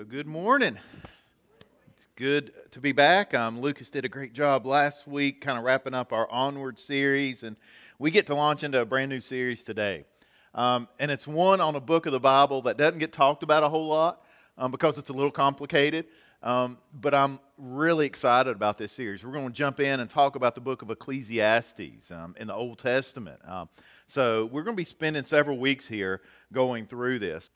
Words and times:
So, 0.00 0.06
good 0.06 0.26
morning. 0.26 0.78
It's 1.94 2.06
good 2.16 2.52
to 2.70 2.80
be 2.80 2.92
back. 2.92 3.34
Um, 3.34 3.60
Lucas 3.60 3.90
did 3.90 4.06
a 4.06 4.08
great 4.08 4.32
job 4.32 4.64
last 4.64 5.06
week, 5.06 5.42
kind 5.42 5.58
of 5.58 5.64
wrapping 5.64 5.92
up 5.92 6.10
our 6.14 6.26
Onward 6.30 6.80
series, 6.80 7.42
and 7.42 7.54
we 7.98 8.10
get 8.10 8.26
to 8.28 8.34
launch 8.34 8.64
into 8.64 8.80
a 8.80 8.86
brand 8.86 9.10
new 9.10 9.20
series 9.20 9.62
today. 9.62 10.06
Um, 10.54 10.88
and 10.98 11.10
it's 11.10 11.26
one 11.26 11.60
on 11.60 11.76
a 11.76 11.80
book 11.80 12.06
of 12.06 12.12
the 12.12 12.20
Bible 12.20 12.62
that 12.62 12.78
doesn't 12.78 12.98
get 12.98 13.12
talked 13.12 13.42
about 13.42 13.62
a 13.62 13.68
whole 13.68 13.88
lot 13.88 14.22
um, 14.56 14.70
because 14.70 14.96
it's 14.96 15.10
a 15.10 15.12
little 15.12 15.30
complicated. 15.30 16.06
Um, 16.42 16.78
but 16.98 17.12
I'm 17.12 17.38
really 17.58 18.06
excited 18.06 18.56
about 18.56 18.78
this 18.78 18.92
series. 18.92 19.22
We're 19.22 19.32
going 19.32 19.48
to 19.48 19.52
jump 19.52 19.80
in 19.80 20.00
and 20.00 20.08
talk 20.08 20.34
about 20.34 20.54
the 20.54 20.62
book 20.62 20.80
of 20.80 20.90
Ecclesiastes 20.90 22.10
um, 22.10 22.34
in 22.40 22.46
the 22.46 22.54
Old 22.54 22.78
Testament. 22.78 23.38
Um, 23.46 23.68
so 24.06 24.46
we're 24.46 24.62
going 24.62 24.74
to 24.74 24.80
be 24.80 24.84
spending 24.84 25.24
several 25.24 25.58
weeks 25.58 25.86
here 25.86 26.22
going 26.54 26.86
through 26.86 27.18
this. 27.18 27.50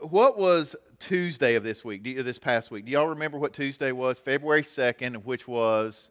What 0.00 0.36
was 0.36 0.74
Tuesday 1.02 1.56
of 1.56 1.64
this 1.64 1.84
week, 1.84 2.04
this 2.04 2.38
past 2.38 2.70
week? 2.70 2.84
Do 2.84 2.92
y'all 2.92 3.08
remember 3.08 3.36
what 3.36 3.52
Tuesday 3.52 3.90
was? 3.90 4.20
February 4.20 4.62
2nd, 4.62 5.24
which 5.24 5.48
was 5.48 6.10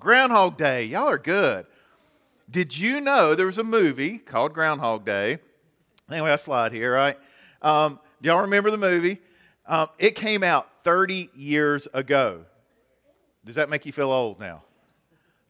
Groundhog 0.00 0.56
Day. 0.56 0.84
Y'all 0.86 1.06
are 1.08 1.18
good. 1.18 1.66
Did 2.50 2.76
you 2.76 3.02
know 3.02 3.34
there 3.34 3.44
was 3.44 3.58
a 3.58 3.64
movie 3.64 4.16
called 4.16 4.54
Groundhog 4.54 5.04
Day? 5.04 5.38
Anyway, 6.10 6.30
I 6.30 6.36
slide 6.36 6.72
here, 6.72 6.94
right? 6.94 7.18
Um, 7.60 8.00
do 8.22 8.30
y'all 8.30 8.40
remember 8.40 8.70
the 8.70 8.78
movie? 8.78 9.20
Um, 9.66 9.88
it 9.98 10.16
came 10.16 10.42
out 10.42 10.66
30 10.82 11.28
years 11.36 11.86
ago. 11.92 12.46
Does 13.44 13.56
that 13.56 13.68
make 13.68 13.84
you 13.84 13.92
feel 13.92 14.10
old 14.10 14.40
now? 14.40 14.62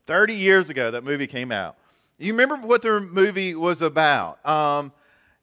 30 0.06 0.34
years 0.34 0.70
ago, 0.70 0.90
that 0.90 1.04
movie 1.04 1.28
came 1.28 1.52
out. 1.52 1.76
You 2.18 2.32
remember 2.32 2.56
what 2.66 2.82
the 2.82 3.00
movie 3.00 3.54
was 3.54 3.80
about? 3.80 4.44
Um, 4.44 4.92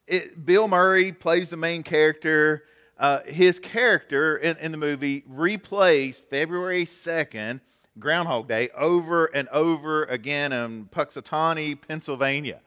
it, 0.07 0.45
Bill 0.45 0.67
Murray 0.67 1.13
plays 1.13 1.49
the 1.49 1.57
main 1.57 1.83
character. 1.83 2.63
Uh, 2.99 3.21
his 3.25 3.59
character 3.59 4.35
in, 4.35 4.57
in 4.57 4.73
the 4.73 4.77
movie 4.77 5.21
replays 5.21 6.15
February 6.15 6.85
2nd, 6.85 7.61
Groundhog 7.97 8.49
Day, 8.49 8.69
over 8.75 9.27
and 9.27 9.47
over 9.49 10.03
again 10.03 10.51
in 10.51 10.85
Punxsutawney, 10.87 11.79
Pennsylvania, 11.87 12.59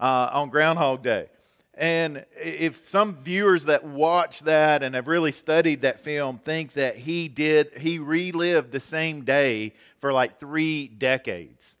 uh, 0.00 0.30
on 0.32 0.50
Groundhog 0.50 1.04
Day. 1.04 1.28
And 1.74 2.26
if 2.36 2.84
some 2.84 3.22
viewers 3.22 3.64
that 3.66 3.84
watch 3.84 4.40
that 4.40 4.82
and 4.82 4.96
have 4.96 5.06
really 5.06 5.32
studied 5.32 5.82
that 5.82 6.00
film 6.00 6.38
think 6.38 6.72
that 6.72 6.96
he 6.96 7.28
did, 7.28 7.72
he 7.78 8.00
relived 8.00 8.72
the 8.72 8.80
same 8.80 9.24
day 9.24 9.72
for 10.00 10.12
like 10.12 10.40
three 10.40 10.88
decades. 10.88 11.76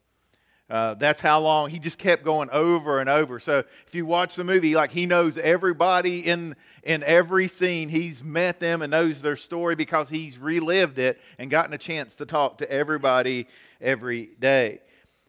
Uh, 0.70 0.94
that's 0.94 1.20
how 1.20 1.40
long 1.40 1.68
he 1.68 1.80
just 1.80 1.98
kept 1.98 2.22
going 2.22 2.48
over 2.50 3.00
and 3.00 3.10
over. 3.10 3.40
So 3.40 3.64
if 3.88 3.94
you 3.94 4.06
watch 4.06 4.36
the 4.36 4.44
movie, 4.44 4.76
like 4.76 4.92
he 4.92 5.04
knows 5.04 5.36
everybody 5.36 6.20
in 6.20 6.54
in 6.82 7.02
every 7.04 7.48
scene. 7.48 7.88
He's 7.88 8.22
met 8.22 8.60
them 8.60 8.82
and 8.82 8.90
knows 8.90 9.22
their 9.22 9.36
story 9.36 9.74
because 9.76 10.08
he's 10.08 10.38
relived 10.38 10.98
it 10.98 11.20
and 11.38 11.50
gotten 11.50 11.72
a 11.72 11.78
chance 11.78 12.14
to 12.16 12.26
talk 12.26 12.58
to 12.58 12.70
everybody 12.70 13.46
every 13.80 14.30
day. 14.38 14.80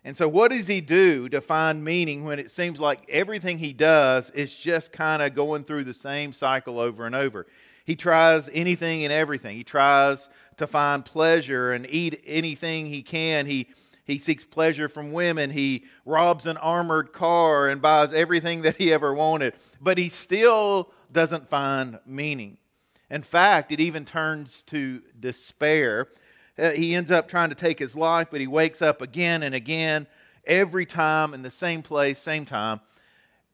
And 0.04 0.18
so, 0.18 0.28
what 0.28 0.52
does 0.52 0.66
he 0.66 0.82
do 0.82 1.30
to 1.30 1.42
find 1.42 1.84
meaning 1.84 2.24
when 2.24 2.40
it 2.40 2.50
seems 2.50 2.80
like 2.80 3.08
everything 3.08 3.60
he 3.60 3.72
does 3.72 4.32
is 4.32 4.54
just 4.54 4.92
kind 4.92 5.22
of 5.22 5.36
going 5.36 5.64
through 5.64 5.84
the 5.84 5.94
same 5.94 6.34
cycle 6.34 6.80
over 6.80 7.06
and 7.06 7.16
over? 7.16 7.46
He 7.86 7.96
tries 7.96 8.50
anything 8.52 9.04
and 9.04 9.14
everything. 9.14 9.56
He 9.58 9.64
tries 9.64 10.28
to 10.58 10.66
find 10.66 11.06
pleasure 11.06 11.72
and 11.72 11.86
eat 11.90 12.22
anything 12.26 12.88
he 12.88 13.04
can. 13.04 13.46
He 13.46 13.68
he 14.04 14.20
seeks 14.20 14.46
pleasure 14.46 14.90
from 14.90 15.12
women. 15.12 15.52
He 15.52 15.86
robs 16.06 16.46
an 16.46 16.58
armored 16.58 17.14
car 17.14 17.70
and 17.70 17.82
buys 17.82 18.14
everything 18.14 18.64
that 18.64 18.78
he 18.78 18.92
ever 18.92 19.14
wanted. 19.14 19.54
But 19.80 19.98
he 19.98 20.10
still 20.10 20.92
doesn't 21.12 21.50
find 21.50 22.00
meaning. 22.06 22.58
In 23.10 23.22
fact, 23.22 23.72
it 23.72 23.80
even 23.80 24.06
turns 24.06 24.64
to 24.68 25.02
despair. 25.20 26.08
Uh, 26.58 26.72
he 26.72 26.96
ends 26.96 27.12
up 27.12 27.28
trying 27.28 27.50
to 27.50 27.56
take 27.56 27.78
his 27.78 27.96
life, 27.96 28.28
but 28.32 28.42
he 28.42 28.48
wakes 28.48 28.82
up 28.82 29.02
again 29.02 29.44
and 29.44 29.54
again, 29.54 30.08
every 30.46 30.86
time 30.86 31.34
in 31.34 31.42
the 31.42 31.52
same 31.52 31.82
place, 31.82 32.20
same 32.20 32.46
time. 32.46 32.80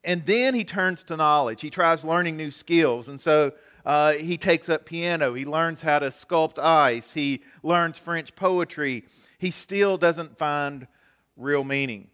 And 0.03 0.25
then 0.25 0.53
he 0.53 0.63
turns 0.63 1.03
to 1.05 1.17
knowledge. 1.17 1.61
He 1.61 1.69
tries 1.69 2.03
learning 2.03 2.37
new 2.37 2.51
skills. 2.51 3.09
And 3.09 3.19
so 3.19 3.51
uh, 3.85 4.13
he 4.13 4.37
takes 4.37 4.69
up 4.69 4.85
piano. 4.85 5.33
He 5.33 5.45
learns 5.45 5.81
how 5.81 5.99
to 5.99 6.09
sculpt 6.09 6.59
ice. 6.59 7.13
He 7.13 7.41
learns 7.63 7.97
French 7.97 8.35
poetry 8.35 9.05
he 9.37 9.51
still 9.51 9.97
doesn't 9.97 10.37
find 10.37 10.87
real 11.35 11.63
meaning. 11.63 12.09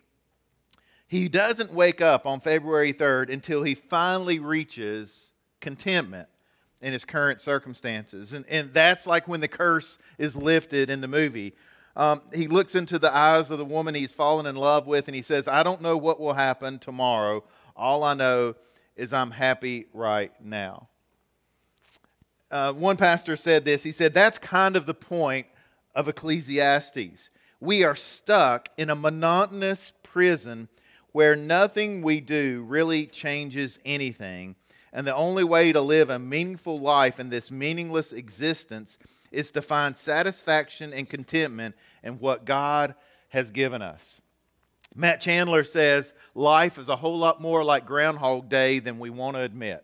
He 1.08 1.30
doesn't 1.30 1.72
wake 1.72 2.02
up 2.02 2.26
on 2.26 2.40
February 2.40 2.94
3rd 2.94 3.32
until 3.32 3.64
he 3.64 3.76
finally 3.76 4.40
reaches 4.40 5.32
contentment 5.60 6.28
in 6.82 6.92
his 6.92 7.06
current 7.06 7.40
circumstances. 7.40 8.34
And, 8.34 8.46
and 8.50 8.74
that's 8.74 9.08
like 9.08 9.28
when 9.28 9.40
the 9.40 9.48
curse 9.48 9.98
is 10.18 10.36
lifted 10.36 10.90
in 10.90 11.02
the 11.02 11.08
movie. 11.08 11.54
Um, 11.96 12.22
he 12.34 12.48
looks 12.48 12.76
into 12.76 12.98
the 12.98 13.16
eyes 13.16 13.50
of 13.52 13.60
the 13.60 13.66
woman 13.66 13.94
he's 13.96 14.12
fallen 14.12 14.46
in 14.46 14.56
love 14.56 14.88
with 14.88 15.08
and 15.08 15.16
he 15.16 15.22
says, 15.22 15.48
I 15.48 15.64
don't 15.64 15.82
know 15.82 15.96
what 15.98 16.20
will 16.20 16.34
happen 16.34 16.80
tomorrow. 16.80 17.44
All 17.76 18.04
I 18.04 18.16
know 18.16 18.56
is 18.96 19.14
I'm 19.14 19.32
happy 19.32 19.86
right 19.94 20.32
now. 20.44 20.90
Uh, 22.52 22.74
one 22.74 22.98
pastor 22.98 23.36
said 23.36 23.66
this. 23.66 23.84
He 23.84 23.92
said, 23.92 24.14
That's 24.14 24.38
kind 24.38 24.76
of 24.76 24.86
the 24.86 24.94
point 24.94 25.48
of 25.96 26.08
Ecclesiastes. 26.08 27.30
We 27.60 27.84
are 27.84 27.96
stuck 27.96 28.70
in 28.78 28.90
a 28.90 28.96
monotonous 28.96 29.94
prison 30.02 30.68
where 31.12 31.36
nothing 31.36 32.02
we 32.02 32.20
do 32.20 32.66
really 32.68 33.06
changes 33.06 33.80
anything. 33.86 34.56
And 34.92 35.08
the 35.08 35.16
only 35.16 35.44
way 35.44 35.72
to 35.72 35.82
live 35.82 36.10
a 36.10 36.20
meaningful 36.20 36.80
life 36.80 37.20
in 37.20 37.30
this 37.30 37.50
meaningless 37.50 38.12
existence 38.12 38.98
is 39.32 39.50
to 39.52 39.62
find 39.62 39.98
satisfaction 39.98 40.94
and 40.94 41.10
contentment 41.10 41.76
in 42.04 42.20
what 42.20 42.46
God 42.46 42.96
has 43.30 43.50
given 43.50 43.82
us. 43.82 44.22
Matt 44.96 45.22
Chandler 45.22 45.64
says 45.64 46.14
life 46.36 46.78
is 46.78 46.90
a 46.90 46.96
whole 46.96 47.18
lot 47.18 47.42
more 47.42 47.64
like 47.64 47.86
Groundhog 47.86 48.50
Day 48.50 48.80
than 48.80 49.00
we 49.00 49.10
want 49.10 49.36
to 49.36 49.42
admit. 49.42 49.84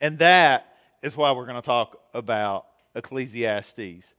And 0.00 0.18
that 0.18 0.74
is 1.02 1.16
why 1.16 1.32
we're 1.32 1.44
going 1.44 1.56
to 1.56 1.62
talk 1.62 2.00
about 2.14 2.66
Ecclesiastes. 2.94 4.14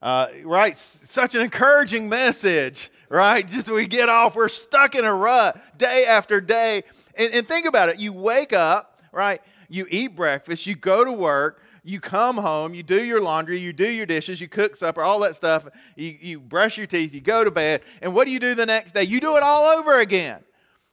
Uh, 0.00 0.28
right? 0.44 0.78
Such 0.78 1.34
an 1.34 1.40
encouraging 1.40 2.08
message, 2.08 2.90
right? 3.08 3.46
Just 3.46 3.68
we 3.68 3.86
get 3.86 4.08
off, 4.08 4.36
we're 4.36 4.48
stuck 4.48 4.94
in 4.94 5.04
a 5.04 5.12
rut 5.12 5.60
day 5.76 6.04
after 6.06 6.40
day. 6.40 6.84
And, 7.16 7.32
and 7.34 7.48
think 7.48 7.66
about 7.66 7.88
it. 7.88 7.98
You 7.98 8.12
wake 8.12 8.52
up, 8.52 9.02
right? 9.12 9.42
You 9.68 9.86
eat 9.90 10.14
breakfast, 10.14 10.66
you 10.66 10.76
go 10.76 11.04
to 11.04 11.12
work, 11.12 11.62
you 11.82 12.00
come 12.00 12.36
home, 12.36 12.74
you 12.74 12.82
do 12.82 13.02
your 13.02 13.20
laundry, 13.20 13.58
you 13.58 13.72
do 13.72 13.88
your 13.88 14.06
dishes, 14.06 14.40
you 14.40 14.48
cook 14.48 14.76
supper, 14.76 15.02
all 15.02 15.20
that 15.20 15.36
stuff. 15.36 15.66
You, 15.96 16.16
you 16.20 16.40
brush 16.40 16.76
your 16.76 16.86
teeth, 16.86 17.12
you 17.12 17.20
go 17.20 17.42
to 17.42 17.50
bed. 17.50 17.82
And 18.00 18.14
what 18.14 18.26
do 18.26 18.30
you 18.30 18.40
do 18.40 18.54
the 18.54 18.66
next 18.66 18.92
day? 18.92 19.02
You 19.02 19.20
do 19.20 19.36
it 19.36 19.42
all 19.42 19.64
over 19.78 19.98
again. 19.98 20.44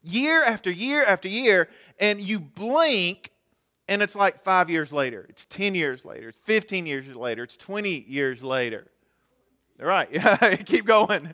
Year 0.02 0.44
after 0.44 0.72
year 0.72 1.04
after 1.04 1.28
year. 1.28 1.70
And 2.00 2.20
you 2.20 2.40
blink 2.40 3.32
and 3.88 4.02
it's 4.02 4.16
like 4.16 4.44
five 4.44 4.70
years 4.70 4.92
later, 4.92 5.26
it's 5.30 5.46
10 5.46 5.76
years 5.76 6.04
later, 6.04 6.30
it's 6.30 6.42
15 6.42 6.88
years 6.88 7.16
later, 7.16 7.44
it's 7.44 7.56
20 7.56 8.06
years 8.08 8.42
later. 8.42 8.88
Right. 9.80 10.08
Yeah, 10.12 10.56
keep 10.66 10.86
going. 10.86 11.34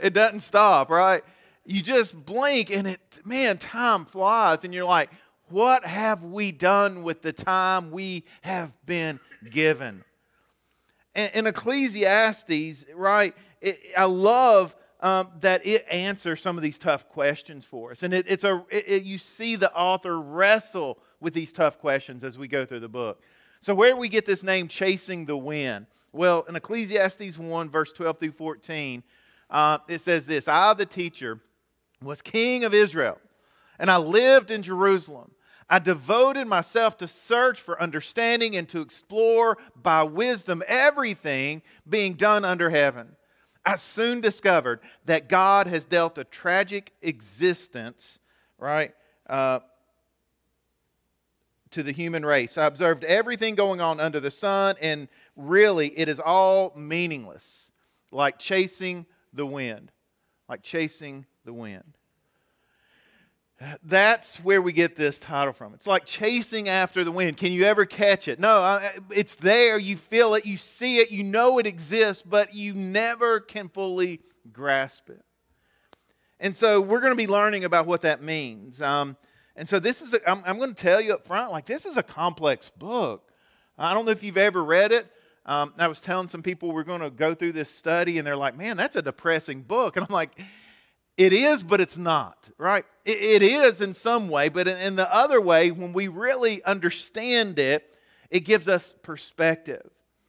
It 0.00 0.12
doesn't 0.12 0.40
stop, 0.40 0.90
right? 0.90 1.22
You 1.64 1.82
just 1.82 2.14
blink 2.24 2.70
and 2.70 2.86
it, 2.86 3.00
man, 3.24 3.58
time 3.58 4.04
flies 4.04 4.58
and 4.62 4.74
you're 4.74 4.84
like, 4.84 5.10
what 5.48 5.84
have 5.84 6.24
we 6.24 6.52
done 6.52 7.02
with 7.02 7.22
the 7.22 7.32
time 7.32 7.90
we 7.90 8.24
have 8.42 8.72
been 8.84 9.20
given? 9.50 10.04
And 11.14 11.32
in 11.34 11.46
Ecclesiastes, 11.46 12.84
right, 12.94 13.34
it, 13.60 13.80
I 13.96 14.04
love 14.04 14.74
um, 15.00 15.30
that 15.40 15.64
it 15.66 15.86
answers 15.90 16.40
some 16.40 16.56
of 16.56 16.62
these 16.62 16.78
tough 16.78 17.08
questions 17.08 17.64
for 17.64 17.92
us. 17.92 18.02
And 18.02 18.12
it, 18.12 18.26
it's 18.28 18.44
a, 18.44 18.64
it, 18.70 19.04
you 19.04 19.18
see 19.18 19.56
the 19.56 19.72
author 19.74 20.20
wrestle 20.20 20.98
with 21.20 21.32
these 21.32 21.52
tough 21.52 21.78
questions 21.78 22.24
as 22.24 22.36
we 22.38 22.48
go 22.48 22.64
through 22.64 22.80
the 22.80 22.88
book. 22.88 23.22
So, 23.60 23.74
where 23.74 23.92
do 23.92 23.96
we 23.96 24.08
get 24.08 24.26
this 24.26 24.42
name, 24.42 24.68
Chasing 24.68 25.26
the 25.26 25.36
Wind? 25.36 25.86
Well, 26.12 26.44
in 26.48 26.56
Ecclesiastes 26.56 27.38
1, 27.38 27.70
verse 27.70 27.92
12 27.92 28.18
through 28.18 28.32
14, 28.32 29.02
uh, 29.50 29.78
it 29.88 30.00
says 30.00 30.26
this 30.26 30.48
I, 30.48 30.74
the 30.74 30.86
teacher, 30.86 31.40
was 32.02 32.22
king 32.22 32.64
of 32.64 32.74
Israel, 32.74 33.18
and 33.78 33.90
I 33.90 33.98
lived 33.98 34.50
in 34.50 34.62
Jerusalem. 34.62 35.32
I 35.68 35.80
devoted 35.80 36.46
myself 36.46 36.96
to 36.98 37.08
search 37.08 37.60
for 37.60 37.80
understanding 37.82 38.54
and 38.54 38.68
to 38.68 38.80
explore 38.80 39.58
by 39.74 40.04
wisdom 40.04 40.62
everything 40.68 41.62
being 41.88 42.14
done 42.14 42.44
under 42.44 42.70
heaven. 42.70 43.16
I 43.64 43.76
soon 43.76 44.20
discovered 44.20 44.78
that 45.06 45.28
God 45.28 45.66
has 45.66 45.84
dealt 45.84 46.18
a 46.18 46.24
tragic 46.24 46.92
existence, 47.02 48.20
right, 48.58 48.94
uh, 49.28 49.58
to 51.72 51.82
the 51.82 51.90
human 51.90 52.24
race. 52.24 52.56
I 52.56 52.66
observed 52.66 53.02
everything 53.02 53.56
going 53.56 53.80
on 53.80 53.98
under 53.98 54.20
the 54.20 54.30
sun, 54.30 54.76
and 54.80 55.08
really, 55.36 55.88
it 55.98 56.08
is 56.08 56.18
all 56.18 56.72
meaningless, 56.74 57.70
like 58.10 58.38
chasing 58.38 59.06
the 59.32 59.46
wind. 59.46 59.92
Like 60.48 60.62
chasing 60.62 61.26
the 61.44 61.52
wind. 61.52 61.82
That's 63.82 64.36
where 64.36 64.60
we 64.60 64.72
get 64.72 64.96
this 64.96 65.18
title 65.18 65.52
from. 65.52 65.72
It's 65.74 65.86
like 65.86 66.04
chasing 66.04 66.68
after 66.68 67.04
the 67.04 67.10
wind. 67.10 67.36
Can 67.36 67.52
you 67.52 67.64
ever 67.64 67.86
catch 67.86 68.28
it? 68.28 68.38
No, 68.38 68.80
it's 69.10 69.34
there. 69.34 69.78
You 69.78 69.96
feel 69.96 70.34
it. 70.34 70.44
You 70.44 70.58
see 70.58 70.98
it. 70.98 71.10
You 71.10 71.24
know 71.24 71.58
it 71.58 71.66
exists, 71.66 72.22
but 72.24 72.54
you 72.54 72.74
never 72.74 73.40
can 73.40 73.68
fully 73.68 74.20
grasp 74.52 75.08
it. 75.08 75.24
And 76.38 76.54
so 76.54 76.80
we're 76.80 77.00
going 77.00 77.12
to 77.12 77.16
be 77.16 77.26
learning 77.26 77.64
about 77.64 77.86
what 77.86 78.02
that 78.02 78.22
means. 78.22 78.80
Um, 78.82 79.16
and 79.56 79.66
so 79.68 79.80
this 79.80 80.02
is, 80.02 80.14
I'm 80.26 80.58
going 80.58 80.74
to 80.74 80.80
tell 80.80 81.00
you 81.00 81.14
up 81.14 81.26
front, 81.26 81.50
like 81.50 81.64
this 81.64 81.86
is 81.86 81.96
a 81.96 82.02
complex 82.02 82.70
book. 82.70 83.32
I 83.78 83.94
don't 83.94 84.04
know 84.04 84.12
if 84.12 84.22
you've 84.22 84.36
ever 84.36 84.62
read 84.62 84.92
it. 84.92 85.10
Um, 85.46 85.72
I 85.78 85.86
was 85.88 86.00
telling 86.00 86.28
some 86.28 86.42
people 86.42 86.72
we're 86.72 86.82
going 86.82 87.00
to 87.00 87.10
go 87.10 87.34
through 87.34 87.52
this 87.52 87.70
study, 87.70 88.18
and 88.18 88.26
they're 88.26 88.36
like, 88.36 88.56
man, 88.56 88.76
that's 88.76 88.96
a 88.96 89.02
depressing 89.02 89.62
book. 89.62 89.96
And 89.96 90.04
I'm 90.06 90.12
like, 90.12 90.38
it 91.16 91.32
is, 91.32 91.62
but 91.62 91.80
it's 91.80 91.96
not, 91.96 92.50
right? 92.58 92.84
it, 93.06 93.22
it 93.22 93.42
is 93.42 93.80
in 93.80 93.94
some 93.94 94.28
way, 94.28 94.48
but 94.48 94.68
in, 94.68 94.76
in 94.78 94.96
the 94.96 95.12
other 95.14 95.40
way, 95.40 95.70
when 95.70 95.92
we 95.92 96.08
really 96.08 96.62
understand 96.64 97.58
it, 97.58 97.96
it 98.28 98.40
gives 98.40 98.68
us 98.68 98.94
perspective. 99.02 99.88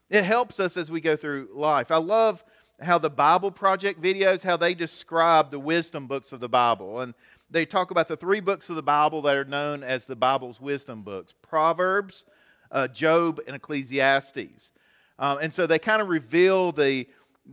It 0.09 0.23
helps 0.23 0.59
us 0.59 0.77
as 0.77 0.89
we 0.89 1.01
go 1.01 1.15
through 1.15 1.49
life. 1.53 1.91
I 1.91 1.97
love 1.97 2.43
how 2.81 2.97
the 2.99 3.09
Bible 3.09 3.51
Project 3.51 4.01
videos, 4.01 4.43
how 4.43 4.55
they 4.55 4.73
describe 4.73 5.49
the 5.49 5.59
wisdom 5.59 6.07
books 6.07 6.31
of 6.31 6.39
the 6.39 6.47
Bible. 6.47 7.01
And 7.01 7.13
they 7.49 7.65
talk 7.65 7.91
about 7.91 8.07
the 8.07 8.15
three 8.15 8.39
books 8.39 8.69
of 8.69 8.75
the 8.75 8.83
Bible 8.83 9.21
that 9.23 9.35
are 9.35 9.45
known 9.45 9.83
as 9.83 10.05
the 10.05 10.15
Bible's 10.15 10.61
wisdom 10.61 11.01
books 11.01 11.33
Proverbs, 11.41 12.23
uh, 12.71 12.87
Job, 12.87 13.41
and 13.47 13.55
Ecclesiastes. 13.55 14.71
Um, 15.19 15.39
and 15.41 15.53
so 15.53 15.67
they 15.67 15.79
kind 15.79 16.01
of 16.01 16.09
reveal 16.09 16.71
the, 16.71 17.07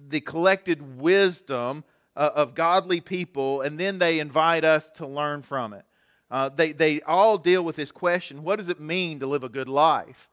the 0.09 0.21
collected 0.21 1.01
wisdom 1.01 1.85
uh, 2.17 2.31
of 2.35 2.55
godly 2.55 3.01
people, 3.01 3.63
and 3.63 3.79
then 3.79 3.99
they 3.99 4.21
invite 4.21 4.65
us 4.65 4.91
to 4.97 5.07
learn 5.07 5.43
from 5.43 5.73
it. 5.73 5.85
Uh, 6.31 6.49
they, 6.49 6.73
they 6.73 7.01
all 7.03 7.39
deal 7.39 7.65
with 7.65 7.77
this 7.77 7.93
question 7.93 8.43
what 8.43 8.59
does 8.59 8.69
it 8.69 8.81
mean 8.81 9.21
to 9.21 9.27
live 9.27 9.45
a 9.45 9.49
good 9.49 9.69
life? 9.69 10.29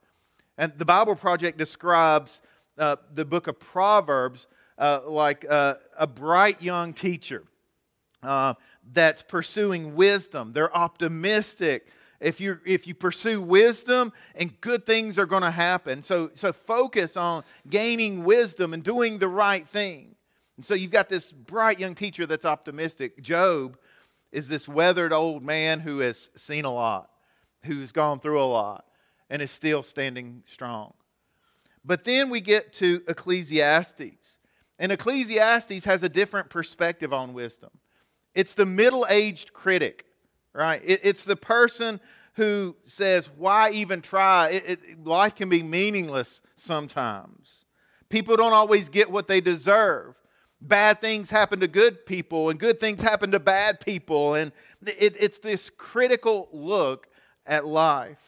And 0.58 0.72
the 0.76 0.84
Bible 0.84 1.16
Project 1.16 1.58
describes 1.58 2.42
uh, 2.78 2.96
the 3.14 3.24
book 3.24 3.46
of 3.46 3.58
Proverbs 3.58 4.46
uh, 4.78 5.00
like 5.06 5.44
uh, 5.48 5.74
a 5.98 6.06
bright 6.06 6.62
young 6.62 6.92
teacher 6.92 7.44
uh, 8.22 8.54
that's 8.92 9.22
pursuing 9.22 9.94
wisdom. 9.94 10.52
They're 10.52 10.74
optimistic. 10.76 11.86
If 12.22 12.40
you, 12.40 12.60
if 12.64 12.86
you 12.86 12.94
pursue 12.94 13.40
wisdom, 13.40 14.12
and 14.34 14.58
good 14.60 14.86
things 14.86 15.18
are 15.18 15.26
going 15.26 15.42
to 15.42 15.50
happen. 15.50 16.04
So, 16.04 16.30
so 16.34 16.52
focus 16.52 17.16
on 17.16 17.42
gaining 17.68 18.24
wisdom 18.24 18.72
and 18.72 18.82
doing 18.82 19.18
the 19.18 19.28
right 19.28 19.66
thing. 19.68 20.14
And 20.56 20.64
so 20.64 20.74
you've 20.74 20.92
got 20.92 21.08
this 21.08 21.32
bright 21.32 21.80
young 21.80 21.94
teacher 21.94 22.26
that's 22.26 22.44
optimistic. 22.44 23.20
Job 23.22 23.76
is 24.30 24.48
this 24.48 24.68
weathered 24.68 25.12
old 25.12 25.42
man 25.42 25.80
who 25.80 25.98
has 25.98 26.30
seen 26.36 26.64
a 26.64 26.72
lot, 26.72 27.10
who's 27.64 27.92
gone 27.92 28.20
through 28.20 28.42
a 28.42 28.46
lot, 28.46 28.84
and 29.28 29.42
is 29.42 29.50
still 29.50 29.82
standing 29.82 30.42
strong. 30.46 30.94
But 31.84 32.04
then 32.04 32.30
we 32.30 32.40
get 32.40 32.72
to 32.74 33.02
Ecclesiastes. 33.08 34.38
And 34.78 34.92
Ecclesiastes 34.92 35.84
has 35.84 36.02
a 36.02 36.08
different 36.08 36.48
perspective 36.48 37.12
on 37.12 37.34
wisdom. 37.34 37.70
It's 38.34 38.54
the 38.54 38.66
middle 38.66 39.06
aged 39.08 39.52
critic, 39.52 40.06
right? 40.52 40.82
It, 40.84 41.00
it's 41.02 41.24
the 41.24 41.36
person 41.36 42.00
who 42.34 42.76
says, 42.86 43.28
Why 43.36 43.70
even 43.70 44.00
try? 44.00 44.50
It, 44.50 44.64
it, 44.66 45.04
life 45.04 45.34
can 45.34 45.48
be 45.48 45.62
meaningless 45.62 46.40
sometimes. 46.56 47.64
People 48.08 48.36
don't 48.36 48.52
always 48.52 48.88
get 48.88 49.10
what 49.10 49.28
they 49.28 49.40
deserve. 49.40 50.14
Bad 50.60 51.00
things 51.00 51.30
happen 51.30 51.60
to 51.60 51.68
good 51.68 52.06
people, 52.06 52.50
and 52.50 52.58
good 52.58 52.78
things 52.78 53.02
happen 53.02 53.32
to 53.32 53.40
bad 53.40 53.80
people. 53.80 54.34
And 54.34 54.52
it's 54.82 55.38
this 55.38 55.70
critical 55.70 56.48
look 56.52 57.08
at 57.46 57.66
life. 57.66 58.18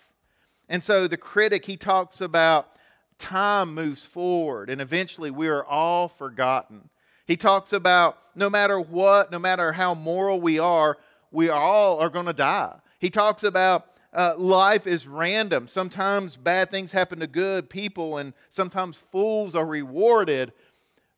And 0.69 0.83
so 0.83 1.07
the 1.07 1.17
critic, 1.17 1.65
he 1.67 1.77
talks 1.77 2.21
about 2.21 2.75
time 3.19 3.75
moves 3.75 4.05
forward 4.05 4.69
and 4.69 4.81
eventually 4.81 5.31
we 5.31 5.49
are 5.49 5.65
all 5.65 6.09
forgotten. 6.09 6.89
He 7.27 7.37
talks 7.37 7.73
about 7.73 8.19
no 8.35 8.51
matter 8.51 8.79
what, 8.79 9.31
no 9.31 9.39
matter 9.39 9.73
how 9.73 9.95
moral 9.95 10.41
we 10.41 10.59
are, 10.59 10.99
we 11.35 11.49
all 11.49 11.99
are 11.99 12.09
going 12.09 12.27
to 12.27 12.33
die. 12.33 12.77
He 12.99 13.11
talks 13.11 13.43
about 13.43 13.87
uh, 14.13 14.35
life 14.39 14.87
is 14.87 15.09
random. 15.09 15.67
Sometimes 15.67 16.37
bad 16.37 16.71
things 16.71 16.93
happen 16.93 17.19
to 17.19 17.27
good 17.27 17.69
people, 17.69 18.19
and 18.19 18.33
sometimes 18.49 18.97
fools 19.11 19.55
are 19.57 19.67
rewarded. 19.67 20.53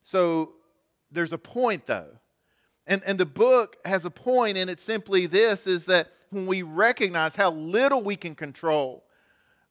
So 0.02 0.54
there's 1.10 1.34
a 1.34 1.38
point, 1.38 1.86
though. 1.86 2.08
And, 2.86 3.02
and 3.04 3.20
the 3.20 3.26
book 3.26 3.76
has 3.84 4.04
a 4.04 4.10
point, 4.10 4.56
and 4.56 4.70
it's 4.70 4.82
simply 4.82 5.26
this 5.26 5.66
is 5.66 5.84
that 5.86 6.08
when 6.30 6.46
we 6.46 6.62
recognize 6.62 7.34
how 7.34 7.50
little 7.50 8.02
we 8.02 8.16
can 8.16 8.34
control, 8.34 9.04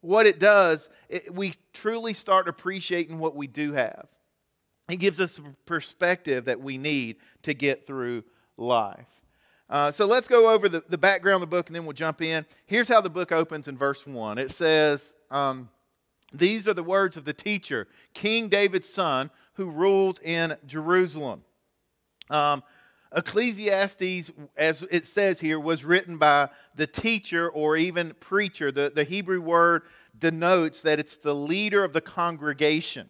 what 0.01 0.27
it 0.27 0.39
does, 0.39 0.87
it, 1.09 1.33
we 1.33 1.55
truly 1.73 2.13
start 2.13 2.47
appreciating 2.47 3.17
what 3.17 3.35
we 3.35 3.47
do 3.47 3.73
have. 3.73 4.07
It 4.87 4.97
gives 4.97 5.19
us 5.19 5.39
a 5.39 5.55
perspective 5.65 6.45
that 6.45 6.61
we 6.61 6.77
need 6.77 7.15
to 7.43 7.55
get 7.55 7.87
through 7.87 8.23
life. 8.57 9.07
Uh, 9.69 9.91
so 9.91 10.05
let's 10.05 10.27
go 10.27 10.53
over 10.53 10.69
the, 10.69 10.83
the 10.89 10.97
background 10.97 11.41
of 11.41 11.49
the 11.49 11.55
book 11.55 11.67
and 11.67 11.75
then 11.75 11.85
we'll 11.85 11.93
jump 11.93 12.21
in. 12.21 12.45
Here's 12.65 12.87
how 12.87 13.01
the 13.01 13.09
book 13.09 13.31
opens 13.31 13.67
in 13.67 13.77
verse 13.77 14.05
1. 14.05 14.37
It 14.37 14.51
says, 14.51 15.15
um, 15.31 15.69
These 16.33 16.67
are 16.67 16.73
the 16.73 16.83
words 16.83 17.17
of 17.17 17.25
the 17.25 17.33
teacher, 17.33 17.87
King 18.13 18.47
David's 18.47 18.89
son, 18.89 19.31
who 19.53 19.69
ruled 19.69 20.19
in 20.21 20.55
Jerusalem. 20.67 21.43
Um, 22.29 22.63
Ecclesiastes, 23.15 24.31
as 24.57 24.83
it 24.91 25.07
says 25.07 25.39
here, 25.39 25.59
was 25.59 25.85
written 25.85 26.17
by 26.17 26.49
the 26.75 26.85
teacher 26.85 27.49
or 27.49 27.77
even 27.77 28.13
preacher. 28.19 28.71
The, 28.71 28.91
the 28.93 29.05
Hebrew 29.05 29.41
word 29.41 29.83
denotes 30.17 30.81
that 30.81 30.99
it's 30.99 31.17
the 31.17 31.33
leader 31.33 31.83
of 31.83 31.93
the 31.93 32.01
congregation. 32.01 33.09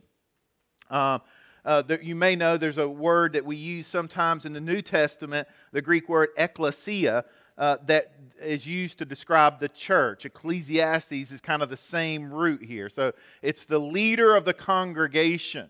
Uh, 0.89 1.19
uh, 1.65 1.83
you 2.01 2.15
may 2.15 2.35
know 2.35 2.57
there's 2.57 2.77
a 2.77 2.87
word 2.87 3.33
that 3.33 3.43
we 3.43 3.55
use 3.55 3.87
sometimes 3.87 4.45
in 4.45 4.53
the 4.53 4.61
New 4.61 4.81
Testament, 4.81 5.47
the 5.71 5.81
Greek 5.81 6.07
word 6.07 6.29
ekklesia, 6.37 7.23
uh, 7.57 7.77
that 7.87 8.11
is 8.41 8.67
used 8.67 8.99
to 8.99 9.05
describe 9.05 9.59
the 9.59 9.69
church. 9.69 10.25
Ecclesiastes 10.25 11.31
is 11.31 11.41
kind 11.41 11.63
of 11.63 11.69
the 11.69 11.77
same 11.77 12.31
root 12.31 12.61
here. 12.61 12.89
So 12.89 13.13
it's 13.41 13.65
the 13.65 13.79
leader 13.79 14.35
of 14.35 14.45
the 14.45 14.53
congregation. 14.53 15.69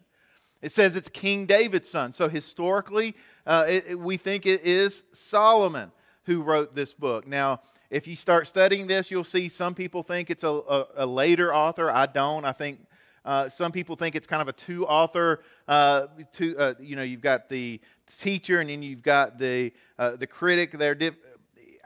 It 0.62 0.72
says 0.72 0.96
it's 0.96 1.10
King 1.10 1.46
David's 1.46 1.90
son. 1.90 2.12
So 2.12 2.28
historically, 2.28 3.16
uh, 3.46 3.66
it, 3.68 4.00
we 4.00 4.18
think 4.18 4.46
it 4.46 4.66
is 4.66 5.04
Solomon 5.14 5.92
who 6.24 6.42
wrote 6.42 6.76
this 6.76 6.92
book. 6.92 7.28
Now, 7.28 7.62
if 7.92 8.08
you 8.08 8.16
start 8.16 8.48
studying 8.48 8.88
this, 8.88 9.12
you'll 9.12 9.24
see 9.24 9.48
some 9.48 9.76
people 9.76 10.02
think 10.02 10.30
it's 10.32 10.44
a, 10.44 10.48
a, 10.50 10.86
a 10.98 11.06
later 11.06 11.54
author. 11.54 11.92
I 11.92 12.08
don't. 12.08 12.44
I 12.44 12.52
think 12.52 12.80
uh, 13.26 13.50
some 13.50 13.72
people 13.72 13.96
think 13.96 14.16
it's 14.16 14.28
kind 14.28 14.42
of 14.42 14.48
a 14.48 14.54
two 14.54 14.86
author. 14.86 15.42
Uh, 15.68 16.08
two, 16.32 16.56
uh, 16.58 16.76
you 16.80 16.96
know, 16.96 17.02
you've 17.02 17.22
got 17.22 17.50
the 17.50 17.82
teacher 18.22 18.60
and 18.60 18.70
then 18.70 18.84
you've 18.84 19.02
got 19.02 19.40
the 19.40 19.74
uh, 19.98 20.16
the 20.16 20.28
critic. 20.28 20.72
They're 20.72 20.96
diff- 20.96 21.18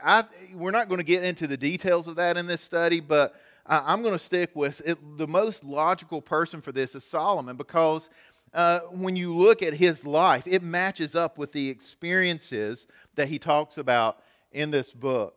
I, 0.02 0.24
we're 0.54 0.70
not 0.70 0.88
going 0.88 0.98
to 0.98 1.04
get 1.04 1.24
into 1.24 1.46
the 1.46 1.56
details 1.56 2.06
of 2.06 2.16
that 2.16 2.36
in 2.36 2.46
this 2.46 2.60
study, 2.60 3.00
but 3.00 3.34
I, 3.66 3.92
am 3.92 4.02
going 4.02 4.14
to 4.14 4.18
stick 4.18 4.50
with 4.54 4.82
it. 4.84 4.98
The 5.18 5.26
most 5.26 5.64
logical 5.64 6.20
person 6.20 6.60
for 6.60 6.72
this 6.72 6.94
is 6.94 7.04
Solomon 7.04 7.56
because 7.56 8.08
uh, 8.52 8.80
when 8.90 9.16
you 9.16 9.36
look 9.36 9.62
at 9.62 9.74
his 9.74 10.04
life, 10.04 10.46
it 10.46 10.62
matches 10.62 11.14
up 11.14 11.38
with 11.38 11.52
the 11.52 11.68
experiences 11.68 12.86
that 13.14 13.28
he 13.28 13.38
talks 13.38 13.78
about 13.78 14.22
in 14.52 14.70
this 14.70 14.92
book. 14.92 15.36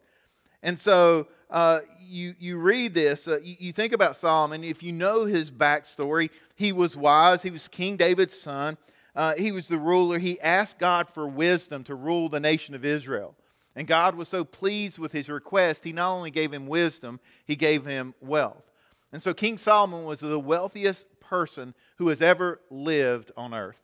And 0.61 0.79
so 0.79 1.27
uh, 1.53 1.81
you, 2.01 2.33
you 2.39 2.57
read 2.57 2.95
this, 2.95 3.27
uh, 3.27 3.39
you, 3.41 3.55
you, 3.59 3.73
think 3.73 3.93
about 3.93 4.17
Solomon. 4.17 4.63
If 4.63 4.81
you 4.81 4.91
know 4.91 5.25
his 5.25 5.51
backstory, 5.51 6.31
he 6.55 6.71
was 6.71 6.97
wise, 6.97 7.43
he 7.43 7.51
was 7.51 7.67
King 7.67 7.95
David's 7.95 8.37
son, 8.37 8.75
uh, 9.15 9.35
he 9.35 9.51
was 9.51 9.67
the 9.67 9.77
ruler. 9.77 10.17
He 10.17 10.41
asked 10.41 10.79
God 10.79 11.07
for 11.13 11.27
wisdom 11.27 11.83
to 11.83 11.93
rule 11.93 12.27
the 12.27 12.39
nation 12.39 12.73
of 12.73 12.83
Israel. 12.83 13.35
And 13.75 13.87
God 13.87 14.15
was 14.15 14.27
so 14.27 14.43
pleased 14.43 14.97
with 14.97 15.11
his 15.11 15.29
request, 15.29 15.83
he 15.83 15.93
not 15.93 16.11
only 16.11 16.31
gave 16.31 16.51
him 16.51 16.65
wisdom, 16.65 17.19
he 17.45 17.55
gave 17.55 17.85
him 17.85 18.15
wealth. 18.19 18.63
And 19.11 19.21
so 19.21 19.31
King 19.35 19.59
Solomon 19.59 20.05
was 20.05 20.21
the 20.21 20.39
wealthiest 20.39 21.05
person 21.19 21.75
who 21.97 22.07
has 22.07 22.21
ever 22.21 22.59
lived 22.71 23.31
on 23.37 23.53
earth. 23.53 23.82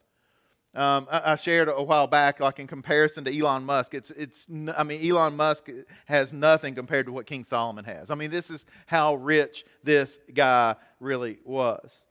Um, 0.75 1.07
I, 1.09 1.33
I, 1.33 1.35
shared 1.35 1.67
a 1.67 1.81
while 1.81 2.05
back, 2.05 2.39
like 2.39 2.59
in 2.59 2.67
comparison 2.67 3.23
to 3.25 3.35
Elon 3.35 3.65
Musk, 3.65 3.95
it's, 3.95 4.11
it's, 4.11 4.45
I 4.77 4.83
mean, 4.83 5.03
Elon 5.09 5.35
Musk 5.35 5.67
has 6.05 6.31
nothing 6.31 6.75
compared 6.75 7.07
to 7.07 7.11
what 7.11 7.25
King 7.25 7.43
Solomon 7.43 7.85
has. 7.85 8.11
I 8.11 8.15
mean, 8.15 8.29
this 8.29 8.51
is 8.51 8.65
how 8.85 9.15
rich 9.15 9.65
this 9.83 10.19
guy 10.31 10.75
really 10.99 11.39
was. 11.43 12.05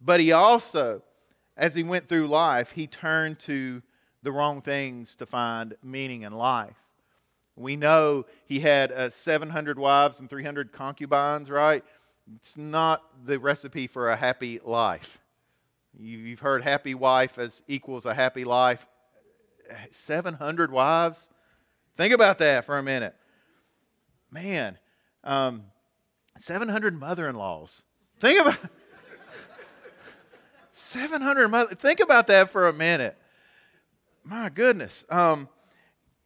But 0.00 0.20
he 0.20 0.32
also, 0.32 1.02
as 1.58 1.74
he 1.74 1.82
went 1.82 2.08
through 2.08 2.28
life, 2.28 2.72
he 2.72 2.86
turned 2.86 3.38
to 3.40 3.82
the 4.22 4.32
wrong 4.32 4.62
things 4.62 5.14
to 5.16 5.26
find 5.26 5.74
meaning 5.82 6.22
in 6.22 6.32
life. 6.32 6.76
We 7.54 7.76
know 7.76 8.24
he 8.46 8.60
had 8.60 8.92
uh, 8.92 9.10
700 9.10 9.78
wives 9.78 10.20
and 10.20 10.30
300 10.30 10.72
concubines, 10.72 11.50
right? 11.50 11.84
It's 12.36 12.56
not 12.56 13.02
the 13.26 13.38
recipe 13.38 13.86
for 13.86 14.08
a 14.08 14.16
happy 14.16 14.58
life. 14.64 15.19
You've 15.98 16.40
heard 16.40 16.62
happy 16.62 16.94
wife 16.94 17.38
as 17.38 17.62
equals 17.68 18.06
a 18.06 18.14
happy 18.14 18.44
life. 18.44 18.86
700 19.92 20.70
wives? 20.70 21.28
Think 21.96 22.14
about 22.14 22.38
that 22.38 22.64
for 22.64 22.78
a 22.78 22.82
minute. 22.82 23.14
man, 24.30 24.78
um, 25.24 25.64
700 26.38 26.98
mother 26.98 27.28
in 27.28 27.36
laws. 27.36 27.82
Think 28.20 28.40
about 28.40 28.58
700 30.72 31.48
mother. 31.48 31.74
Think 31.74 32.00
about 32.00 32.26
that 32.28 32.50
for 32.50 32.68
a 32.68 32.72
minute. 32.72 33.16
My 34.24 34.48
goodness. 34.48 35.04
Um, 35.10 35.48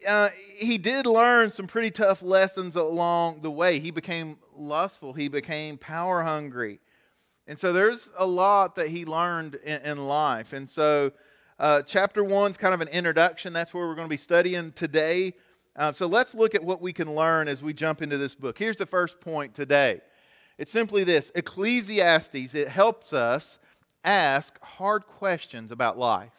uh, 0.06 0.28
he 0.56 0.78
did 0.78 1.06
learn 1.06 1.50
some 1.50 1.66
pretty 1.66 1.90
tough 1.90 2.22
lessons 2.22 2.76
along 2.76 3.40
the 3.40 3.50
way. 3.50 3.78
He 3.78 3.90
became 3.90 4.38
lustful, 4.54 5.12
he 5.12 5.28
became 5.28 5.78
power 5.78 6.22
hungry. 6.22 6.80
And 7.46 7.58
so 7.58 7.72
there's 7.72 8.10
a 8.16 8.26
lot 8.26 8.76
that 8.76 8.88
he 8.88 9.04
learned 9.04 9.56
in, 9.56 9.82
in 9.82 10.08
life. 10.08 10.52
And 10.52 10.68
so 10.68 11.12
uh, 11.58 11.82
chapter 11.82 12.24
one 12.24 12.50
is 12.50 12.56
kind 12.56 12.74
of 12.74 12.80
an 12.80 12.88
introduction. 12.88 13.52
That's 13.52 13.74
where 13.74 13.86
we're 13.86 13.94
going 13.94 14.06
to 14.06 14.10
be 14.10 14.16
studying 14.16 14.72
today. 14.72 15.34
Uh, 15.76 15.92
so 15.92 16.06
let's 16.06 16.34
look 16.34 16.54
at 16.54 16.64
what 16.64 16.80
we 16.80 16.92
can 16.92 17.14
learn 17.14 17.48
as 17.48 17.62
we 17.62 17.72
jump 17.72 18.00
into 18.00 18.16
this 18.16 18.34
book. 18.34 18.58
Here's 18.58 18.76
the 18.76 18.86
first 18.86 19.20
point 19.20 19.54
today 19.54 20.00
it's 20.56 20.70
simply 20.70 21.04
this 21.04 21.32
Ecclesiastes, 21.34 22.54
it 22.54 22.68
helps 22.68 23.12
us 23.12 23.58
ask 24.04 24.60
hard 24.62 25.06
questions 25.06 25.72
about 25.72 25.98
life. 25.98 26.32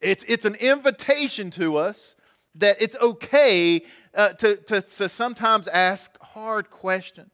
It's, 0.00 0.24
it's 0.28 0.44
an 0.44 0.56
invitation 0.56 1.50
to 1.52 1.76
us 1.76 2.16
that 2.56 2.76
it's 2.80 2.96
okay 2.96 3.82
uh, 4.14 4.30
to, 4.30 4.56
to, 4.56 4.82
to 4.82 5.08
sometimes 5.08 5.68
ask 5.68 6.18
hard 6.20 6.70
questions. 6.70 7.30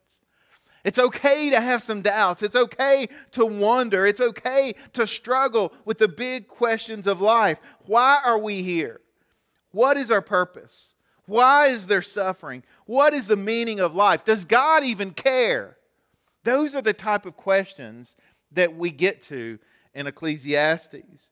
It's 0.84 0.98
okay 0.98 1.50
to 1.50 1.60
have 1.60 1.82
some 1.82 2.02
doubts. 2.02 2.42
It's 2.42 2.56
okay 2.56 3.08
to 3.32 3.46
wonder. 3.46 4.04
It's 4.04 4.20
okay 4.20 4.74
to 4.94 5.06
struggle 5.06 5.72
with 5.84 5.98
the 5.98 6.08
big 6.08 6.48
questions 6.48 7.06
of 7.06 7.20
life. 7.20 7.58
Why 7.86 8.20
are 8.24 8.38
we 8.38 8.62
here? 8.62 9.00
What 9.70 9.96
is 9.96 10.10
our 10.10 10.22
purpose? 10.22 10.94
Why 11.26 11.68
is 11.68 11.86
there 11.86 12.02
suffering? 12.02 12.64
What 12.86 13.14
is 13.14 13.26
the 13.26 13.36
meaning 13.36 13.78
of 13.80 13.94
life? 13.94 14.24
Does 14.24 14.44
God 14.44 14.82
even 14.82 15.12
care? 15.12 15.76
Those 16.44 16.74
are 16.74 16.82
the 16.82 16.92
type 16.92 17.26
of 17.26 17.36
questions 17.36 18.16
that 18.50 18.76
we 18.76 18.90
get 18.90 19.22
to 19.26 19.58
in 19.94 20.06
Ecclesiastes. 20.06 21.30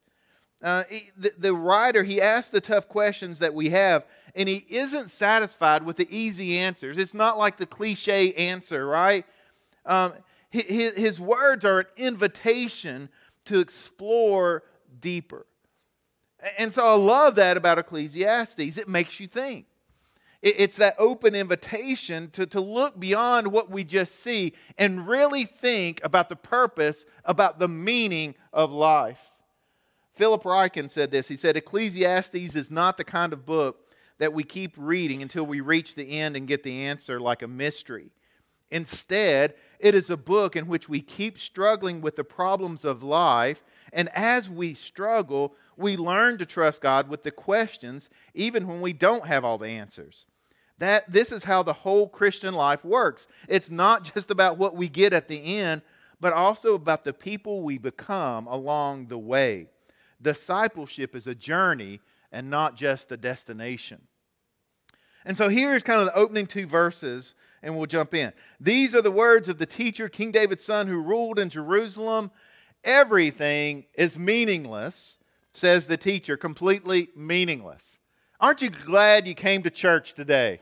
Uh, 0.63 0.85
the, 1.17 1.33
the 1.39 1.55
writer, 1.55 2.03
he 2.03 2.21
asks 2.21 2.51
the 2.51 2.61
tough 2.61 2.87
questions 2.89 3.39
that 3.39 3.55
we 3.55 3.71
have, 3.71 4.05
and 4.35 4.49
he 4.49 4.65
isn't 4.69 5.11
satisfied 5.11 5.83
with 5.83 5.97
the 5.97 6.07
easy 6.15 6.59
answers. 6.59 6.99
It's 6.99 7.15
not 7.15 7.39
like 7.39 7.57
the 7.57 7.67
cliche 7.67 8.33
answer, 8.35 8.87
right? 8.87 9.25
Um, 9.91 10.13
his, 10.51 10.93
his 10.93 11.21
words 11.21 11.65
are 11.65 11.81
an 11.81 11.87
invitation 11.97 13.09
to 13.47 13.59
explore 13.59 14.63
deeper. 15.01 15.47
And 16.57 16.73
so 16.73 16.87
I 16.87 16.95
love 16.95 17.35
that 17.35 17.57
about 17.57 17.79
Ecclesiastes. 17.79 18.79
It 18.79 18.89
makes 18.89 19.21
you 19.21 19.27
think. 19.27 19.67
It's 20.43 20.77
that 20.77 20.95
open 20.99 21.35
invitation 21.35 22.31
to, 22.31 22.47
to 22.47 22.63
look 22.63 22.99
beyond 22.99 23.49
what 23.49 23.71
we 23.71 23.85
just 23.85 24.23
see 24.23 24.55
and 24.79 25.07
really 25.07 25.45
think 25.45 26.01
about 26.03 26.31
the 26.31 26.37
purpose, 26.37 27.05
about 27.27 27.59
the 27.59 27.69
meaning 27.69 28.35
of 28.51 28.73
life. 28.73 29.33
Philip 30.15 30.45
Ryken 30.45 30.89
said 30.89 31.11
this. 31.11 31.29
He 31.29 31.37
said, 31.37 31.59
Ecclesiastes 31.59 32.57
is 32.57 32.71
not 32.71 32.97
the 32.97 33.05
kind 33.05 33.35
of 33.35 33.45
book 33.45 33.91
that 34.17 34.33
we 34.33 34.43
keep 34.43 34.73
reading 34.79 35.21
until 35.21 35.45
we 35.45 35.61
reach 35.61 35.95
the 35.95 36.19
end 36.19 36.37
and 36.37 36.49
get 36.49 36.63
the 36.63 36.85
answer 36.85 37.21
like 37.21 37.43
a 37.43 37.49
mystery. 37.49 38.11
Instead, 38.71 39.55
it 39.81 39.95
is 39.95 40.11
a 40.11 40.17
book 40.17 40.57
in 40.57 40.67
which 40.67 40.89
we 40.89 41.01
keep 41.01 41.39
struggling 41.39 42.01
with 42.01 42.17
the 42.17 42.25
problems 42.25 42.85
of 42.85 43.03
life, 43.03 43.65
and 43.93 44.09
as 44.15 44.49
we 44.49 44.75
struggle, 44.75 45.55
we 45.77 45.97
learn 45.97 46.39
to 46.39 46.47
trust 46.47 46.81
God 46.81 47.09
with 47.09 47.23
the 47.23 47.31
questions, 47.31 48.11
even 48.35 48.67
when 48.67 48.81
we 48.81 48.93
don't 48.93 49.27
have 49.27 49.45
all 49.45 49.59
the 49.59 49.69
answers. 49.69 50.27
That, 50.79 51.11
this 51.11 51.33
is 51.33 51.45
how 51.45 51.63
the 51.63 51.73
whole 51.73 52.09
Christian 52.09 52.55
life 52.55 52.85
works. 52.85 53.27
It's 53.49 53.71
not 53.71 54.05
just 54.15 54.31
about 54.31 54.59
what 54.59 54.77
we 54.77 54.89
get 54.89 55.13
at 55.13 55.29
the 55.29 55.59
end, 55.59 55.83
but 56.21 56.33
also 56.33 56.75
about 56.75 57.05
the 57.05 57.13
people 57.13 57.63
we 57.63 57.79
become 57.79 58.47
along 58.47 59.07
the 59.07 59.19
way. 59.19 59.67
Discipleship 60.21 61.15
is 61.17 61.27
a 61.27 61.35
journey 61.35 62.01
and 62.31 62.51
not 62.51 62.77
just 62.77 63.11
a 63.11 63.17
destination. 63.17 64.03
And 65.25 65.37
so 65.37 65.49
here's 65.49 65.83
kind 65.83 66.01
of 66.01 66.07
the 66.07 66.17
opening 66.17 66.47
two 66.47 66.67
verses, 66.67 67.35
and 67.63 67.77
we'll 67.77 67.87
jump 67.87 68.15
in. 68.15 68.33
These 68.59 68.95
are 68.95 69.03
the 69.03 69.11
words 69.11 69.49
of 69.49 69.59
the 69.59 69.67
teacher, 69.67 70.09
King 70.09 70.33
David's 70.33 70.65
son, 70.65 70.87
who 70.87 71.01
ruled 71.01 71.39
in 71.39 71.51
Jerusalem. 71.51 72.31
Everything 72.85 73.85
is 73.95 74.19
meaningless, 74.19 75.17
says 75.53 75.87
the 75.87 75.97
teacher, 75.97 76.37
completely 76.37 77.11
meaningless. 77.15 77.99
Aren't 78.41 78.63
you 78.63 78.71
glad 78.71 79.27
you 79.27 79.35
came 79.35 79.63
to 79.65 79.71
church 79.71 80.15
today? 80.15 80.61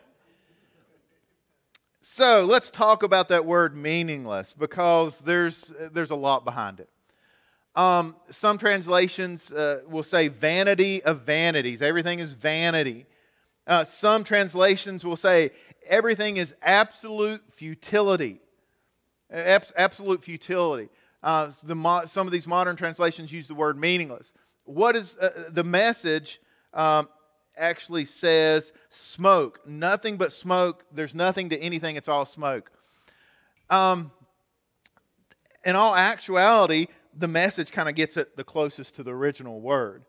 So 2.00 2.44
let's 2.44 2.70
talk 2.70 3.02
about 3.02 3.28
that 3.28 3.44
word 3.44 3.76
meaningless 3.76 4.54
because 4.58 5.18
there's, 5.18 5.70
there's 5.92 6.10
a 6.10 6.16
lot 6.16 6.44
behind 6.44 6.80
it. 6.80 6.88
Um, 7.76 8.16
some 8.30 8.58
translations 8.58 9.52
uh, 9.52 9.82
will 9.86 10.02
say 10.02 10.26
vanity 10.26 11.00
of 11.04 11.20
vanities. 11.20 11.80
Everything 11.80 12.18
is 12.18 12.32
vanity. 12.32 13.06
Uh, 13.68 13.84
some 13.84 14.24
translations 14.24 15.04
will 15.04 15.16
say 15.16 15.52
everything 15.86 16.38
is 16.38 16.54
absolute 16.62 17.42
futility. 17.52 18.40
Abs- 19.30 19.72
absolute 19.76 20.24
futility. 20.24 20.88
Uh, 21.22 21.52
mo- 21.64 22.06
some 22.06 22.26
of 22.26 22.32
these 22.32 22.46
modern 22.46 22.74
translations 22.74 23.30
use 23.30 23.46
the 23.46 23.54
word 23.54 23.78
meaningless. 23.78 24.32
What 24.64 24.96
is 24.96 25.16
uh, 25.18 25.50
the 25.50 25.64
message? 25.64 26.40
Um, 26.74 27.08
actually 27.58 28.04
says 28.04 28.72
smoke. 28.88 29.60
Nothing 29.66 30.16
but 30.16 30.32
smoke. 30.32 30.84
There's 30.92 31.14
nothing 31.14 31.50
to 31.50 31.58
anything. 31.58 31.96
It's 31.96 32.08
all 32.08 32.24
smoke. 32.24 32.70
Um, 33.68 34.12
in 35.64 35.76
all 35.76 35.94
actuality, 35.94 36.86
the 37.16 37.28
message 37.28 37.72
kind 37.72 37.88
of 37.88 37.94
gets 37.94 38.16
it 38.16 38.36
the 38.36 38.44
closest 38.44 38.96
to 38.96 39.02
the 39.02 39.14
original 39.14 39.60
word. 39.60 40.04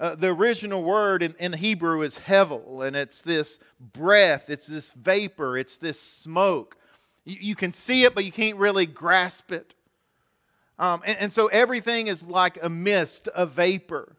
Uh, 0.00 0.14
the 0.14 0.28
original 0.28 0.84
word 0.84 1.24
in, 1.24 1.34
in 1.40 1.52
Hebrew 1.52 2.02
is 2.02 2.14
hevel, 2.14 2.86
and 2.86 2.94
it's 2.94 3.20
this 3.20 3.58
breath, 3.80 4.48
it's 4.48 4.66
this 4.66 4.90
vapor, 4.90 5.58
it's 5.58 5.76
this 5.76 6.00
smoke. 6.00 6.76
You, 7.24 7.36
you 7.40 7.54
can 7.56 7.72
see 7.72 8.04
it, 8.04 8.14
but 8.14 8.24
you 8.24 8.30
can't 8.30 8.58
really 8.58 8.86
grasp 8.86 9.50
it. 9.50 9.74
Um, 10.78 11.02
and, 11.04 11.18
and, 11.18 11.32
so 11.32 11.48
everything 11.48 12.06
is 12.06 12.22
like 12.22 12.62
a 12.62 12.68
mist, 12.68 13.28
a 13.34 13.44
vapor, 13.44 14.14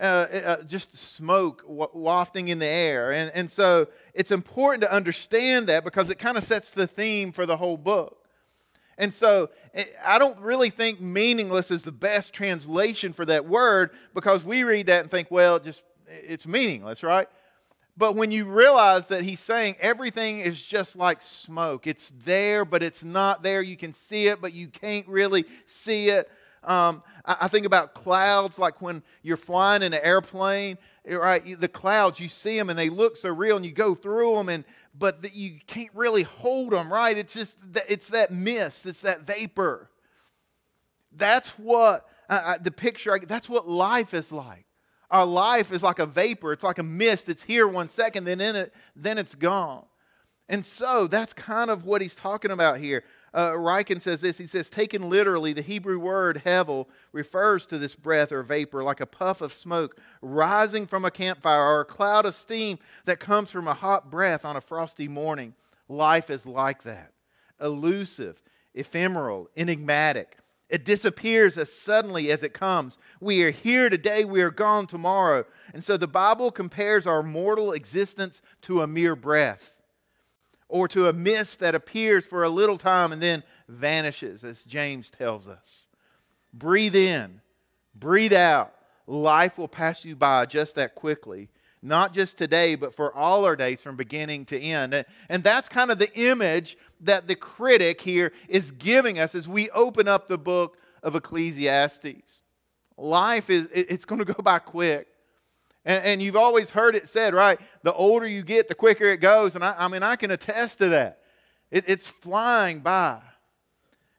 uh, 0.00 0.04
uh, 0.04 0.62
just 0.64 0.96
smoke 0.98 1.62
wafting 1.68 2.48
in 2.48 2.58
the 2.58 2.66
air. 2.66 3.12
And, 3.12 3.30
and 3.32 3.52
so 3.52 3.86
it's 4.12 4.32
important 4.32 4.82
to 4.82 4.92
understand 4.92 5.68
that 5.68 5.84
because 5.84 6.10
it 6.10 6.18
kind 6.18 6.36
of 6.36 6.42
sets 6.42 6.72
the 6.72 6.88
theme 6.88 7.30
for 7.30 7.46
the 7.46 7.56
whole 7.56 7.76
book. 7.76 8.26
And 9.00 9.14
so 9.14 9.48
eh, 9.74 9.86
I 10.04 10.18
don't 10.18 10.38
really 10.38 10.70
think 10.70 11.00
meaningless 11.00 11.72
is 11.72 11.82
the 11.82 11.90
best 11.90 12.32
translation 12.34 13.12
for 13.14 13.24
that 13.24 13.46
word 13.46 13.90
because 14.14 14.44
we 14.44 14.62
read 14.62 14.86
that 14.86 15.00
and 15.00 15.10
think, 15.10 15.30
well, 15.30 15.58
just 15.58 15.82
it's 16.06 16.46
meaningless, 16.46 17.02
right? 17.02 17.26
But 17.96 18.14
when 18.14 18.30
you 18.30 18.44
realize 18.44 19.06
that 19.06 19.22
he's 19.22 19.40
saying 19.40 19.76
everything 19.80 20.40
is 20.40 20.62
just 20.62 20.96
like 20.96 21.22
smoke, 21.22 21.86
it's 21.86 22.12
there, 22.24 22.64
but 22.64 22.82
it's 22.82 23.02
not 23.02 23.42
there. 23.42 23.62
You 23.62 23.76
can 23.76 23.94
see 23.94 24.28
it, 24.28 24.40
but 24.40 24.52
you 24.52 24.68
can't 24.68 25.08
really 25.08 25.46
see 25.66 26.10
it. 26.10 26.30
Um, 26.62 27.02
I, 27.24 27.36
I 27.42 27.48
think 27.48 27.64
about 27.64 27.94
clouds, 27.94 28.58
like 28.58 28.82
when 28.82 29.02
you're 29.22 29.38
flying 29.38 29.82
in 29.82 29.94
an 29.94 30.00
airplane, 30.02 30.76
right? 31.06 31.58
The 31.58 31.68
clouds, 31.68 32.20
you 32.20 32.28
see 32.28 32.56
them 32.58 32.68
and 32.68 32.78
they 32.78 32.90
look 32.90 33.16
so 33.16 33.30
real, 33.30 33.56
and 33.56 33.64
you 33.64 33.72
go 33.72 33.94
through 33.94 34.34
them, 34.34 34.50
and 34.50 34.64
but 34.96 35.22
the, 35.22 35.30
you 35.34 35.58
can't 35.66 35.90
really 35.94 36.22
hold 36.22 36.72
them, 36.72 36.92
right? 36.92 37.16
It's 37.16 37.34
just 37.34 37.56
that, 37.72 37.84
it's 37.88 38.08
that 38.08 38.32
mist, 38.32 38.86
it's 38.86 39.02
that 39.02 39.22
vapor. 39.22 39.90
That's 41.12 41.50
what 41.50 42.06
uh, 42.28 42.58
the 42.60 42.70
picture. 42.70 43.18
That's 43.26 43.48
what 43.48 43.68
life 43.68 44.14
is 44.14 44.30
like. 44.30 44.66
Our 45.10 45.26
life 45.26 45.72
is 45.72 45.82
like 45.82 45.98
a 45.98 46.06
vapor. 46.06 46.52
It's 46.52 46.62
like 46.62 46.78
a 46.78 46.84
mist. 46.84 47.28
It's 47.28 47.42
here 47.42 47.66
one 47.66 47.88
second, 47.88 48.24
then 48.24 48.40
in 48.40 48.54
it, 48.54 48.72
then 48.94 49.18
it's 49.18 49.34
gone. 49.34 49.84
And 50.48 50.64
so 50.64 51.06
that's 51.06 51.32
kind 51.32 51.70
of 51.70 51.84
what 51.84 52.00
he's 52.00 52.14
talking 52.14 52.50
about 52.50 52.78
here 52.78 53.04
uh, 53.32 53.50
Ryken 53.50 54.02
says 54.02 54.20
this. 54.20 54.38
He 54.38 54.46
says, 54.46 54.68
taken 54.68 55.08
literally, 55.08 55.52
the 55.52 55.62
Hebrew 55.62 55.98
word 55.98 56.42
hevel 56.44 56.86
refers 57.12 57.66
to 57.66 57.78
this 57.78 57.94
breath 57.94 58.32
or 58.32 58.42
vapor, 58.42 58.82
like 58.82 59.00
a 59.00 59.06
puff 59.06 59.40
of 59.40 59.52
smoke 59.52 59.96
rising 60.20 60.86
from 60.86 61.04
a 61.04 61.10
campfire 61.10 61.62
or 61.62 61.80
a 61.80 61.84
cloud 61.84 62.26
of 62.26 62.34
steam 62.34 62.78
that 63.04 63.20
comes 63.20 63.50
from 63.50 63.68
a 63.68 63.74
hot 63.74 64.10
breath 64.10 64.44
on 64.44 64.56
a 64.56 64.60
frosty 64.60 65.08
morning. 65.08 65.54
Life 65.88 66.30
is 66.30 66.46
like 66.46 66.82
that 66.84 67.12
elusive, 67.60 68.42
ephemeral, 68.74 69.48
enigmatic. 69.54 70.38
It 70.70 70.84
disappears 70.84 71.58
as 71.58 71.70
suddenly 71.70 72.30
as 72.30 72.42
it 72.42 72.54
comes. 72.54 72.96
We 73.20 73.42
are 73.42 73.50
here 73.50 73.90
today, 73.90 74.24
we 74.24 74.40
are 74.40 74.50
gone 74.50 74.86
tomorrow. 74.86 75.44
And 75.74 75.84
so 75.84 75.96
the 75.96 76.06
Bible 76.06 76.50
compares 76.50 77.06
our 77.06 77.22
mortal 77.22 77.72
existence 77.72 78.40
to 78.62 78.80
a 78.80 78.86
mere 78.86 79.14
breath 79.14 79.74
or 80.70 80.88
to 80.88 81.08
a 81.08 81.12
mist 81.12 81.58
that 81.58 81.74
appears 81.74 82.24
for 82.24 82.44
a 82.44 82.48
little 82.48 82.78
time 82.78 83.12
and 83.12 83.20
then 83.20 83.42
vanishes, 83.68 84.42
as 84.44 84.62
James 84.64 85.10
tells 85.10 85.46
us. 85.46 85.86
Breathe 86.54 86.96
in, 86.96 87.40
breathe 87.94 88.32
out. 88.32 88.72
Life 89.06 89.58
will 89.58 89.68
pass 89.68 90.04
you 90.04 90.16
by 90.16 90.46
just 90.46 90.76
that 90.76 90.94
quickly. 90.94 91.50
not 91.82 92.12
just 92.12 92.36
today, 92.36 92.74
but 92.74 92.94
for 92.94 93.14
all 93.14 93.44
our 93.44 93.56
days 93.56 93.80
from 93.80 93.96
beginning 93.96 94.44
to 94.46 94.58
end. 94.58 95.04
And 95.28 95.42
that's 95.42 95.68
kind 95.68 95.90
of 95.90 95.98
the 95.98 96.12
image 96.14 96.76
that 97.00 97.26
the 97.26 97.34
critic 97.34 98.00
here 98.00 98.32
is 98.48 98.70
giving 98.72 99.18
us 99.18 99.34
as 99.34 99.48
we 99.48 99.70
open 99.70 100.06
up 100.06 100.26
the 100.26 100.38
book 100.38 100.76
of 101.02 101.14
Ecclesiastes. 101.14 102.42
Life 102.98 103.48
is, 103.48 103.68
it's 103.72 104.04
going 104.04 104.18
to 104.18 104.26
go 104.26 104.42
by 104.42 104.58
quick. 104.58 105.08
And, 105.84 106.04
and, 106.04 106.22
you've 106.22 106.36
always 106.36 106.70
heard 106.70 106.94
it 106.94 107.08
said, 107.08 107.32
right? 107.32 107.58
The 107.82 107.94
older 107.94 108.26
you 108.26 108.42
get, 108.42 108.68
the 108.68 108.74
quicker 108.74 109.04
it 109.04 109.20
goes. 109.20 109.54
And 109.54 109.64
I, 109.64 109.74
I 109.78 109.88
mean, 109.88 110.02
I 110.02 110.16
can 110.16 110.30
attest 110.30 110.78
to 110.78 110.90
that. 110.90 111.20
It, 111.70 111.84
it's 111.86 112.06
flying 112.06 112.80
by. 112.80 113.20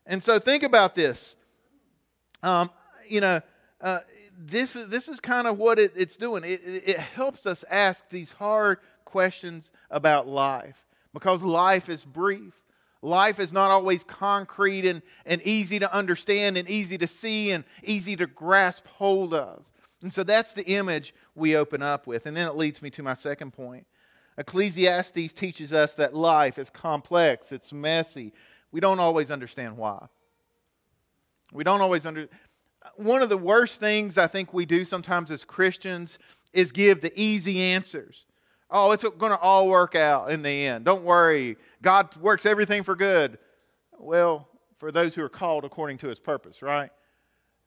And 0.05 0.23
so 0.23 0.39
think 0.39 0.63
about 0.63 0.95
this. 0.95 1.35
Um, 2.41 2.71
you 3.07 3.21
know, 3.21 3.41
uh, 3.79 3.99
this 4.37 4.75
is, 4.75 4.87
this 4.87 5.07
is 5.07 5.19
kind 5.19 5.47
of 5.47 5.59
what 5.59 5.77
it, 5.77 5.93
it's 5.95 6.17
doing. 6.17 6.43
It, 6.43 6.61
it 6.63 6.97
helps 6.99 7.45
us 7.45 7.63
ask 7.69 8.09
these 8.09 8.31
hard 8.31 8.79
questions 9.05 9.71
about 9.89 10.27
life 10.27 10.87
because 11.13 11.41
life 11.41 11.89
is 11.89 12.03
brief. 12.03 12.53
Life 13.03 13.39
is 13.39 13.51
not 13.51 13.71
always 13.71 14.03
concrete 14.03 14.85
and, 14.85 15.01
and 15.25 15.41
easy 15.41 15.79
to 15.79 15.93
understand 15.93 16.57
and 16.57 16.69
easy 16.69 16.97
to 16.99 17.07
see 17.07 17.51
and 17.51 17.63
easy 17.83 18.15
to 18.15 18.27
grasp 18.27 18.85
hold 18.87 19.33
of. 19.33 19.63
And 20.01 20.13
so 20.13 20.23
that's 20.23 20.53
the 20.53 20.65
image 20.65 21.13
we 21.35 21.55
open 21.55 21.81
up 21.81 22.07
with. 22.07 22.25
And 22.25 22.35
then 22.35 22.47
it 22.47 22.55
leads 22.55 22.81
me 22.81 22.89
to 22.91 23.03
my 23.03 23.13
second 23.13 23.51
point. 23.51 23.85
Ecclesiastes 24.37 25.33
teaches 25.33 25.73
us 25.73 25.93
that 25.95 26.15
life 26.15 26.57
is 26.57 26.69
complex, 26.69 27.51
it's 27.51 27.73
messy. 27.73 28.33
We 28.71 28.79
don't 28.79 28.99
always 28.99 29.29
understand 29.29 29.77
why. 29.77 30.07
We 31.51 31.63
don't 31.65 31.81
always 31.81 32.05
understand 32.05 32.39
one 32.95 33.21
of 33.21 33.29
the 33.29 33.37
worst 33.37 33.79
things 33.79 34.17
I 34.17 34.27
think 34.27 34.53
we 34.53 34.65
do 34.65 34.85
sometimes 34.85 35.31
as 35.31 35.43
Christians 35.43 36.17
is 36.53 36.71
give 36.71 37.01
the 37.01 37.13
easy 37.15 37.61
answers. 37.61 38.25
Oh, 38.69 38.91
it's 38.91 39.03
going 39.03 39.31
to 39.31 39.37
all 39.37 39.67
work 39.67 39.95
out 39.95 40.31
in 40.31 40.41
the 40.41 40.65
end. 40.65 40.85
Don't 40.85 41.03
worry. 41.03 41.57
God 41.81 42.15
works 42.17 42.45
everything 42.45 42.83
for 42.83 42.95
good. 42.95 43.37
Well, 43.99 44.47
for 44.79 44.91
those 44.91 45.13
who 45.13 45.23
are 45.23 45.29
called 45.29 45.65
according 45.65 45.97
to 45.99 46.07
his 46.07 46.19
purpose, 46.19 46.61
right? 46.61 46.89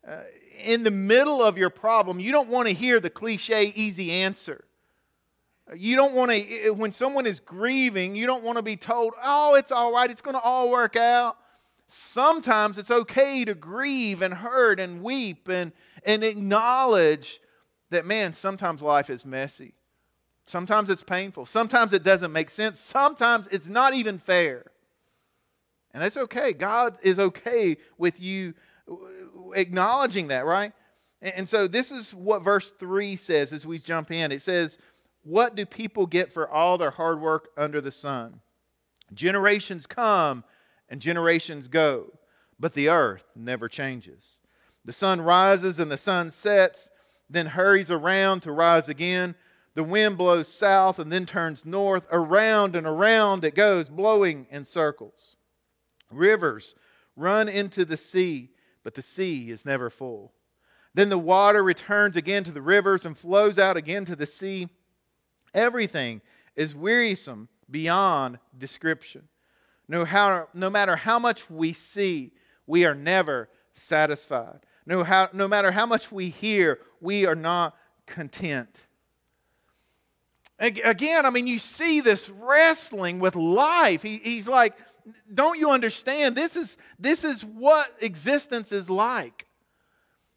Uh, 0.07 0.17
in 0.63 0.85
the 0.85 0.91
middle 0.91 1.43
of 1.43 1.59
your 1.59 1.71
problem, 1.71 2.21
you 2.21 2.31
don't 2.31 2.49
want 2.49 2.69
to 2.69 2.75
hear 2.75 3.01
the 3.01 3.11
cliche 3.11 3.73
easy 3.75 4.11
answer. 4.13 4.65
You 5.75 5.97
don't 5.97 6.15
want 6.15 6.31
to, 6.31 6.71
when 6.71 6.93
someone 6.93 7.27
is 7.27 7.41
grieving, 7.41 8.15
you 8.15 8.27
don't 8.27 8.45
want 8.45 8.59
to 8.59 8.63
be 8.63 8.77
told, 8.77 9.15
oh, 9.23 9.55
it's 9.55 9.73
all 9.73 9.93
right, 9.93 10.11
it's 10.11 10.21
going 10.21 10.35
to 10.35 10.41
all 10.41 10.71
work 10.71 10.95
out. 10.95 11.39
Sometimes 11.89 12.77
it's 12.77 12.91
okay 12.91 13.45
to 13.45 13.55
grieve 13.55 14.21
and 14.21 14.35
hurt 14.35 14.79
and 14.79 15.03
weep 15.03 15.49
and, 15.49 15.73
and 16.05 16.23
acknowledge 16.23 17.41
that, 17.91 18.05
man, 18.05 18.35
sometimes 18.35 18.83
life 18.83 19.09
is 19.09 19.25
messy. 19.25 19.75
Sometimes 20.45 20.91
it's 20.91 21.03
painful. 21.03 21.47
Sometimes 21.47 21.95
it 21.95 22.03
doesn't 22.03 22.33
make 22.33 22.51
sense. 22.51 22.79
Sometimes 22.79 23.47
it's 23.51 23.67
not 23.67 23.95
even 23.95 24.19
fair. 24.19 24.67
And 25.93 26.03
that's 26.03 26.17
okay. 26.17 26.53
God 26.53 26.99
is 27.03 27.19
okay 27.19 27.79
with 27.97 28.21
you 28.21 28.55
acknowledging 29.53 30.29
that, 30.29 30.47
right? 30.47 30.73
And 31.21 31.49
so 31.49 31.67
this 31.67 31.91
is 31.91 32.13
what 32.13 32.45
verse 32.45 32.73
3 32.79 33.17
says 33.17 33.53
as 33.53 33.67
we 33.67 33.79
jump 33.79 34.11
in. 34.11 34.33
It 34.33 34.43
says, 34.43 34.77
What 35.23 35.55
do 35.55 35.65
people 35.65 36.07
get 36.07 36.33
for 36.33 36.49
all 36.49 36.77
their 36.77 36.91
hard 36.91 37.21
work 37.21 37.49
under 37.57 37.81
the 37.81 37.93
sun? 37.93 38.41
Generations 39.13 39.87
come 39.87 40.45
and 40.89 41.01
generations 41.01 41.69
go, 41.69 42.13
but 42.59 42.75
the 42.75 42.89
earth 42.89 43.25
never 43.35 43.69
changes. 43.69 44.39
The 44.85 44.93
sun 44.93 45.21
rises 45.21 45.79
and 45.79 45.91
the 45.91 45.97
sun 45.97 46.31
sets, 46.31 46.91
then 47.31 47.47
hurries 47.47 47.91
around 47.91 48.41
to 48.41 48.53
rise 48.53 48.89
again. 48.89 49.35
The 49.75 49.83
wind 49.83 50.19
blows 50.19 50.49
south 50.49 50.99
and 50.99 51.11
then 51.11 51.27
turns 51.27 51.65
north. 51.65 52.07
Around 52.13 52.77
and 52.77 52.87
around 52.87 53.45
it 53.45 53.55
goes, 53.55 53.89
blowing 53.89 54.47
in 54.51 54.67
circles. 54.67 55.37
Rivers 56.11 56.75
run 57.17 57.49
into 57.49 57.85
the 57.85 57.97
sea, 57.97 58.51
but 58.85 58.95
the 58.95 59.03
sea 59.03 59.51
is 59.51 59.65
never 59.65 59.91
full. 59.91 60.33
Then 60.95 61.09
the 61.09 61.19
water 61.19 61.65
returns 61.65 62.15
again 62.15 62.45
to 62.45 62.53
the 62.53 62.63
rivers 62.63 63.05
and 63.05 63.19
flows 63.19 63.59
out 63.59 63.77
again 63.77 64.05
to 64.05 64.15
the 64.15 64.27
sea. 64.27 64.69
Everything 65.53 66.21
is 66.55 66.75
wearisome 66.75 67.49
beyond 67.69 68.39
description. 68.57 69.29
No, 69.89 70.05
how, 70.05 70.49
no 70.55 70.71
matter 70.71 70.95
how 70.95 71.19
much 71.19 71.51
we 71.51 71.73
see, 71.73 72.33
we 72.67 72.85
are 72.85 72.95
never 72.95 73.49
satisfied. 73.75 74.61
No, 74.87 75.03
how, 75.03 75.31
no 75.33 75.49
matter 75.49 75.73
how 75.73 75.87
much 75.87 76.13
we 76.13 76.31
hear, 76.31 76.79
we 77.01 77.27
are 77.27 77.35
not 77.35 77.77
content. 78.07 78.77
Again, 80.59 81.27
I 81.27 81.31
mean, 81.31 81.49
you 81.49 81.59
see 81.59 82.01
this 82.01 82.31
wrestling 82.31 83.19
with 83.19 83.35
life. 83.35 84.03
He, 84.03 84.19
he's 84.19 84.47
like, 84.47 84.75
don't 85.33 85.59
you 85.59 85.71
understand? 85.71 86.37
This 86.37 86.57
is, 86.57 86.77
this 86.99 87.25
is 87.25 87.45
what 87.45 87.95
existence 88.01 88.73
is 88.73 88.89
like. 88.89 89.47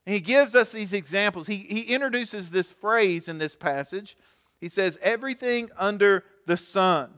And 0.05 0.13
he 0.13 0.21
gives 0.21 0.55
us 0.55 0.71
these 0.71 0.93
examples. 0.93 1.47
He, 1.47 1.57
he 1.57 1.81
introduces 1.81 2.49
this 2.49 2.69
phrase 2.69 3.27
in 3.27 3.37
this 3.37 3.55
passage. 3.55 4.17
He 4.59 4.69
says, 4.69 4.97
everything 5.01 5.69
under 5.77 6.23
the 6.45 6.57
sun. 6.57 7.11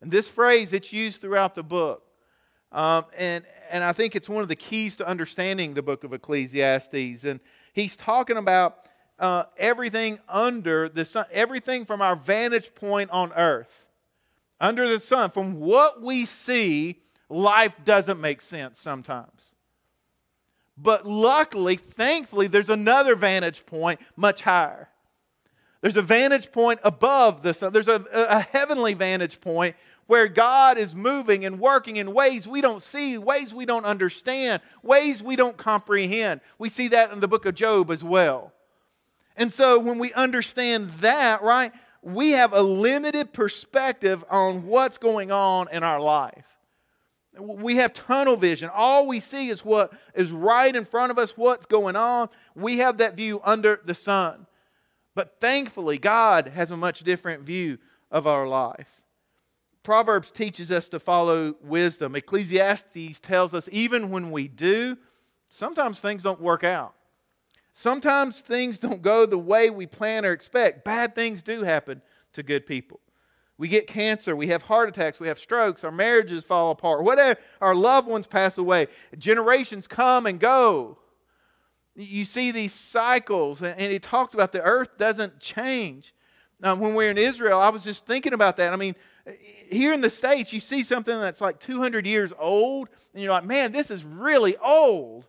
And 0.00 0.10
this 0.10 0.28
phrase, 0.28 0.72
it's 0.72 0.92
used 0.92 1.20
throughout 1.20 1.54
the 1.54 1.62
book. 1.62 2.02
Um, 2.72 3.04
and, 3.16 3.44
and 3.70 3.84
I 3.84 3.92
think 3.92 4.16
it's 4.16 4.28
one 4.28 4.42
of 4.42 4.48
the 4.48 4.56
keys 4.56 4.96
to 4.96 5.06
understanding 5.06 5.74
the 5.74 5.82
book 5.82 6.04
of 6.04 6.12
Ecclesiastes. 6.12 7.24
And 7.24 7.40
he's 7.72 7.96
talking 7.96 8.36
about 8.36 8.78
uh, 9.18 9.44
everything 9.56 10.18
under 10.28 10.88
the 10.88 11.04
sun, 11.04 11.24
everything 11.30 11.86
from 11.86 12.02
our 12.02 12.16
vantage 12.16 12.74
point 12.74 13.10
on 13.10 13.32
earth, 13.32 13.85
under 14.60 14.88
the 14.88 15.00
sun. 15.00 15.30
From 15.30 15.60
what 15.60 16.02
we 16.02 16.24
see, 16.26 17.02
life 17.28 17.74
doesn't 17.84 18.20
make 18.20 18.40
sense 18.40 18.80
sometimes. 18.80 19.54
But 20.76 21.06
luckily, 21.06 21.76
thankfully, 21.76 22.48
there's 22.48 22.68
another 22.68 23.14
vantage 23.14 23.64
point 23.64 24.00
much 24.14 24.42
higher. 24.42 24.88
There's 25.80 25.96
a 25.96 26.02
vantage 26.02 26.52
point 26.52 26.80
above 26.82 27.42
the 27.42 27.54
sun. 27.54 27.72
There's 27.72 27.88
a, 27.88 28.04
a 28.12 28.40
heavenly 28.40 28.94
vantage 28.94 29.40
point 29.40 29.76
where 30.06 30.28
God 30.28 30.78
is 30.78 30.94
moving 30.94 31.44
and 31.44 31.58
working 31.58 31.96
in 31.96 32.12
ways 32.12 32.46
we 32.46 32.60
don't 32.60 32.82
see, 32.82 33.18
ways 33.18 33.52
we 33.52 33.66
don't 33.66 33.84
understand, 33.84 34.62
ways 34.82 35.22
we 35.22 35.36
don't 35.36 35.56
comprehend. 35.56 36.40
We 36.58 36.68
see 36.68 36.88
that 36.88 37.12
in 37.12 37.20
the 37.20 37.28
book 37.28 37.44
of 37.44 37.54
Job 37.54 37.90
as 37.90 38.04
well. 38.04 38.52
And 39.36 39.52
so 39.52 39.78
when 39.78 39.98
we 39.98 40.12
understand 40.12 40.90
that, 41.00 41.42
right, 41.42 41.72
we 42.02 42.30
have 42.30 42.52
a 42.52 42.62
limited 42.62 43.32
perspective 43.32 44.24
on 44.30 44.66
what's 44.66 44.98
going 44.98 45.30
on 45.30 45.68
in 45.70 45.82
our 45.82 46.00
life. 46.00 46.44
We 47.38 47.76
have 47.76 47.92
tunnel 47.92 48.36
vision. 48.36 48.70
All 48.72 49.06
we 49.06 49.20
see 49.20 49.48
is 49.48 49.64
what 49.64 49.92
is 50.14 50.30
right 50.30 50.74
in 50.74 50.84
front 50.84 51.10
of 51.10 51.18
us, 51.18 51.36
what's 51.36 51.66
going 51.66 51.96
on. 51.96 52.30
We 52.54 52.78
have 52.78 52.98
that 52.98 53.14
view 53.14 53.40
under 53.44 53.80
the 53.84 53.94
sun. 53.94 54.46
But 55.14 55.36
thankfully, 55.40 55.98
God 55.98 56.48
has 56.48 56.70
a 56.70 56.76
much 56.76 57.00
different 57.00 57.42
view 57.42 57.78
of 58.10 58.26
our 58.26 58.48
life. 58.48 58.88
Proverbs 59.86 60.32
teaches 60.32 60.72
us 60.72 60.88
to 60.88 60.98
follow 60.98 61.54
wisdom. 61.62 62.16
Ecclesiastes 62.16 63.20
tells 63.20 63.54
us 63.54 63.68
even 63.70 64.10
when 64.10 64.32
we 64.32 64.48
do, 64.48 64.98
sometimes 65.48 66.00
things 66.00 66.24
don't 66.24 66.40
work 66.40 66.64
out. 66.64 66.95
Sometimes 67.78 68.40
things 68.40 68.78
don't 68.78 69.02
go 69.02 69.26
the 69.26 69.36
way 69.36 69.68
we 69.68 69.86
plan 69.86 70.24
or 70.24 70.32
expect. 70.32 70.82
Bad 70.82 71.14
things 71.14 71.42
do 71.42 71.62
happen 71.62 72.00
to 72.32 72.42
good 72.42 72.64
people. 72.64 73.00
We 73.58 73.68
get 73.68 73.86
cancer, 73.86 74.34
we 74.34 74.46
have 74.46 74.62
heart 74.62 74.88
attacks, 74.88 75.20
we 75.20 75.28
have 75.28 75.38
strokes, 75.38 75.84
our 75.84 75.90
marriages 75.90 76.42
fall 76.42 76.70
apart, 76.70 77.04
whatever, 77.04 77.38
our 77.60 77.74
loved 77.74 78.08
ones 78.08 78.26
pass 78.26 78.56
away. 78.56 78.86
Generations 79.18 79.86
come 79.86 80.24
and 80.24 80.40
go. 80.40 80.96
You 81.94 82.24
see 82.24 82.50
these 82.50 82.72
cycles, 82.72 83.60
and 83.60 83.78
he 83.78 83.98
talks 83.98 84.32
about 84.32 84.52
the 84.52 84.62
earth 84.62 84.96
doesn't 84.96 85.38
change. 85.38 86.14
When 86.60 86.80
we 86.80 86.94
we're 86.94 87.10
in 87.10 87.18
Israel, 87.18 87.60
I 87.60 87.68
was 87.68 87.84
just 87.84 88.06
thinking 88.06 88.32
about 88.32 88.56
that. 88.56 88.72
I 88.72 88.76
mean, 88.76 88.94
here 89.70 89.92
in 89.92 90.00
the 90.00 90.08
States, 90.08 90.50
you 90.50 90.60
see 90.60 90.82
something 90.82 91.20
that's 91.20 91.42
like 91.42 91.60
200 91.60 92.06
years 92.06 92.32
old, 92.38 92.88
and 93.12 93.22
you're 93.22 93.32
like, 93.32 93.44
man, 93.44 93.70
this 93.70 93.90
is 93.90 94.02
really 94.02 94.56
old. 94.56 95.26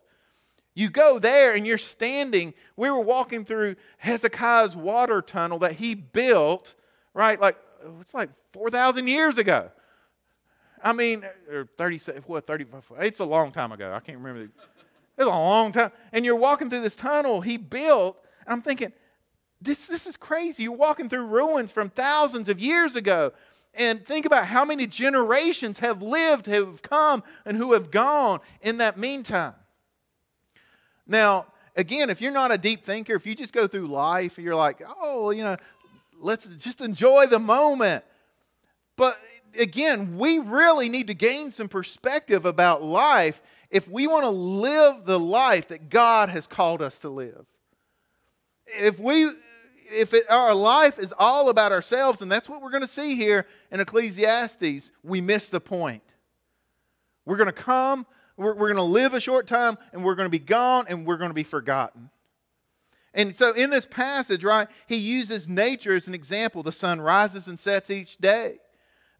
You 0.78 0.88
go 0.88 1.18
there 1.18 1.54
and 1.54 1.66
you're 1.66 1.76
standing. 1.76 2.54
We 2.76 2.88
were 2.88 3.00
walking 3.00 3.44
through 3.44 3.74
Hezekiah's 3.96 4.76
water 4.76 5.20
tunnel 5.20 5.58
that 5.58 5.72
he 5.72 5.96
built, 5.96 6.76
right? 7.14 7.40
Like, 7.40 7.56
it's 8.00 8.14
like 8.14 8.30
4,000 8.52 9.08
years 9.08 9.38
ago. 9.38 9.72
I 10.80 10.92
mean, 10.92 11.24
or 11.50 11.68
30, 11.76 11.98
what, 12.26 12.46
30, 12.46 12.66
it's 13.00 13.18
a 13.18 13.24
long 13.24 13.50
time 13.50 13.72
ago. 13.72 13.92
I 13.92 13.98
can't 13.98 14.18
remember. 14.18 14.52
It's 15.16 15.26
a 15.26 15.28
long 15.28 15.72
time. 15.72 15.90
And 16.12 16.24
you're 16.24 16.36
walking 16.36 16.70
through 16.70 16.82
this 16.82 16.94
tunnel 16.94 17.40
he 17.40 17.56
built. 17.56 18.16
And 18.46 18.52
I'm 18.52 18.62
thinking, 18.62 18.92
this, 19.60 19.86
this 19.86 20.06
is 20.06 20.16
crazy. 20.16 20.62
You're 20.62 20.72
walking 20.76 21.08
through 21.08 21.26
ruins 21.26 21.72
from 21.72 21.90
thousands 21.90 22.48
of 22.48 22.60
years 22.60 22.94
ago. 22.94 23.32
And 23.74 24.06
think 24.06 24.26
about 24.26 24.46
how 24.46 24.64
many 24.64 24.86
generations 24.86 25.80
have 25.80 26.02
lived, 26.02 26.46
have 26.46 26.82
come, 26.82 27.24
and 27.44 27.56
who 27.56 27.72
have 27.72 27.90
gone 27.90 28.38
in 28.62 28.76
that 28.78 28.96
meantime. 28.96 29.54
Now, 31.08 31.46
again, 31.74 32.10
if 32.10 32.20
you're 32.20 32.30
not 32.30 32.52
a 32.52 32.58
deep 32.58 32.84
thinker, 32.84 33.14
if 33.14 33.26
you 33.26 33.34
just 33.34 33.52
go 33.52 33.66
through 33.66 33.88
life, 33.88 34.36
and 34.36 34.44
you're 34.44 34.54
like, 34.54 34.82
oh, 35.00 35.30
you 35.30 35.42
know, 35.42 35.56
let's 36.20 36.46
just 36.46 36.80
enjoy 36.80 37.26
the 37.26 37.38
moment. 37.38 38.04
But 38.96 39.18
again, 39.58 40.18
we 40.18 40.38
really 40.38 40.88
need 40.88 41.06
to 41.06 41.14
gain 41.14 41.50
some 41.52 41.68
perspective 41.68 42.44
about 42.44 42.82
life 42.82 43.40
if 43.70 43.88
we 43.88 44.06
want 44.06 44.24
to 44.24 44.30
live 44.30 45.04
the 45.04 45.18
life 45.18 45.68
that 45.68 45.88
God 45.88 46.28
has 46.28 46.46
called 46.46 46.82
us 46.82 46.98
to 47.00 47.08
live. 47.08 47.46
If 48.66 48.98
we 48.98 49.30
if 49.90 50.12
it, 50.12 50.30
our 50.30 50.54
life 50.54 50.98
is 50.98 51.14
all 51.18 51.48
about 51.48 51.72
ourselves, 51.72 52.20
and 52.20 52.30
that's 52.30 52.48
what 52.48 52.62
we're 52.62 52.70
going 52.70 52.82
to 52.82 52.88
see 52.88 53.14
here 53.14 53.46
in 53.70 53.80
Ecclesiastes, 53.80 54.90
we 55.02 55.20
miss 55.20 55.48
the 55.48 55.60
point. 55.60 56.02
We're 57.24 57.36
going 57.36 57.46
to 57.46 57.52
come, 57.52 58.06
we're, 58.38 58.54
we're 58.54 58.72
going 58.72 58.76
to 58.76 58.82
live 58.82 59.12
a 59.12 59.20
short 59.20 59.46
time, 59.46 59.76
and 59.92 60.04
we're 60.04 60.14
going 60.14 60.26
to 60.26 60.30
be 60.30 60.38
gone, 60.38 60.86
and 60.88 61.04
we're 61.04 61.18
going 61.18 61.30
to 61.30 61.34
be 61.34 61.42
forgotten. 61.42 62.10
And 63.14 63.34
so 63.34 63.52
in 63.52 63.70
this 63.70 63.86
passage, 63.86 64.44
right, 64.44 64.68
he 64.86 64.96
uses 64.96 65.48
nature 65.48 65.94
as 65.96 66.06
an 66.06 66.14
example. 66.14 66.62
The 66.62 66.72
sun 66.72 67.00
rises 67.00 67.48
and 67.48 67.58
sets 67.58 67.90
each 67.90 68.16
day. 68.18 68.58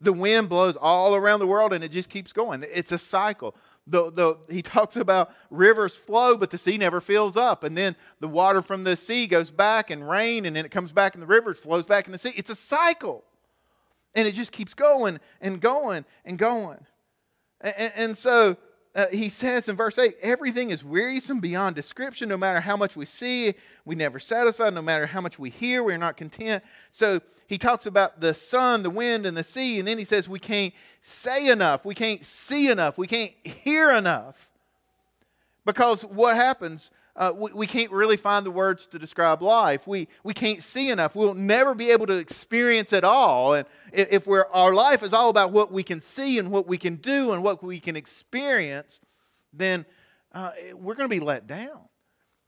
The 0.01 0.13
wind 0.13 0.49
blows 0.49 0.77
all 0.77 1.17
around 1.17 1.41
the 1.41 1.47
world 1.47 1.73
and 1.73 1.83
it 1.83 1.91
just 1.91 2.09
keeps 2.09 2.33
going. 2.33 2.65
It's 2.73 2.93
a 2.93 2.99
cycle. 2.99 3.57
The, 3.89 4.13
the, 4.13 4.37
he 4.49 4.63
talks 4.63 4.95
about 4.97 5.33
rivers 5.51 5.97
flow, 5.97 6.37
but 6.37 6.51
the 6.51 6.59
sea 6.59 6.79
never 6.79 7.01
fills 7.01 7.37
up. 7.37 7.65
And 7.65 7.77
then 7.77 7.97
the 8.21 8.29
water 8.29 8.63
from 8.63 8.85
the 8.85 8.97
sea 8.97 9.27
goes 9.27 9.51
back 9.51 9.91
and 9.91 10.09
rain, 10.09 10.47
and 10.47 10.55
then 10.55 10.65
it 10.65 10.71
comes 10.71 10.93
back 10.93 11.15
and 11.15 11.23
the 11.23 11.27
river 11.27 11.55
flows 11.55 11.85
back 11.85 12.07
in 12.07 12.13
the 12.13 12.19
sea. 12.19 12.33
It's 12.37 12.51
a 12.51 12.57
cycle. 12.57 13.25
And 14.15 14.29
it 14.29 14.35
just 14.35 14.53
keeps 14.53 14.75
going 14.75 15.19
and 15.41 15.61
going 15.61 16.05
and 16.25 16.39
going. 16.39 16.79
And, 17.61 17.93
and 17.97 18.19
so 18.19 18.57
uh, 18.99 19.07
he 19.13 19.29
says 19.29 19.69
in 19.69 19.77
verse 19.77 19.97
8, 19.97 20.17
everything 20.21 20.71
is 20.71 20.83
wearisome 20.83 21.39
beyond 21.39 21.77
description. 21.77 22.29
No 22.29 22.37
matter 22.37 22.59
how 22.59 22.77
much 22.77 22.97
we 22.97 23.07
see, 23.07 23.55
we 23.85 23.95
never 23.95 24.19
satisfy. 24.19 24.71
No 24.71 24.83
matter 24.83 25.07
how 25.07 25.21
much 25.21 25.39
we 25.39 25.51
hear, 25.51 25.85
we're 25.85 25.99
not 25.99 26.17
content. 26.17 26.65
So 26.91 27.21
he 27.47 27.59
talks 27.59 27.87
about 27.87 28.21
the 28.21 28.35
sun, 28.35 28.83
the 28.83 28.91
wind, 28.91 29.25
and 29.25 29.37
the 29.37 29.45
sea. 29.45 29.79
And 29.79 29.87
then 29.87 29.99
he 29.99 30.05
says 30.05 30.29
we 30.29 30.41
can't 30.41 30.75
say 31.01 31.47
enough. 31.47 31.85
We 31.85 31.95
can't 31.95 32.25
see 32.25 32.71
enough. 32.71 32.99
We 32.99 33.07
can't 33.07 33.31
hear 33.45 33.93
enough. 33.93 34.51
Because 35.65 36.03
what 36.03 36.35
happens? 36.35 36.91
Uh, 37.19 37.33
we, 37.35 37.53
we, 37.53 37.67
can't 37.67 37.91
really 37.91 38.17
find 38.17 38.47
the 38.47 38.51
words 38.51 38.87
to 38.87 38.97
describe 38.97 39.43
life. 39.43 39.89
We, 39.89 40.07
we 40.23 40.33
can't 40.33 40.63
see 40.63 40.89
enough. 40.89 41.17
We'll 41.17 41.35
never 41.35 41.75
be 41.75 41.91
able 41.91 42.07
to 42.07 42.13
experience 42.13 42.93
it 42.93 43.03
all. 43.03 43.55
And 43.55 43.67
if 43.93 44.25
we're, 44.25 44.47
our 44.53 44.73
life 44.73 45.03
is 45.03 45.13
all 45.13 45.29
about 45.29 45.51
what 45.51 45.73
we 45.73 45.83
can 45.83 46.01
see 46.01 46.39
and 46.39 46.53
what 46.53 46.69
we 46.69 46.79
can 46.79 46.95
do 46.95 47.33
and 47.33 47.43
what 47.43 47.61
we 47.61 47.81
can 47.81 47.97
experience, 47.97 49.01
then 49.53 49.85
uh, 50.31 50.53
we're 50.75 50.95
going 50.95 51.09
to 51.09 51.15
be 51.15 51.19
let 51.19 51.49
down. 51.49 51.81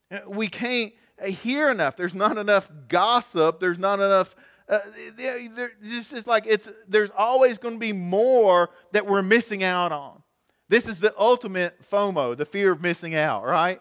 Uh, 0.08 0.20
we 0.28 0.46
can't 0.46 0.92
hear 1.20 1.68
enough. 1.68 1.96
There's 1.96 2.14
not 2.14 2.38
enough 2.38 2.70
gossip. 2.86 3.58
There's 3.58 3.78
not 3.78 3.98
enough. 3.98 4.36
Uh, 4.68 4.78
there, 5.16 5.48
there, 5.48 5.72
this 5.82 6.12
is 6.12 6.28
like 6.28 6.44
it's. 6.46 6.68
There's 6.86 7.10
always 7.18 7.58
going 7.58 7.74
to 7.74 7.80
be 7.80 7.92
more 7.92 8.70
that 8.92 9.04
we're 9.04 9.22
missing 9.22 9.64
out 9.64 9.90
on. 9.90 10.22
This 10.68 10.86
is 10.86 11.00
the 11.00 11.12
ultimate 11.18 11.76
FOMO, 11.90 12.36
the 12.36 12.44
fear 12.44 12.70
of 12.70 12.80
missing 12.80 13.16
out, 13.16 13.44
right? 13.44 13.80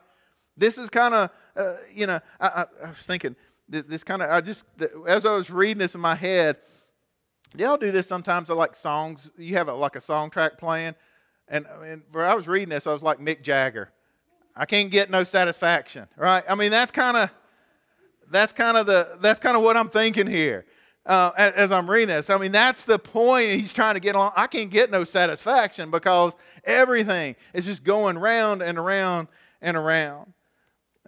This 0.60 0.78
is 0.78 0.90
kind 0.90 1.14
of, 1.14 1.30
uh, 1.56 1.74
you 1.94 2.06
know, 2.06 2.20
I, 2.40 2.48
I, 2.48 2.66
I, 2.84 2.90
was 2.90 3.00
thinking, 3.00 3.36
this 3.70 4.04
kind 4.04 4.22
of, 4.22 4.30
I 4.30 4.42
just, 4.42 4.66
as 5.08 5.26
I 5.26 5.34
was 5.34 5.50
reading 5.50 5.78
this 5.78 5.96
in 5.96 6.02
my 6.02 6.16
head, 6.16 6.58
y'all 7.56 7.78
do 7.78 7.92
this 7.92 8.08
sometimes? 8.08 8.50
I 8.50 8.54
like 8.54 8.76
songs. 8.76 9.32
You 9.38 9.56
have 9.56 9.70
a, 9.70 9.74
like 9.74 9.96
a 9.96 10.02
song 10.02 10.30
track 10.30 10.58
playing. 10.58 10.96
And, 11.48 11.66
and 11.84 12.02
where 12.12 12.26
I 12.26 12.34
was 12.34 12.48
reading 12.48 12.70
this, 12.70 12.88
I 12.88 12.94
was 12.94 13.02
like 13.02 13.20
Mick 13.20 13.42
Jagger. 13.42 13.92
I 14.56 14.66
can't 14.66 14.92
get 14.92 15.10
no 15.10 15.24
satisfaction, 15.24 16.08
right? 16.18 16.44
I 16.48 16.56
mean, 16.56 16.72
that's 16.72 16.92
kind 16.92 17.16
of, 17.16 17.30
that's 18.30 18.52
kind 18.52 18.76
of 18.76 18.86
the, 18.86 19.18
that's 19.22 19.40
kind 19.40 19.56
of 19.56 19.64
what 19.64 19.78
I'm 19.78 19.90
thinking 19.90 20.28
here. 20.28 20.66
Uh, 21.06 21.32
as, 21.38 21.54
as, 21.54 21.72
I'm 21.72 21.90
reading 21.90 22.10
this. 22.10 22.30
I 22.30 22.38
mean, 22.38 22.52
that's 22.52 22.84
the 22.86 23.00
point 23.00 23.52
he's 23.52 23.74
trying 23.74 23.94
to 23.96 24.00
get 24.00 24.16
on. 24.16 24.32
I 24.36 24.48
can't 24.48 24.70
get 24.70 24.92
no 24.92 25.06
satisfaction 25.06 25.90
because 25.90 26.34
everything 26.66 27.36
is 27.54 27.66
just 27.66 27.84
going 27.84 28.18
round 28.18 28.62
and 28.62 28.78
around 28.78 29.30
and 29.62 29.78
around. 29.78 30.34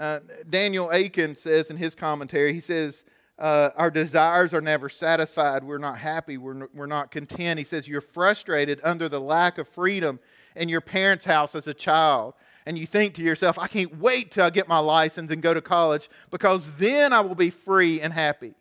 Uh, 0.01 0.19
Daniel 0.49 0.89
Akin 0.89 1.35
says 1.35 1.69
in 1.69 1.77
his 1.77 1.93
commentary, 1.93 2.53
he 2.53 2.59
says, 2.59 3.03
uh, 3.37 3.69
Our 3.75 3.91
desires 3.91 4.51
are 4.51 4.59
never 4.59 4.89
satisfied. 4.89 5.63
We're 5.63 5.77
not 5.77 5.99
happy. 5.99 6.39
We're, 6.39 6.67
we're 6.73 6.87
not 6.87 7.11
content. 7.11 7.59
He 7.59 7.63
says, 7.63 7.87
You're 7.87 8.01
frustrated 8.01 8.81
under 8.83 9.07
the 9.07 9.19
lack 9.19 9.59
of 9.59 9.67
freedom 9.67 10.19
in 10.55 10.69
your 10.69 10.81
parents' 10.81 11.25
house 11.25 11.53
as 11.53 11.67
a 11.67 11.73
child. 11.75 12.33
And 12.65 12.79
you 12.79 12.87
think 12.87 13.13
to 13.15 13.21
yourself, 13.21 13.59
I 13.59 13.67
can't 13.67 13.99
wait 13.99 14.31
till 14.31 14.43
I 14.43 14.49
get 14.49 14.67
my 14.67 14.79
license 14.79 15.31
and 15.31 15.39
go 15.39 15.53
to 15.53 15.61
college 15.61 16.09
because 16.31 16.71
then 16.79 17.13
I 17.13 17.21
will 17.21 17.35
be 17.35 17.51
free 17.51 18.01
and 18.01 18.11
happy. 18.11 18.55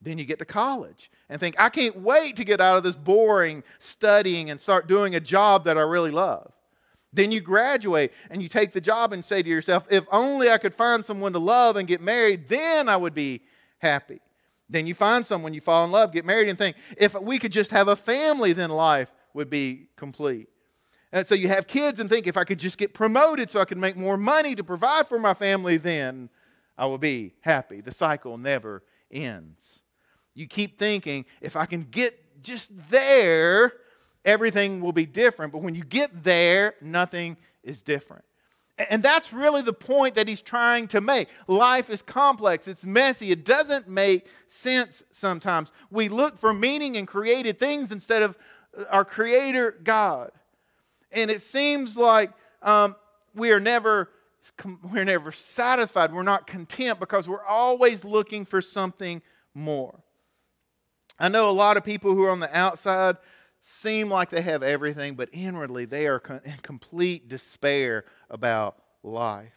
Then 0.00 0.18
you 0.18 0.24
get 0.24 0.38
to 0.38 0.44
college 0.44 1.10
and 1.28 1.40
think, 1.40 1.58
I 1.58 1.68
can't 1.68 1.96
wait 1.98 2.36
to 2.36 2.44
get 2.44 2.60
out 2.60 2.76
of 2.76 2.84
this 2.84 2.94
boring 2.94 3.64
studying 3.80 4.50
and 4.50 4.60
start 4.60 4.86
doing 4.86 5.16
a 5.16 5.20
job 5.20 5.64
that 5.64 5.76
I 5.76 5.82
really 5.82 6.12
love. 6.12 6.52
Then 7.16 7.32
you 7.32 7.40
graduate 7.40 8.12
and 8.28 8.42
you 8.42 8.48
take 8.50 8.72
the 8.72 8.80
job 8.80 9.14
and 9.14 9.24
say 9.24 9.42
to 9.42 9.48
yourself, 9.48 9.86
if 9.90 10.04
only 10.12 10.50
I 10.50 10.58
could 10.58 10.74
find 10.74 11.02
someone 11.02 11.32
to 11.32 11.38
love 11.38 11.76
and 11.76 11.88
get 11.88 12.02
married, 12.02 12.46
then 12.46 12.90
I 12.90 12.96
would 12.98 13.14
be 13.14 13.40
happy. 13.78 14.20
Then 14.68 14.86
you 14.86 14.94
find 14.94 15.26
someone, 15.26 15.54
you 15.54 15.62
fall 15.62 15.82
in 15.84 15.90
love, 15.90 16.12
get 16.12 16.26
married, 16.26 16.50
and 16.50 16.58
think, 16.58 16.76
if 16.98 17.14
we 17.14 17.38
could 17.38 17.52
just 17.52 17.70
have 17.70 17.88
a 17.88 17.96
family, 17.96 18.52
then 18.52 18.68
life 18.68 19.08
would 19.32 19.48
be 19.48 19.88
complete. 19.96 20.48
And 21.10 21.26
so 21.26 21.34
you 21.34 21.48
have 21.48 21.66
kids 21.66 22.00
and 22.00 22.10
think, 22.10 22.26
if 22.26 22.36
I 22.36 22.44
could 22.44 22.58
just 22.58 22.76
get 22.76 22.92
promoted 22.92 23.50
so 23.50 23.60
I 23.60 23.64
could 23.64 23.78
make 23.78 23.96
more 23.96 24.18
money 24.18 24.54
to 24.54 24.62
provide 24.62 25.08
for 25.08 25.18
my 25.18 25.32
family, 25.32 25.78
then 25.78 26.28
I 26.76 26.84
will 26.84 26.98
be 26.98 27.32
happy. 27.40 27.80
The 27.80 27.94
cycle 27.94 28.36
never 28.36 28.82
ends. 29.10 29.80
You 30.34 30.46
keep 30.46 30.78
thinking, 30.78 31.24
if 31.40 31.56
I 31.56 31.64
can 31.64 31.84
get 31.84 32.42
just 32.42 32.70
there, 32.90 33.72
everything 34.26 34.80
will 34.80 34.92
be 34.92 35.06
different. 35.06 35.52
But 35.52 35.62
when 35.62 35.74
you 35.74 35.84
get 35.84 36.24
there, 36.24 36.74
nothing 36.82 37.38
is 37.62 37.80
different. 37.80 38.24
And 38.90 39.02
that's 39.02 39.32
really 39.32 39.62
the 39.62 39.72
point 39.72 40.16
that 40.16 40.28
he's 40.28 40.42
trying 40.42 40.88
to 40.88 41.00
make. 41.00 41.28
Life 41.46 41.88
is 41.88 42.02
complex, 42.02 42.68
it's 42.68 42.84
messy, 42.84 43.30
it 43.30 43.44
doesn't 43.44 43.88
make 43.88 44.26
sense 44.48 45.02
sometimes. 45.12 45.70
We 45.90 46.10
look 46.10 46.36
for 46.36 46.52
meaning 46.52 46.96
in 46.96 47.06
created 47.06 47.58
things 47.58 47.90
instead 47.90 48.22
of 48.22 48.36
uh, 48.76 48.84
our 48.90 49.04
Creator 49.04 49.76
God. 49.82 50.32
And 51.10 51.30
it 51.30 51.40
seems 51.40 51.96
like 51.96 52.32
um, 52.60 52.96
we 53.34 53.52
are 53.52 53.60
never. 53.60 54.10
We're 54.92 55.02
never 55.02 55.32
satisfied. 55.32 56.14
We're 56.14 56.22
not 56.22 56.46
content 56.46 57.00
because 57.00 57.28
we're 57.28 57.44
always 57.44 58.04
looking 58.04 58.44
for 58.44 58.62
something 58.62 59.20
more. 59.54 59.98
I 61.18 61.28
know 61.28 61.50
a 61.50 61.52
lot 61.52 61.76
of 61.76 61.82
people 61.82 62.14
who 62.14 62.22
are 62.22 62.30
on 62.30 62.38
the 62.38 62.56
outside 62.56 63.16
seem 63.66 64.08
like 64.08 64.30
they 64.30 64.42
have 64.42 64.62
everything, 64.62 65.14
but 65.14 65.28
inwardly 65.32 65.84
they 65.84 66.06
are 66.06 66.22
in 66.44 66.56
complete 66.62 67.28
despair 67.28 68.04
about 68.30 68.76
life. 69.02 69.52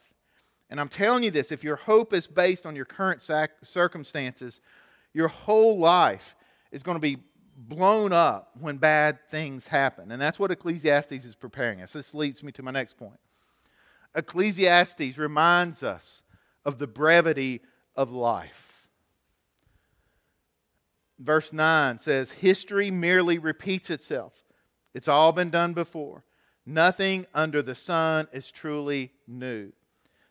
And 0.70 0.80
I'm 0.80 0.90
telling 0.90 1.24
you 1.24 1.32
this 1.32 1.52
if 1.52 1.64
your 1.64 1.76
hope 1.76 2.14
is 2.14 2.26
based 2.28 2.66
on 2.66 2.76
your 2.76 2.86
current 2.86 3.22
circumstances, 3.64 4.62
your 5.14 5.28
whole 5.28 5.78
life 5.78 6.36
is 6.72 6.84
going 6.84 6.96
to 6.96 7.02
be 7.02 7.18
blown 7.56 8.14
up 8.14 8.52
when 8.60 8.78
bad 8.78 9.20
things 9.30 9.68
happen. 9.68 10.12
And 10.12 10.22
that's 10.22 10.40
what 10.40 10.52
Ecclesiastes 10.52 11.12
is 11.12 11.36
preparing 11.36 11.82
us. 11.82 11.92
This 11.92 12.14
leads 12.14 12.42
me 12.42 12.52
to 12.54 12.64
my 12.64 12.72
next 12.72 12.98
point. 12.98 13.20
Ecclesiastes 14.16 15.18
reminds 15.18 15.84
us 15.84 16.24
of 16.66 16.80
the 16.80 16.88
brevity 16.88 17.62
of 17.96 18.12
life 18.12 18.69
verse 21.20 21.54
9 21.54 22.00
says, 22.00 22.32
History 22.32 22.90
merely 22.90 23.38
repeats 23.38 23.90
itself. 23.90 24.34
It's 24.94 25.08
all 25.08 25.32
been 25.32 25.50
done 25.50 25.74
before. 25.74 26.24
Nothing 26.66 27.26
under 27.34 27.62
the 27.62 27.76
sun 27.76 28.28
is 28.32 28.52
truly 28.52 29.12
new. 29.28 29.72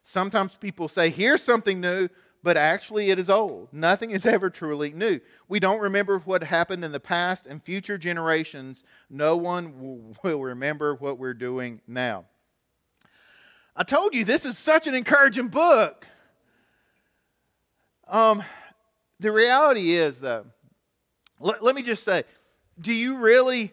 Sometimes 0.03 0.55
people 0.55 0.89
say, 0.89 1.11
Here's 1.11 1.43
something 1.43 1.81
new, 1.81 2.09
but 2.43 2.57
actually 2.57 3.11
it 3.11 3.19
is 3.19 3.29
old. 3.29 3.69
Nothing 3.73 4.11
is 4.13 4.25
ever 4.25 4.49
truly 4.49 4.91
new. 4.91 5.21
We 5.49 5.61
don't 5.61 5.81
remember 5.81 6.19
what 6.21 6.43
happened 6.43 6.85
in 6.85 6.93
the 6.93 7.01
past, 7.01 7.47
and 7.47 7.63
future 7.63 7.99
generations, 7.99 8.85
no 9.11 9.37
one 9.37 10.15
will 10.23 10.41
remember 10.41 10.95
what 10.95 11.19
we're 11.19 11.35
doing 11.35 11.81
now. 11.87 12.25
I 13.77 13.85
told 13.85 14.15
you 14.15 14.25
this 14.25 14.45
is 14.45 14.59
such 14.59 14.87
an 14.87 14.95
encouraging 14.95 15.49
book. 15.49 16.07
Um, 18.09 18.43
the 19.21 19.31
reality 19.31 19.93
is, 19.93 20.21
though, 20.21 20.47
let, 21.41 21.63
let 21.63 21.75
me 21.75 21.83
just 21.83 22.05
say, 22.05 22.25
do 22.81 22.93
you 22.93 23.17
really 23.17 23.73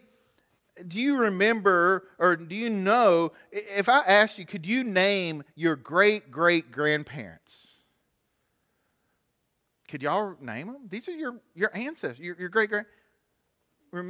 do 0.90 1.00
you 1.00 1.16
remember 1.18 2.04
or 2.20 2.36
do 2.36 2.54
you 2.54 2.70
know 2.70 3.32
if 3.52 3.88
I 3.88 4.00
asked 4.00 4.38
you, 4.38 4.46
could 4.46 4.66
you 4.66 4.84
name 4.84 5.44
your 5.56 5.76
great 5.76 6.32
great 6.32 6.72
grandparents? 6.72 7.68
Could 9.88 10.02
y'all 10.02 10.36
name 10.42 10.68
them? 10.68 10.82
These 10.90 11.08
are 11.08 11.14
your, 11.14 11.36
your 11.54 11.72
ancestors, 11.74 12.20
your, 12.20 12.36
your 12.38 12.50
great 12.50 12.70
grand. 12.70 12.86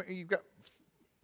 You've 0.08 0.30
got 0.30 0.42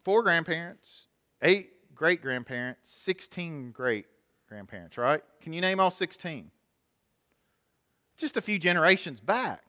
four 0.04 0.24
grandparents, 0.24 1.08
eight 1.41 1.72
great 1.96 2.22
grandparents, 2.22 2.91
16 2.91 3.72
great 3.72 4.06
grandparents, 4.48 4.98
right? 4.98 5.24
Can 5.41 5.54
you 5.54 5.62
name 5.62 5.80
all 5.80 5.89
16? 5.89 6.52
Just 8.17 8.38
a 8.38 8.41
few 8.41 8.60
generations 8.60 9.20
back. 9.20 9.63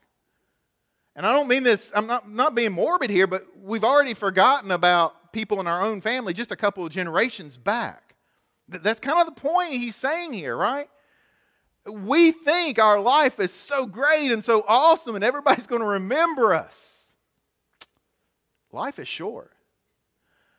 And 1.15 1.27
I 1.27 1.33
don't 1.33 1.49
mean 1.49 1.63
this, 1.63 1.93
I'm 1.95 2.07
not, 2.07 2.31
not 2.31 2.55
being 2.55 2.73
morbid 2.73 3.11
here, 3.11 3.27
but 3.27 3.47
we've 3.63 3.85
already 3.85 4.15
forgotten 4.15 4.71
about 4.71 5.33
people 5.33 5.61
in 5.61 5.67
our 5.67 5.83
own 5.83 6.01
family 6.01 6.33
just 6.33 6.53
a 6.53 6.57
couple 6.57 6.85
of 6.87 6.93
generations 6.93 7.57
back. 7.57 8.15
That's 8.69 9.01
kind 9.01 9.19
of 9.19 9.35
the 9.35 9.41
point 9.41 9.73
he's 9.73 9.97
saying 9.97 10.33
here, 10.33 10.57
right? 10.57 10.89
We 11.87 12.33
think 12.33 12.79
our 12.79 13.01
life 13.01 13.41
is 13.41 13.53
so 13.53 13.87
great 13.87 14.31
and 14.31 14.45
so 14.45 14.65
awesome 14.67 15.15
and 15.15 15.25
everybody's 15.25 15.67
going 15.67 15.83
to 15.83 15.89
remember 15.89 16.55
us. 16.55 16.77
Life 18.71 18.99
is 18.99 19.09
short. 19.09 19.53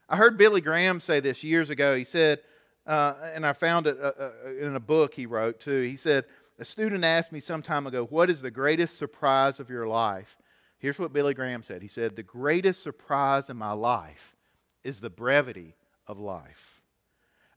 I 0.07 0.17
heard 0.17 0.37
Billy 0.37 0.61
Graham 0.61 0.99
say 0.99 1.19
this 1.19 1.43
years 1.43 1.71
ago. 1.71 1.95
He 1.95 2.03
said, 2.03 2.41
uh, 2.85 3.15
and 3.33 3.45
I 3.45 3.53
found 3.53 3.87
it 3.87 3.97
uh, 3.99 4.11
uh, 4.19 4.31
in 4.59 4.75
a 4.75 4.79
book 4.79 5.15
he 5.15 5.25
wrote 5.25 5.59
too. 5.59 5.81
He 5.81 5.95
said, 5.95 6.25
A 6.59 6.65
student 6.65 7.03
asked 7.03 7.31
me 7.31 7.39
some 7.39 7.61
time 7.61 7.87
ago, 7.87 8.05
What 8.05 8.29
is 8.29 8.41
the 8.41 8.51
greatest 8.51 8.97
surprise 8.97 9.59
of 9.59 9.69
your 9.69 9.87
life? 9.87 10.37
Here's 10.83 10.99
what 10.99 11.13
Billy 11.13 11.33
Graham 11.33 11.63
said 11.63 11.81
He 11.81 11.87
said, 11.87 12.17
The 12.17 12.23
greatest 12.23 12.83
surprise 12.83 13.49
in 13.49 13.55
my 13.55 13.71
life 13.71 14.35
is 14.83 14.99
the 14.99 15.09
brevity 15.09 15.75
of 16.07 16.19
life. 16.19 16.81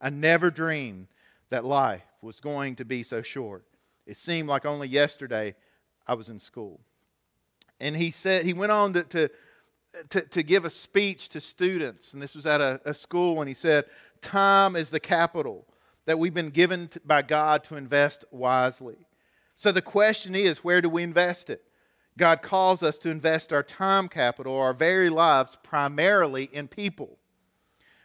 I 0.00 0.10
never 0.10 0.48
dreamed 0.48 1.08
that 1.50 1.64
life 1.64 2.04
was 2.22 2.38
going 2.38 2.76
to 2.76 2.84
be 2.84 3.02
so 3.02 3.22
short. 3.22 3.64
It 4.06 4.16
seemed 4.16 4.48
like 4.48 4.64
only 4.64 4.86
yesterday 4.86 5.56
I 6.06 6.14
was 6.14 6.28
in 6.28 6.38
school. 6.38 6.78
And 7.80 7.96
he 7.96 8.12
said, 8.12 8.44
he 8.46 8.52
went 8.52 8.70
on 8.70 8.92
to, 8.92 9.02
to, 9.02 9.30
to, 10.10 10.20
to 10.20 10.42
give 10.44 10.64
a 10.64 10.70
speech 10.70 11.28
to 11.30 11.40
students, 11.40 12.12
and 12.12 12.22
this 12.22 12.36
was 12.36 12.46
at 12.46 12.60
a, 12.60 12.80
a 12.84 12.94
school, 12.94 13.40
and 13.40 13.48
he 13.48 13.54
said, 13.54 13.86
Time 14.22 14.76
is 14.76 14.90
the 14.90 15.00
capital 15.00 15.66
that 16.04 16.20
we've 16.20 16.32
been 16.32 16.50
given 16.50 16.90
by 17.04 17.22
God 17.22 17.64
to 17.64 17.76
invest 17.76 18.24
wisely. 18.30 18.98
So 19.56 19.72
the 19.72 19.82
question 19.82 20.36
is, 20.36 20.62
where 20.62 20.80
do 20.80 20.88
we 20.88 21.02
invest 21.02 21.50
it? 21.50 21.64
God 22.18 22.42
calls 22.42 22.82
us 22.82 22.98
to 22.98 23.10
invest 23.10 23.52
our 23.52 23.62
time 23.62 24.08
capital, 24.08 24.56
our 24.56 24.72
very 24.72 25.10
lives, 25.10 25.56
primarily 25.62 26.44
in 26.52 26.68
people. 26.68 27.18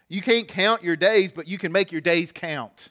You 0.10 0.22
can't 0.22 0.48
count 0.48 0.84
your 0.84 0.98
days, 0.98 1.32
but 1.32 1.48
you 1.48 1.58
can 1.58 1.72
make 1.72 1.92
your 1.92 2.02
days 2.02 2.32
count. 2.34 2.90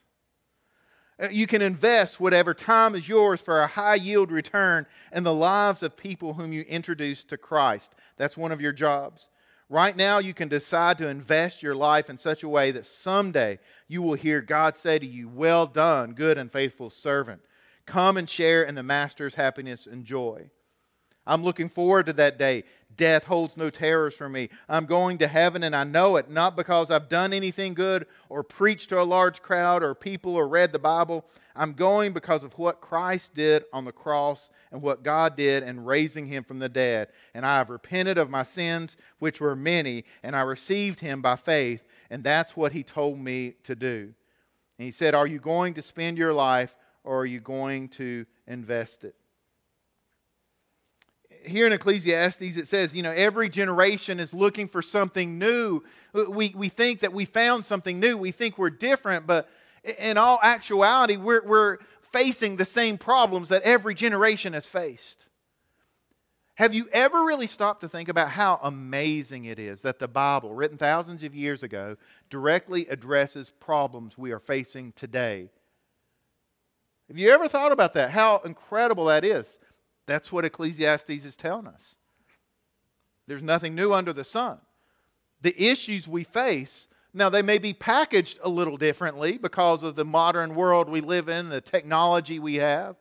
Uh, 1.23 1.29
you 1.31 1.47
can 1.47 1.61
invest 1.61 2.19
whatever 2.19 2.55
time 2.55 2.95
is 2.95 3.07
yours 3.07 3.43
for 3.43 3.61
a 3.61 3.67
high 3.67 3.97
yield 3.97 4.31
return 4.31 4.87
in 5.13 5.23
the 5.23 5.35
lives 5.35 5.83
of 5.83 5.97
people 5.97 6.35
whom 6.35 6.53
you 6.53 6.63
introduce 6.63 7.23
to 7.25 7.37
Christ. 7.37 7.95
That's 8.17 8.39
one 8.39 8.53
of 8.53 8.61
your 8.61 8.73
jobs. 8.73 9.29
Right 9.69 9.97
now, 9.97 10.19
you 10.19 10.33
can 10.33 10.49
decide 10.49 10.99
to 10.99 11.09
invest 11.09 11.63
your 11.63 11.75
life 11.75 12.09
in 12.09 12.17
such 12.17 12.43
a 12.43 12.49
way 12.49 12.71
that 12.71 12.87
someday 12.87 13.59
you 13.87 14.03
will 14.03 14.15
hear 14.15 14.41
God 14.41 14.77
say 14.77 14.99
to 14.99 15.07
you, 15.07 15.29
Well 15.29 15.67
done, 15.67 16.15
good 16.15 16.39
and 16.39 16.51
faithful 16.51 16.91
servant. 16.91 17.43
Come 17.85 18.17
and 18.17 18.29
share 18.29 18.63
in 18.63 18.75
the 18.75 18.83
Master's 18.83 19.35
happiness 19.35 19.87
and 19.87 20.05
joy. 20.05 20.51
I'm 21.31 21.45
looking 21.45 21.69
forward 21.69 22.07
to 22.07 22.13
that 22.15 22.39
day. 22.39 22.65
Death 22.97 23.23
holds 23.23 23.57
no 23.57 23.71
terrors 23.71 24.15
for 24.15 24.29
me. 24.29 24.49
I'm 24.69 24.85
going 24.85 25.19
to 25.19 25.29
heaven 25.29 25.63
and 25.63 25.77
I 25.77 25.85
know 25.85 26.17
it, 26.17 26.29
not 26.29 26.57
because 26.57 26.91
I've 26.91 27.09
done 27.09 27.33
anything 27.33 27.73
good 27.73 28.07
or 28.29 28.43
preached 28.43 28.89
to 28.89 29.01
a 29.01 29.05
large 29.05 29.41
crowd 29.41 29.85
or 29.85 29.95
people 29.95 30.35
or 30.35 30.49
read 30.49 30.73
the 30.73 30.81
Bible. 30.81 31.25
I'm 31.55 31.75
going 31.75 32.13
because 32.13 32.43
of 32.43 32.59
what 32.59 32.81
Christ 32.81 33.33
did 33.33 33.65
on 33.73 33.85
the 33.85 33.93
cross 33.93 34.51
and 34.73 34.83
what 34.83 35.05
God 35.05 35.37
did 35.37 35.63
in 35.63 35.85
raising 35.85 36.27
him 36.27 36.43
from 36.43 36.59
the 36.59 36.69
dead. 36.69 37.11
And 37.33 37.47
I 37.47 37.59
have 37.59 37.71
repented 37.71 38.19
of 38.19 38.29
my 38.29 38.43
sins, 38.43 38.97
which 39.21 39.41
were 39.41 39.55
many, 39.55 40.05
and 40.25 40.35
I 40.35 40.41
received 40.41 40.99
him 40.99 41.23
by 41.23 41.37
faith. 41.37 41.85
And 42.11 42.25
that's 42.25 42.57
what 42.57 42.73
he 42.73 42.83
told 42.83 43.21
me 43.21 43.55
to 43.63 43.77
do. 43.77 44.13
And 44.81 44.87
he 44.87 44.91
said, 44.91 45.15
Are 45.15 45.29
you 45.29 45.39
going 45.39 45.75
to 45.75 45.83
spend 45.83 46.19
your 46.19 46.35
life 46.35 46.75
or 47.05 47.21
are 47.21 47.27
you 47.27 47.39
going 47.39 47.89
to 47.91 48.27
invest 48.49 49.05
it? 49.05 49.15
Here 51.45 51.67
in 51.67 51.73
Ecclesiastes, 51.73 52.57
it 52.57 52.69
says, 52.69 52.95
you 52.95 53.03
know, 53.03 53.13
every 53.13 53.49
generation 53.49 54.21
is 54.21 54.33
looking 54.33 54.69
for 54.69 54.83
something 54.83 55.39
new. 55.39 55.83
We, 56.13 56.53
we 56.57 56.69
think 56.69 57.01
that 57.01 57.13
we 57.13 57.25
found 57.25 57.65
something 57.65 58.01
new. 58.01 58.17
We 58.17 58.33
think 58.33 58.59
we're 58.59 58.71
different, 58.71 59.27
but 59.27 59.49
in 59.99 60.19
all 60.19 60.39
actuality, 60.43 61.17
we're, 61.17 61.45
we're 61.45 61.79
facing 62.13 62.57
the 62.57 62.65
same 62.65 62.99
problems 62.99 63.49
that 63.49 63.63
every 63.63 63.95
generation 63.95 64.53
has 64.53 64.67
faced. 64.67 65.27
Have 66.57 66.75
you 66.75 66.89
ever 66.93 67.25
really 67.25 67.47
stopped 67.47 67.81
to 67.81 67.89
think 67.89 68.11
about 68.11 68.29
how 68.29 68.61
amazing 68.63 69.47
it 69.47 69.59
is 69.59 69.81
that 69.81 69.99
the 69.99 70.09
Bible, 70.09 70.53
written 70.53 70.77
thousands 70.77 71.23
of 71.23 71.35
years 71.35 71.63
ago, 71.63 71.97
directly 72.29 72.87
addresses 72.89 73.51
problems 73.61 74.19
we 74.19 74.33
are 74.33 74.39
facing 74.39 74.93
today? 74.93 75.49
Have 77.09 77.17
you 77.17 77.31
ever 77.31 77.49
thought 77.49 77.73
about 77.73 77.95
that? 77.95 78.11
How 78.11 78.43
incredible 78.45 79.07
that 79.07 79.25
is? 79.25 79.59
That's 80.07 80.33
what 80.33 80.45
Ecclesiastes 80.45 81.25
is 81.25 81.37
telling 81.37 81.67
us. 81.67 81.97
There's 83.27 83.43
nothing 83.43 83.75
new 83.75 83.93
under 83.93 84.13
the 84.13 84.25
sun. 84.25 84.59
The 85.43 85.55
issues 85.63 86.09
we 86.09 86.25
face, 86.25 86.89
now 87.15 87.29
they 87.29 87.43
may 87.43 87.59
be 87.59 87.73
packaged 87.73 88.39
a 88.43 88.49
little 88.49 88.77
differently 88.77 89.39
because 89.39 89.83
of 89.83 89.97
the 89.97 90.05
modern 90.05 90.55
world 90.55 90.89
we 90.89 91.01
live 91.01 91.29
in, 91.29 91.49
the 91.49 91.61
technology 91.61 92.39
we 92.39 92.57
have, 92.57 92.97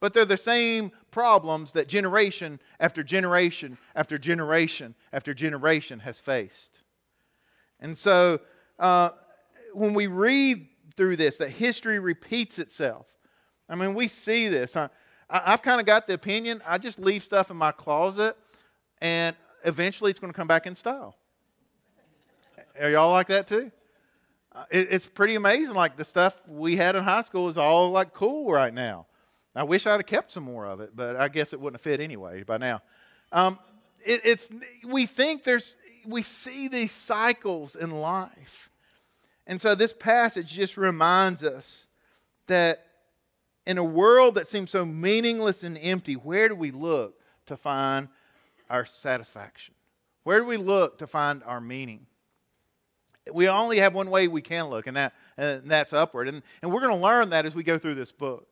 but 0.00 0.14
they're 0.14 0.24
the 0.24 0.36
same 0.36 0.92
problems 1.10 1.72
that 1.72 1.88
generation 1.88 2.60
after 2.78 3.02
generation 3.02 3.78
after 3.94 4.18
generation 4.18 4.94
after 5.12 5.34
generation 5.34 6.00
has 6.00 6.18
faced. 6.18 6.82
And 7.80 7.96
so 7.96 8.40
uh, 8.78 9.10
when 9.72 9.94
we 9.94 10.06
read 10.06 10.68
through 10.96 11.16
this, 11.16 11.36
that 11.38 11.50
history 11.50 11.98
repeats 11.98 12.58
itself. 12.58 13.06
I 13.68 13.74
mean, 13.74 13.94
we 13.94 14.08
see 14.08 14.48
this. 14.48 14.74
Huh? 14.74 14.88
I, 15.28 15.50
have 15.50 15.62
kind 15.62 15.80
of 15.80 15.86
got 15.86 16.06
the 16.06 16.14
opinion 16.14 16.62
I 16.66 16.78
just 16.78 16.98
leave 16.98 17.22
stuff 17.24 17.50
in 17.50 17.56
my 17.56 17.72
closet 17.72 18.36
and 19.00 19.34
eventually 19.64 20.10
it's 20.10 20.20
going 20.20 20.32
to 20.32 20.36
come 20.36 20.48
back 20.48 20.66
in 20.66 20.76
style. 20.76 21.16
Are 22.80 22.90
y'all 22.90 23.12
like 23.12 23.28
that 23.28 23.46
too? 23.46 23.70
Uh, 24.52 24.64
it, 24.70 24.88
it's 24.90 25.06
pretty 25.06 25.34
amazing. 25.34 25.74
Like 25.74 25.96
the 25.96 26.04
stuff 26.04 26.36
we 26.46 26.76
had 26.76 26.96
in 26.96 27.04
high 27.04 27.22
school 27.22 27.48
is 27.48 27.58
all 27.58 27.90
like 27.90 28.12
cool 28.14 28.50
right 28.50 28.72
now. 28.72 29.06
I 29.56 29.62
wish 29.62 29.86
I'd 29.86 29.92
have 29.92 30.06
kept 30.06 30.32
some 30.32 30.44
more 30.44 30.66
of 30.66 30.80
it, 30.80 30.96
but 30.96 31.16
I 31.16 31.28
guess 31.28 31.52
it 31.52 31.60
wouldn't 31.60 31.80
have 31.80 31.82
fit 31.82 32.00
anyway 32.00 32.42
by 32.42 32.58
now. 32.58 32.82
Um, 33.30 33.58
it, 34.04 34.20
it's 34.24 34.48
we 34.84 35.06
think 35.06 35.44
there's 35.44 35.76
we 36.06 36.22
see 36.22 36.68
these 36.68 36.92
cycles 36.92 37.76
in 37.76 37.90
life, 37.90 38.70
and 39.46 39.60
so 39.60 39.74
this 39.74 39.92
passage 39.92 40.48
just 40.48 40.76
reminds 40.76 41.42
us 41.42 41.86
that 42.48 42.84
in 43.66 43.78
a 43.78 43.84
world 43.84 44.34
that 44.34 44.48
seems 44.48 44.70
so 44.70 44.84
meaningless 44.84 45.62
and 45.62 45.78
empty, 45.78 46.14
where 46.14 46.48
do 46.48 46.54
we 46.54 46.70
look 46.70 47.18
to 47.46 47.56
find 47.56 48.08
our 48.68 48.84
satisfaction? 48.84 49.74
Where 50.24 50.40
do 50.40 50.46
we 50.46 50.56
look 50.56 50.98
to 50.98 51.06
find 51.06 51.42
our 51.44 51.60
meaning? 51.60 52.06
We 53.32 53.48
only 53.48 53.78
have 53.78 53.94
one 53.94 54.10
way 54.10 54.28
we 54.28 54.42
can 54.42 54.66
look, 54.66 54.86
and, 54.86 54.96
that, 54.96 55.14
and 55.38 55.70
that's 55.70 55.92
upward. 55.92 56.28
And, 56.28 56.42
and 56.60 56.72
we're 56.72 56.80
going 56.80 56.94
to 56.94 57.02
learn 57.02 57.30
that 57.30 57.46
as 57.46 57.54
we 57.54 57.62
go 57.62 57.78
through 57.78 57.94
this 57.94 58.12
book. 58.12 58.46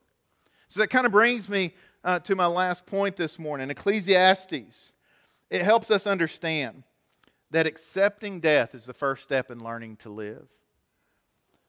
So 0.67 0.79
that 0.79 0.87
kind 0.87 1.05
of 1.05 1.11
brings 1.11 1.47
me 1.47 1.75
uh, 2.03 2.19
to 2.19 2.35
my 2.35 2.47
last 2.47 2.85
point 2.85 3.15
this 3.15 3.37
morning 3.37 3.69
Ecclesiastes. 3.69 4.91
It 5.49 5.61
helps 5.61 5.91
us 5.91 6.07
understand 6.07 6.83
that 7.51 7.67
accepting 7.67 8.39
death 8.39 8.73
is 8.73 8.85
the 8.85 8.93
first 8.93 9.23
step 9.23 9.51
in 9.51 9.63
learning 9.63 9.97
to 9.97 10.09
live. 10.09 10.47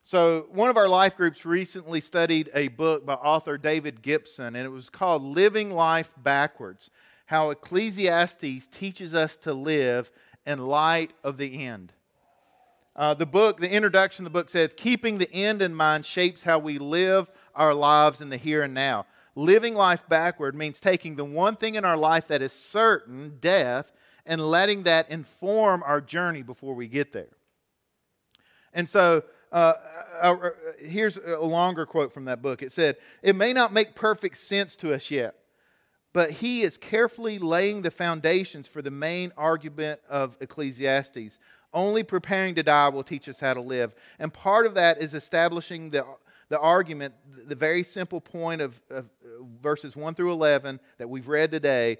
So, 0.06 0.48
one 0.52 0.68
of 0.68 0.76
our 0.76 0.86
life 0.86 1.16
groups 1.16 1.46
recently 1.46 2.02
studied 2.02 2.50
a 2.52 2.68
book 2.68 3.06
by 3.06 3.14
author 3.14 3.56
David 3.56 4.02
Gibson, 4.02 4.54
and 4.54 4.66
it 4.66 4.68
was 4.68 4.90
called 4.90 5.22
Living 5.22 5.70
Life 5.70 6.10
Backwards 6.22 6.90
How 7.24 7.48
Ecclesiastes 7.48 8.66
Teaches 8.70 9.14
Us 9.14 9.38
to 9.38 9.54
Live 9.54 10.10
in 10.44 10.58
Light 10.58 11.14
of 11.24 11.38
the 11.38 11.64
End. 11.64 11.94
Uh, 12.94 13.14
the 13.14 13.24
book, 13.24 13.58
the 13.58 13.72
introduction 13.72 14.26
of 14.26 14.30
the 14.30 14.38
book 14.38 14.50
says, 14.50 14.72
Keeping 14.76 15.16
the 15.16 15.32
end 15.32 15.62
in 15.62 15.74
mind 15.74 16.04
shapes 16.04 16.42
how 16.42 16.58
we 16.58 16.76
live 16.76 17.30
our 17.54 17.72
lives 17.72 18.20
in 18.20 18.28
the 18.28 18.36
here 18.36 18.62
and 18.62 18.74
now. 18.74 19.06
Living 19.34 19.74
life 19.74 20.06
backward 20.06 20.54
means 20.54 20.80
taking 20.80 21.16
the 21.16 21.24
one 21.24 21.56
thing 21.56 21.76
in 21.76 21.84
our 21.86 21.96
life 21.96 22.28
that 22.28 22.42
is 22.42 22.52
certain, 22.52 23.38
death, 23.40 23.90
and 24.26 24.42
letting 24.42 24.82
that 24.82 25.08
inform 25.08 25.82
our 25.82 26.02
journey 26.02 26.42
before 26.42 26.74
we 26.74 26.88
get 26.88 27.12
there. 27.12 27.30
And 28.74 28.90
so, 28.90 29.22
uh, 29.54 29.74
uh, 30.20 30.36
uh, 30.42 30.50
here's 30.80 31.16
a 31.16 31.38
longer 31.38 31.86
quote 31.86 32.12
from 32.12 32.24
that 32.24 32.42
book. 32.42 32.60
It 32.60 32.72
said, 32.72 32.96
It 33.22 33.36
may 33.36 33.52
not 33.52 33.72
make 33.72 33.94
perfect 33.94 34.38
sense 34.38 34.74
to 34.76 34.92
us 34.92 35.12
yet, 35.12 35.36
but 36.12 36.32
he 36.32 36.62
is 36.62 36.76
carefully 36.76 37.38
laying 37.38 37.82
the 37.82 37.92
foundations 37.92 38.66
for 38.66 38.82
the 38.82 38.90
main 38.90 39.32
argument 39.36 40.00
of 40.10 40.36
Ecclesiastes. 40.40 41.38
Only 41.72 42.02
preparing 42.02 42.56
to 42.56 42.64
die 42.64 42.88
will 42.88 43.04
teach 43.04 43.28
us 43.28 43.38
how 43.38 43.54
to 43.54 43.60
live. 43.60 43.94
And 44.18 44.34
part 44.34 44.66
of 44.66 44.74
that 44.74 45.00
is 45.00 45.14
establishing 45.14 45.90
the, 45.90 46.04
the 46.48 46.58
argument, 46.58 47.14
the 47.46 47.54
very 47.54 47.84
simple 47.84 48.20
point 48.20 48.60
of, 48.60 48.80
of 48.90 49.08
verses 49.62 49.94
1 49.94 50.14
through 50.16 50.32
11 50.32 50.80
that 50.98 51.08
we've 51.08 51.28
read 51.28 51.52
today 51.52 51.98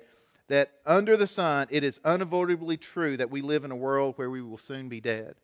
that 0.49 0.73
under 0.85 1.17
the 1.17 1.29
sun, 1.29 1.69
it 1.71 1.85
is 1.85 2.01
unavoidably 2.05 2.77
true 2.77 3.17
that 3.17 3.31
we 3.31 3.43
live 3.43 3.65
in 3.65 3.71
a 3.71 3.77
world 3.77 4.15
where 4.17 4.29
we 4.29 4.43
will 4.43 4.59
soon 4.59 4.89
be 4.89 5.01
dead. 5.01 5.37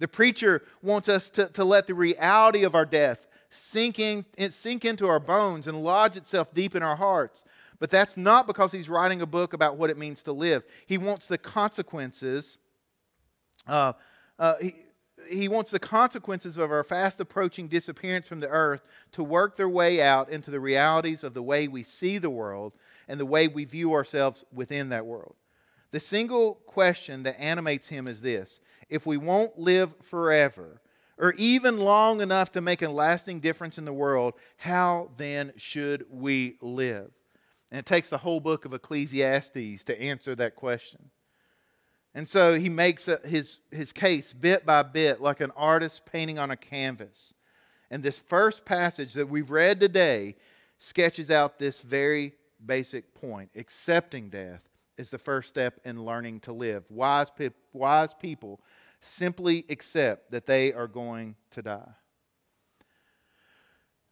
The 0.00 0.08
preacher 0.08 0.62
wants 0.82 1.08
us 1.08 1.30
to, 1.30 1.46
to 1.50 1.64
let 1.64 1.86
the 1.86 1.94
reality 1.94 2.64
of 2.64 2.74
our 2.74 2.86
death 2.86 3.26
sink, 3.50 3.98
in, 3.98 4.24
sink 4.50 4.84
into 4.84 5.06
our 5.06 5.20
bones 5.20 5.68
and 5.68 5.84
lodge 5.84 6.16
itself 6.16 6.52
deep 6.52 6.74
in 6.74 6.82
our 6.82 6.96
hearts. 6.96 7.44
But 7.78 7.90
that's 7.90 8.16
not 8.16 8.46
because 8.46 8.72
he's 8.72 8.88
writing 8.88 9.22
a 9.22 9.26
book 9.26 9.52
about 9.52 9.76
what 9.76 9.90
it 9.90 9.98
means 9.98 10.22
to 10.24 10.32
live. 10.32 10.64
He 10.86 10.98
wants 10.98 11.26
the 11.26 11.38
consequences. 11.38 12.58
Uh, 13.66 13.92
uh, 14.38 14.54
he, 14.60 14.74
he 15.28 15.48
wants 15.48 15.70
the 15.70 15.78
consequences 15.78 16.56
of 16.56 16.70
our 16.70 16.82
fast 16.82 17.20
approaching 17.20 17.68
disappearance 17.68 18.26
from 18.26 18.40
the 18.40 18.48
earth 18.48 18.86
to 19.12 19.22
work 19.22 19.56
their 19.56 19.68
way 19.68 20.00
out 20.00 20.30
into 20.30 20.50
the 20.50 20.60
realities 20.60 21.22
of 21.22 21.34
the 21.34 21.42
way 21.42 21.68
we 21.68 21.82
see 21.82 22.18
the 22.18 22.30
world 22.30 22.72
and 23.06 23.20
the 23.20 23.26
way 23.26 23.48
we 23.48 23.64
view 23.64 23.92
ourselves 23.92 24.44
within 24.52 24.88
that 24.90 25.04
world. 25.04 25.34
The 25.90 26.00
single 26.00 26.54
question 26.66 27.24
that 27.24 27.40
animates 27.40 27.88
him 27.88 28.06
is 28.06 28.20
this 28.20 28.60
If 28.90 29.06
we 29.06 29.16
won't 29.16 29.58
live 29.58 29.92
forever, 30.02 30.80
or 31.16 31.32
even 31.34 31.78
long 31.78 32.20
enough 32.20 32.52
to 32.52 32.60
make 32.60 32.82
a 32.82 32.88
lasting 32.88 33.40
difference 33.40 33.78
in 33.78 33.84
the 33.84 33.92
world, 33.92 34.34
how 34.56 35.10
then 35.16 35.52
should 35.56 36.06
we 36.10 36.56
live? 36.60 37.10
And 37.70 37.78
it 37.78 37.86
takes 37.86 38.08
the 38.08 38.18
whole 38.18 38.40
book 38.40 38.64
of 38.64 38.74
Ecclesiastes 38.74 39.84
to 39.84 40.00
answer 40.00 40.34
that 40.34 40.56
question. 40.56 41.10
And 42.14 42.28
so 42.28 42.58
he 42.58 42.68
makes 42.68 43.06
a, 43.06 43.20
his, 43.24 43.60
his 43.70 43.92
case 43.92 44.32
bit 44.32 44.66
by 44.66 44.82
bit 44.82 45.20
like 45.20 45.40
an 45.40 45.52
artist 45.54 46.04
painting 46.06 46.38
on 46.38 46.50
a 46.50 46.56
canvas. 46.56 47.34
And 47.90 48.02
this 48.02 48.18
first 48.18 48.64
passage 48.64 49.12
that 49.12 49.28
we've 49.28 49.50
read 49.50 49.78
today 49.78 50.36
sketches 50.78 51.30
out 51.30 51.58
this 51.58 51.80
very 51.80 52.34
basic 52.64 53.14
point. 53.14 53.50
Accepting 53.54 54.30
death 54.30 54.62
is 55.00 55.08
the 55.08 55.18
first 55.18 55.48
step 55.48 55.80
in 55.84 56.04
learning 56.04 56.40
to 56.40 56.52
live. 56.52 56.84
Wise, 56.90 57.30
pe- 57.30 57.50
wise 57.72 58.12
people 58.12 58.60
simply 59.00 59.64
accept 59.70 60.30
that 60.30 60.44
they 60.44 60.74
are 60.74 60.86
going 60.86 61.34
to 61.52 61.62
die. 61.62 61.88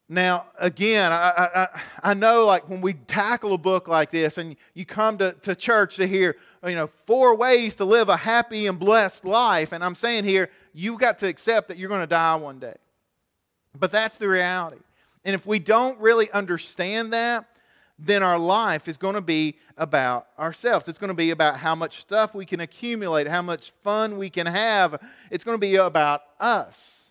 Now, 0.09 0.47
again, 0.59 1.13
I, 1.13 1.51
I, 1.55 1.81
I 2.03 2.15
know 2.15 2.47
like 2.47 2.71
when 2.71 2.81
we 2.81 2.95
tackle 2.95 3.53
a 3.53 3.59
book 3.59 3.87
like 3.87 4.11
this 4.11 4.39
and 4.39 4.57
you 4.73 4.87
come 4.87 5.19
to, 5.19 5.33
to 5.43 5.55
church 5.55 5.97
to 5.97 6.09
hear, 6.09 6.37
you 6.65 6.75
know, 6.75 6.89
four 7.05 7.37
ways 7.37 7.75
to 7.75 7.85
live 7.85 8.09
a 8.09 8.17
happy 8.17 8.67
and 8.67 8.79
blessed 8.79 9.27
life, 9.27 9.73
and 9.73 9.85
I'm 9.85 9.95
saying 9.95 10.25
here, 10.25 10.49
you've 10.73 10.99
got 10.99 11.19
to 11.19 11.27
accept 11.27 11.69
that 11.69 11.77
you're 11.77 11.91
going 11.91 12.01
to 12.01 12.07
die 12.07 12.37
one 12.37 12.59
day. 12.59 12.77
But 13.79 13.93
that's 13.93 14.17
the 14.17 14.29
reality. 14.29 14.81
And 15.23 15.35
if 15.35 15.45
we 15.45 15.59
don't 15.59 16.01
really 16.01 16.31
understand 16.31 17.13
that, 17.13 17.45
then 17.99 18.23
our 18.23 18.39
life 18.39 18.87
is 18.87 18.97
going 18.97 19.17
to 19.17 19.21
be 19.21 19.57
about 19.77 20.29
ourselves. 20.39 20.87
It's 20.89 20.99
going 20.99 21.09
to 21.09 21.15
be 21.15 21.31
about 21.31 21.57
how 21.57 21.75
much 21.75 22.01
stuff 22.01 22.35
we 22.35 22.47
can 22.47 22.61
accumulate, 22.61 23.27
how 23.27 23.43
much 23.43 23.73
fun 23.83 24.19
we 24.19 24.31
can 24.31 24.47
have. 24.47 25.03
It's 25.31 25.45
going 25.45 25.57
to 25.57 25.61
be 25.61 25.77
about 25.77 26.23
us. 26.39 27.11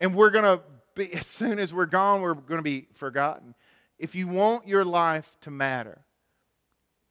And 0.00 0.14
we're 0.14 0.30
going 0.30 0.44
to 0.44 0.60
be, 0.94 1.12
as 1.14 1.26
soon 1.26 1.58
as 1.58 1.72
we're 1.72 1.86
gone, 1.86 2.20
we're 2.22 2.34
going 2.34 2.58
to 2.58 2.62
be 2.62 2.86
forgotten. 2.94 3.54
If 3.98 4.14
you 4.14 4.26
want 4.26 4.66
your 4.66 4.84
life 4.84 5.36
to 5.42 5.50
matter, 5.50 6.00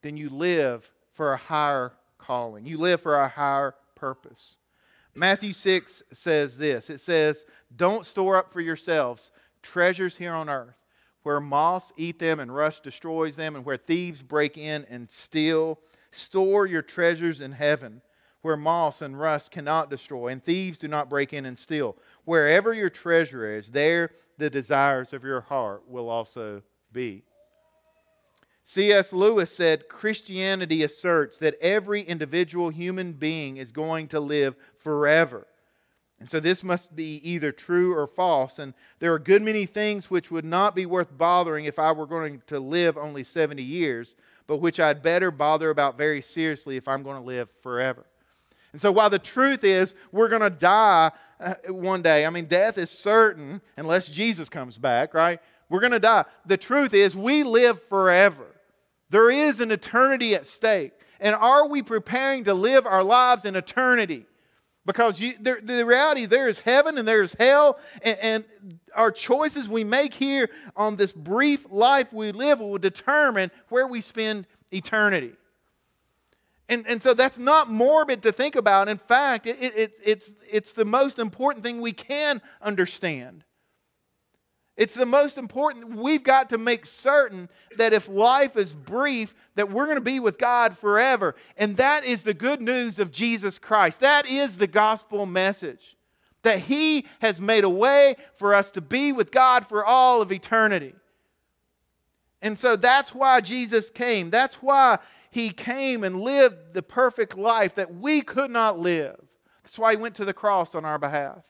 then 0.02 0.18
you 0.18 0.30
live 0.30 0.92
for 1.14 1.32
a 1.32 1.38
higher 1.38 1.94
calling. 2.18 2.66
You 2.66 2.78
live 2.78 3.02
for 3.02 3.16
a 3.16 3.30
higher 3.30 3.76
purpose. 3.96 4.58
Matthew 5.14 5.54
6 5.54 6.04
says 6.14 6.58
this 6.58 6.90
it 6.90 7.02
says, 7.02 7.46
Don't 7.74 8.06
store 8.06 8.36
up 8.36 8.52
for 8.52 8.62
yourselves 8.62 9.32
treasures 9.62 10.18
here 10.18 10.34
on 10.34 10.50
earth, 10.50 10.76
where 11.24 11.40
moths 11.40 11.92
eat 11.98 12.20
them 12.20 12.40
and 12.40 12.54
rust 12.54 12.84
destroys 12.84 13.36
them, 13.36 13.56
and 13.56 13.66
where 13.66 13.78
thieves 13.78 14.22
break 14.22 14.58
in 14.58 14.86
and 14.90 15.10
steal. 15.10 15.80
Store 16.12 16.66
your 16.66 16.82
treasures 16.82 17.42
in 17.42 17.54
heaven, 17.54 18.02
where 18.42 18.58
moths 18.58 19.02
and 19.02 19.20
rust 19.20 19.52
cannot 19.52 19.90
destroy, 19.90 20.28
and 20.28 20.44
thieves 20.44 20.78
do 20.78 20.88
not 20.88 21.10
break 21.10 21.32
in 21.34 21.46
and 21.46 21.58
steal. 21.58 21.96
Wherever 22.26 22.74
your 22.74 22.90
treasure 22.90 23.58
is, 23.58 23.70
there 23.70 24.12
the 24.38 24.50
desires 24.50 25.14
of 25.14 25.24
your 25.24 25.42
heart 25.42 25.84
will 25.88 26.10
also 26.10 26.62
be. 26.92 27.24
C.S. 28.64 29.12
Lewis 29.12 29.54
said 29.54 29.90
Christianity 29.90 30.84
asserts 30.84 31.38
that 31.40 31.58
every 31.62 32.02
individual 32.02 32.70
human 32.70 33.14
being 33.14 33.58
is 33.58 33.72
going 33.72 34.08
to 34.10 34.20
live 34.20 34.56
forever. 34.80 35.46
And 36.22 36.30
so 36.30 36.40
this 36.40 36.64
must 36.64 36.96
be 36.96 37.20
either 37.28 37.52
true 37.52 37.98
or 37.98 38.06
false. 38.06 38.60
And 38.60 38.76
there 39.00 39.12
are 39.12 39.16
a 39.16 39.20
good 39.20 39.42
many 39.42 39.66
things 39.66 40.12
which 40.12 40.30
would 40.30 40.46
not 40.46 40.76
be 40.76 40.86
worth 40.86 41.18
bothering 41.18 41.66
if 41.66 41.80
I 41.80 41.92
were 41.94 42.06
going 42.06 42.44
to 42.46 42.60
live 42.60 42.96
only 42.96 43.24
70 43.24 43.64
years, 43.64 44.16
but 44.46 44.58
which 44.58 44.80
I'd 44.80 45.02
better 45.02 45.32
bother 45.32 45.72
about 45.72 45.98
very 45.98 46.22
seriously 46.22 46.78
if 46.78 46.88
I'm 46.88 47.02
going 47.02 47.18
to 47.18 47.26
live 47.26 47.50
forever. 47.64 48.06
And 48.72 48.80
so 48.80 48.92
while 48.92 49.10
the 49.10 49.18
truth 49.18 49.64
is 49.64 49.96
we're 50.12 50.30
going 50.30 50.44
to 50.44 50.52
die 50.52 51.10
uh, 51.40 51.56
one 51.70 52.04
day. 52.04 52.24
I 52.24 52.30
mean, 52.30 52.46
death 52.46 52.78
is 52.78 52.92
certain 52.92 53.60
unless 53.76 54.08
Jesus 54.08 54.48
comes 54.48 54.78
back, 54.78 55.16
right? 55.16 55.40
We're 55.70 55.80
going 55.80 55.92
to 55.92 56.00
die. 56.00 56.26
The 56.46 56.58
truth 56.58 56.94
is, 56.94 57.16
we 57.16 57.42
live 57.42 57.82
forever. 57.90 58.46
There 59.10 59.32
is 59.32 59.60
an 59.60 59.72
eternity 59.72 60.36
at 60.36 60.46
stake. 60.46 60.92
And 61.20 61.34
are 61.34 61.68
we 61.68 61.82
preparing 61.82 62.44
to 62.44 62.54
live 62.54 62.86
our 62.86 63.04
lives 63.04 63.44
in 63.44 63.56
eternity? 63.56 64.28
Because 64.86 65.20
you, 65.20 65.36
the, 65.40 65.60
the, 65.62 65.86
reality, 65.86 66.26
there 66.26 66.50
is 66.50 66.60
heaven 66.60 66.98
and 66.98 67.08
there 67.08 67.22
is 67.22 67.36
hell, 67.40 67.78
and, 68.02 68.18
and 68.20 68.80
our 68.96 69.12
choices 69.12 69.70
we 69.70 69.84
make 69.84 70.14
here 70.14 70.50
on 70.76 70.96
this 70.96 71.12
brief 71.12 71.68
life 71.70 72.12
we 72.12 72.32
live 72.32 72.60
will 72.60 72.80
determine 72.80 73.52
where 73.70 73.86
we 73.86 74.02
spend 74.02 74.48
eternity. 74.72 75.34
And, 76.68 76.88
and 76.88 77.04
so 77.04 77.14
that's 77.14 77.38
not 77.38 77.70
morbid 77.70 78.24
to 78.24 78.32
think 78.32 78.56
about. 78.56 78.88
In 78.88 78.98
fact, 78.98 79.46
it, 79.46 79.58
it, 79.62 79.94
it's, 80.04 80.32
it's 80.50 80.74
the 80.74 80.86
most 80.86 81.20
important 81.20 81.64
thing 81.64 81.82
we 81.82 81.92
can 81.92 82.42
understand. 82.62 83.44
It's 84.82 84.96
the 84.96 85.06
most 85.06 85.38
important. 85.38 85.96
We've 85.96 86.24
got 86.24 86.50
to 86.50 86.58
make 86.58 86.88
certain 86.88 87.50
that 87.78 87.94
if 87.94 88.10
life 88.10 88.58
is 88.58 88.74
brief, 88.74 89.36
that 89.54 89.72
we're 89.72 89.86
going 89.86 89.98
to 89.98 90.02
be 90.02 90.20
with 90.20 90.40
God 90.40 90.76
forever. 90.76 91.36
And 91.56 91.78
that 91.78 92.04
is 92.04 92.24
the 92.24 92.34
good 92.34 92.60
news 92.64 92.98
of 92.98 93.12
Jesus 93.12 93.60
Christ. 93.60 94.00
That 94.00 94.26
is 94.26 94.58
the 94.58 94.66
gospel 94.66 95.28
message. 95.28 95.96
That 96.42 96.62
He 96.62 97.06
has 97.20 97.40
made 97.40 97.64
a 97.64 97.70
way 97.70 98.16
for 98.38 98.56
us 98.56 98.72
to 98.72 98.82
be 98.82 99.12
with 99.12 99.30
God 99.30 99.68
for 99.68 99.86
all 99.86 100.20
of 100.20 100.32
eternity. 100.32 100.96
And 102.42 102.58
so 102.58 102.76
that's 102.76 103.14
why 103.14 103.40
Jesus 103.40 103.92
came. 103.92 104.32
That's 104.32 104.56
why 104.56 104.98
he 105.30 105.52
came 105.52 106.04
and 106.04 106.22
lived 106.22 106.74
the 106.74 106.82
perfect 106.82 107.38
life 107.38 107.76
that 107.76 107.94
we 107.94 108.22
could 108.22 108.50
not 108.50 108.80
live. 108.80 109.22
That's 109.62 109.78
why 109.78 109.92
he 109.92 110.02
went 110.02 110.16
to 110.16 110.26
the 110.26 110.34
cross 110.34 110.74
on 110.74 110.86
our 110.86 110.98
behalf. 110.98 111.44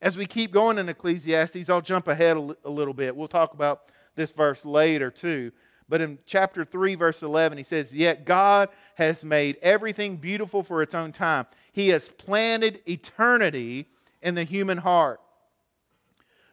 As 0.00 0.16
we 0.16 0.26
keep 0.26 0.52
going 0.52 0.78
in 0.78 0.88
Ecclesiastes, 0.88 1.68
I'll 1.68 1.80
jump 1.80 2.08
ahead 2.08 2.36
a 2.36 2.70
little 2.70 2.94
bit. 2.94 3.16
We'll 3.16 3.28
talk 3.28 3.54
about 3.54 3.90
this 4.14 4.32
verse 4.32 4.64
later 4.64 5.10
too. 5.10 5.52
But 5.88 6.00
in 6.00 6.18
chapter 6.26 6.64
3, 6.64 6.94
verse 6.96 7.22
11, 7.22 7.58
he 7.58 7.64
says, 7.64 7.92
Yet 7.92 8.24
God 8.24 8.68
has 8.96 9.24
made 9.24 9.56
everything 9.62 10.18
beautiful 10.18 10.62
for 10.62 10.82
its 10.82 10.94
own 10.94 11.12
time. 11.12 11.46
He 11.72 11.88
has 11.88 12.08
planted 12.08 12.80
eternity 12.86 13.86
in 14.22 14.34
the 14.34 14.44
human 14.44 14.78
heart. 14.78 15.20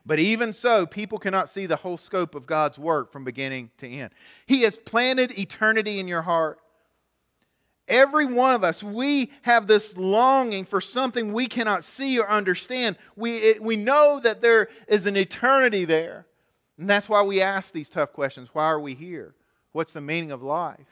But 0.06 0.20
even 0.20 0.54
so, 0.54 0.86
people 0.86 1.18
cannot 1.18 1.50
see 1.50 1.66
the 1.66 1.78
whole 1.78 1.98
scope 1.98 2.36
of 2.36 2.46
God's 2.46 2.78
work 2.78 3.12
from 3.12 3.24
beginning 3.24 3.72
to 3.80 3.90
end. 3.90 4.12
He 4.46 4.62
has 4.62 4.78
planted 4.78 5.38
eternity 5.38 6.00
in 6.00 6.08
your 6.08 6.22
heart. 6.22 6.60
Every 7.88 8.26
one 8.26 8.56
of 8.56 8.64
us, 8.64 8.82
we 8.82 9.32
have 9.44 9.68
this 9.68 9.96
longing 9.96 10.66
for 10.66 10.82
something 10.82 11.32
we 11.32 11.46
cannot 11.46 11.84
see 11.84 12.20
or 12.20 12.28
understand. 12.28 12.96
We, 13.16 13.38
it, 13.38 13.62
we 13.62 13.76
know 13.76 14.20
that 14.22 14.42
there 14.42 14.70
is 14.88 15.06
an 15.06 15.16
eternity 15.16 15.86
there. 15.86 16.26
And 16.78 16.90
that's 16.90 17.08
why 17.08 17.22
we 17.22 17.42
ask 17.42 17.72
these 17.72 17.90
tough 17.90 18.12
questions. 18.12 18.50
Why 18.54 18.66
are 18.66 18.80
we 18.80 18.96
here? 18.96 19.36
What's 19.72 19.94
the 19.94 20.02
meaning 20.02 20.32
of 20.32 20.42
life? 20.42 20.88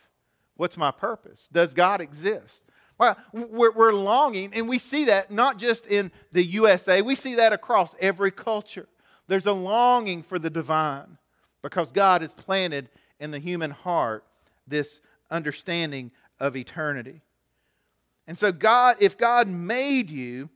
What's 0.56 0.78
my 0.78 0.92
purpose? 0.92 1.50
Does 1.52 1.74
God 1.74 2.00
exist? 2.00 2.64
Well, 3.00 3.18
we're, 3.34 3.72
we're 3.72 3.94
longing, 3.94 4.54
and 4.54 4.70
we 4.70 4.78
see 4.78 5.06
that 5.06 5.32
not 5.32 5.58
just 5.58 5.88
in 5.88 6.12
the 6.32 6.44
USA, 6.44 7.02
we 7.02 7.16
see 7.16 7.36
that 7.36 7.52
across 7.52 7.96
every 8.00 8.30
culture. 8.30 8.88
There's 9.28 9.48
a 9.48 9.52
longing 9.52 10.22
for 10.22 10.38
the 10.38 10.52
divine 10.52 11.18
because 11.64 11.92
God 11.92 12.22
has 12.22 12.34
planted 12.34 12.90
in 13.20 13.32
the 13.32 13.40
human 13.40 13.72
heart 13.72 14.24
this 14.68 15.02
understanding 15.32 16.12
of 16.40 16.56
eternity. 16.56 17.22
And 18.28 18.38
so, 18.38 18.52
God, 18.52 18.98
if 19.00 19.18
God 19.18 19.48
made 19.48 20.10
you, 20.10 20.50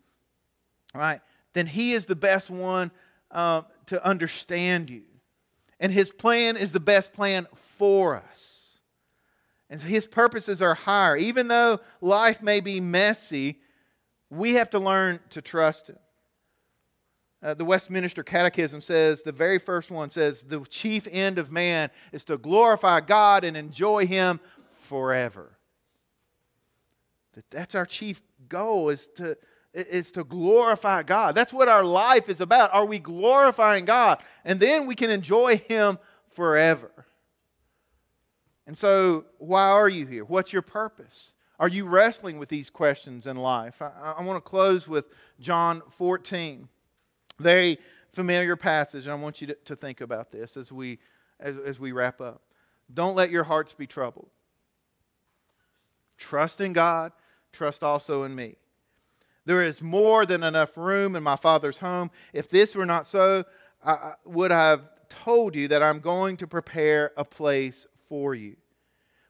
right, 0.94 1.22
then 1.54 1.68
He 1.68 1.94
is 1.94 2.06
the 2.06 2.16
best 2.16 2.50
one 2.50 2.92
uh, 3.32 3.64
to 3.88 4.04
understand 4.06 4.90
you. 4.90 5.04
And 5.80 5.92
His 5.92 6.10
plan 6.10 6.58
is 6.58 6.72
the 6.72 6.80
best 6.80 7.14
plan 7.14 7.48
for 7.78 8.16
us. 8.16 8.80
And 9.70 9.82
so 9.82 9.88
His 9.88 10.08
purposes 10.08 10.62
are 10.62 10.76
higher. 10.76 11.18
Even 11.18 11.50
though 11.50 11.80
life 12.00 12.42
may 12.42 12.62
be 12.62 12.80
messy, 12.80 13.60
we 14.30 14.54
have 14.54 14.70
to 14.72 14.80
learn 14.80 15.20
to 15.32 15.42
trust 15.42 15.90
Him. 15.90 16.00
Uh, 17.44 17.54
the 17.54 17.66
Westminster 17.66 18.24
Catechism 18.24 18.82
says, 18.82 19.22
the 19.22 19.32
very 19.32 19.60
first 19.60 19.92
one 19.92 20.10
says, 20.10 20.42
the 20.42 20.62
chief 20.62 21.08
end 21.12 21.38
of 21.38 21.52
man 21.52 21.92
is 22.12 22.26
to 22.26 22.38
glorify 22.38 23.00
God 23.00 23.44
and 23.44 23.56
enjoy 23.56 24.08
Him 24.08 24.40
forever. 24.80 25.57
That 27.38 27.52
that's 27.52 27.76
our 27.76 27.86
chief 27.86 28.20
goal 28.50 28.90
is 28.90 29.08
to, 29.18 29.38
is 29.72 30.12
to 30.14 30.24
glorify 30.24 31.04
God. 31.04 31.36
That's 31.36 31.54
what 31.54 31.70
our 31.70 31.84
life 31.84 32.30
is 32.30 32.42
about. 32.42 32.74
Are 32.74 32.86
we 32.86 32.98
glorifying 32.98 33.86
God? 33.86 34.24
And 34.44 34.60
then 34.60 34.88
we 34.88 34.96
can 34.96 35.12
enjoy 35.12 35.58
Him 35.58 36.00
forever. 36.32 36.90
And 38.66 38.76
so, 38.76 39.26
why 39.38 39.70
are 39.70 39.88
you 39.88 40.08
here? 40.08 40.26
What's 40.26 40.52
your 40.52 40.64
purpose? 40.64 41.36
Are 41.60 41.68
you 41.68 41.86
wrestling 41.86 42.40
with 42.40 42.50
these 42.50 42.72
questions 42.72 43.28
in 43.28 43.38
life? 43.38 43.84
I, 43.84 44.16
I 44.18 44.24
want 44.24 44.44
to 44.44 44.50
close 44.50 44.88
with 44.88 45.06
John 45.40 45.84
14. 45.92 46.68
Very 47.38 47.78
familiar 48.14 48.56
passage, 48.56 49.04
and 49.04 49.12
I 49.12 49.16
want 49.16 49.42
you 49.42 49.48
to, 49.48 49.54
to 49.66 49.76
think 49.76 50.02
about 50.02 50.32
this 50.32 50.58
as 50.58 50.72
we, 50.72 50.98
as, 51.40 51.56
as 51.56 51.80
we 51.80 51.92
wrap 51.92 52.20
up. 52.20 52.42
Don't 52.92 53.16
let 53.16 53.30
your 53.30 53.44
hearts 53.44 53.76
be 53.76 53.86
troubled. 53.86 54.30
Trust 56.18 56.62
in 56.62 56.74
God, 56.74 57.12
trust 57.58 57.84
also 57.84 58.24
in 58.24 58.36
me. 58.36 58.56
There 59.46 59.64
is 59.64 59.82
more 59.82 60.26
than 60.26 60.44
enough 60.44 60.78
room 60.78 61.16
in 61.16 61.24
my 61.24 61.36
Father's 61.36 61.78
home. 61.78 62.12
If 62.34 62.50
this 62.50 62.76
were 62.76 62.86
not 62.86 63.08
so, 63.08 63.46
I 63.84 64.14
would 64.26 64.52
have 64.52 64.82
told 65.10 65.56
you 65.56 65.70
that 65.70 65.82
I'm 65.82 66.00
going 66.00 66.38
to 66.38 66.48
prepare 66.48 67.12
a 67.18 67.24
place 67.24 67.88
for 68.10 68.36
you. 68.36 68.58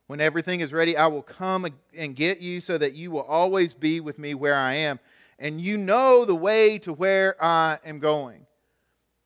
When 0.07 0.21
everything 0.21 0.61
is 0.61 0.73
ready, 0.73 0.97
I 0.97 1.07
will 1.07 1.21
come 1.21 1.67
and 1.95 2.15
get 2.15 2.39
you 2.39 2.61
so 2.61 2.77
that 2.77 2.93
you 2.93 3.11
will 3.11 3.23
always 3.23 3.73
be 3.73 3.99
with 3.99 4.17
me 4.17 4.33
where 4.33 4.55
I 4.55 4.73
am. 4.75 4.99
And 5.37 5.61
you 5.61 5.77
know 5.77 6.25
the 6.25 6.35
way 6.35 6.79
to 6.79 6.93
where 6.93 7.41
I 7.43 7.79
am 7.85 7.99
going. 7.99 8.47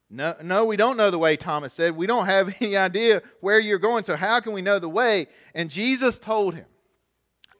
No, 0.10 0.36
no, 0.44 0.66
we 0.66 0.76
don't 0.76 0.98
know 0.98 1.10
the 1.10 1.18
way, 1.18 1.38
Thomas 1.38 1.74
said. 1.74 1.96
We 1.96 2.06
don't 2.06 2.26
have 2.26 2.54
any 2.60 2.76
idea 2.76 3.22
where 3.40 3.60
you're 3.60 3.80
going, 3.80 4.04
so 4.04 4.18
how 4.18 4.42
can 4.42 4.52
we 4.52 4.62
know 4.62 4.78
the 4.78 4.90
way? 4.90 5.28
And 5.56 5.70
Jesus 5.70 6.20
told 6.20 6.54
him, 6.54 6.66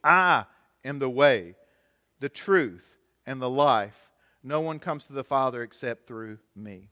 I 0.04 0.46
am 0.84 1.00
the 1.00 1.10
way, 1.10 1.56
the 2.20 2.30
truth, 2.30 2.98
and 3.26 3.42
the 3.42 3.50
life. 3.50 4.10
No 4.44 4.62
one 4.62 4.80
comes 4.80 5.06
to 5.06 5.14
the 5.14 5.24
Father 5.24 5.62
except 5.62 6.08
through 6.08 6.40
me. 6.56 6.90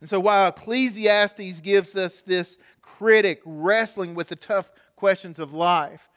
And 0.00 0.08
so 0.08 0.20
while 0.20 0.48
Ecclesiastes 0.48 1.60
gives 1.60 1.94
us 1.96 2.20
this 2.20 2.56
critic 2.82 3.40
wrestling 3.44 4.14
with 4.14 4.28
the 4.28 4.36
tough 4.36 4.70
questions 4.94 5.38
of 5.38 5.52
life, 5.52 6.08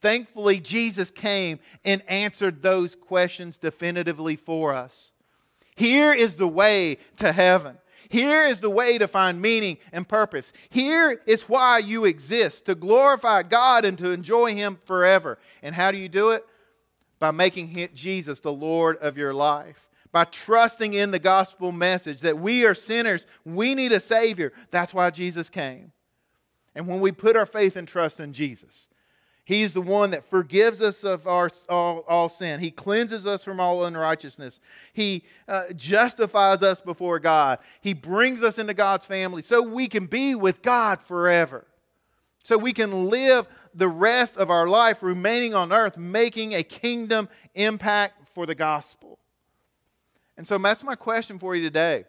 thankfully 0.00 0.60
Jesus 0.60 1.10
came 1.10 1.58
and 1.84 2.02
answered 2.08 2.62
those 2.62 2.94
questions 2.94 3.56
definitively 3.56 4.36
for 4.36 4.74
us. 4.74 5.12
Here 5.76 6.12
is 6.12 6.34
the 6.36 6.48
way 6.48 6.98
to 7.18 7.32
heaven. 7.32 7.78
Here 8.08 8.46
is 8.46 8.60
the 8.60 8.70
way 8.70 8.98
to 8.98 9.06
find 9.06 9.40
meaning 9.40 9.78
and 9.92 10.08
purpose. 10.08 10.52
Here 10.70 11.20
is 11.26 11.42
why 11.42 11.78
you 11.78 12.04
exist 12.04 12.66
to 12.66 12.74
glorify 12.74 13.42
God 13.42 13.84
and 13.84 13.98
to 13.98 14.10
enjoy 14.10 14.54
Him 14.54 14.78
forever. 14.84 15.38
And 15.62 15.74
how 15.74 15.90
do 15.90 15.98
you 15.98 16.08
do 16.08 16.30
it? 16.30 16.44
By 17.18 17.30
making 17.32 17.88
Jesus 17.94 18.40
the 18.40 18.52
Lord 18.52 18.96
of 18.98 19.18
your 19.18 19.34
life. 19.34 19.88
By 20.10 20.24
trusting 20.24 20.94
in 20.94 21.10
the 21.10 21.18
gospel 21.18 21.70
message 21.70 22.22
that 22.22 22.38
we 22.38 22.64
are 22.64 22.74
sinners, 22.74 23.26
we 23.44 23.74
need 23.74 23.92
a 23.92 24.00
Savior. 24.00 24.52
That's 24.70 24.94
why 24.94 25.10
Jesus 25.10 25.50
came. 25.50 25.92
And 26.74 26.86
when 26.86 27.00
we 27.00 27.12
put 27.12 27.36
our 27.36 27.44
faith 27.44 27.76
and 27.76 27.86
trust 27.86 28.20
in 28.20 28.32
Jesus, 28.32 28.88
He's 29.48 29.72
the 29.72 29.80
one 29.80 30.10
that 30.10 30.28
forgives 30.28 30.82
us 30.82 31.02
of 31.04 31.26
our 31.26 31.48
all, 31.70 32.04
all 32.06 32.28
sin. 32.28 32.60
He 32.60 32.70
cleanses 32.70 33.24
us 33.24 33.42
from 33.42 33.60
all 33.60 33.86
unrighteousness. 33.86 34.60
He 34.92 35.24
uh, 35.48 35.72
justifies 35.74 36.62
us 36.62 36.82
before 36.82 37.18
God. 37.18 37.58
He 37.80 37.94
brings 37.94 38.42
us 38.42 38.58
into 38.58 38.74
God's 38.74 39.06
family 39.06 39.40
so 39.40 39.62
we 39.62 39.88
can 39.88 40.04
be 40.04 40.34
with 40.34 40.60
God 40.60 41.00
forever. 41.00 41.64
So 42.44 42.58
we 42.58 42.74
can 42.74 43.08
live 43.08 43.46
the 43.72 43.88
rest 43.88 44.36
of 44.36 44.50
our 44.50 44.68
life 44.68 45.02
remaining 45.02 45.54
on 45.54 45.72
earth, 45.72 45.96
making 45.96 46.54
a 46.54 46.62
kingdom 46.62 47.26
impact 47.54 48.28
for 48.34 48.44
the 48.44 48.54
gospel. 48.54 49.18
And 50.36 50.46
so 50.46 50.58
that's 50.58 50.84
my 50.84 50.94
question 50.94 51.38
for 51.38 51.56
you 51.56 51.62
today. 51.62 52.04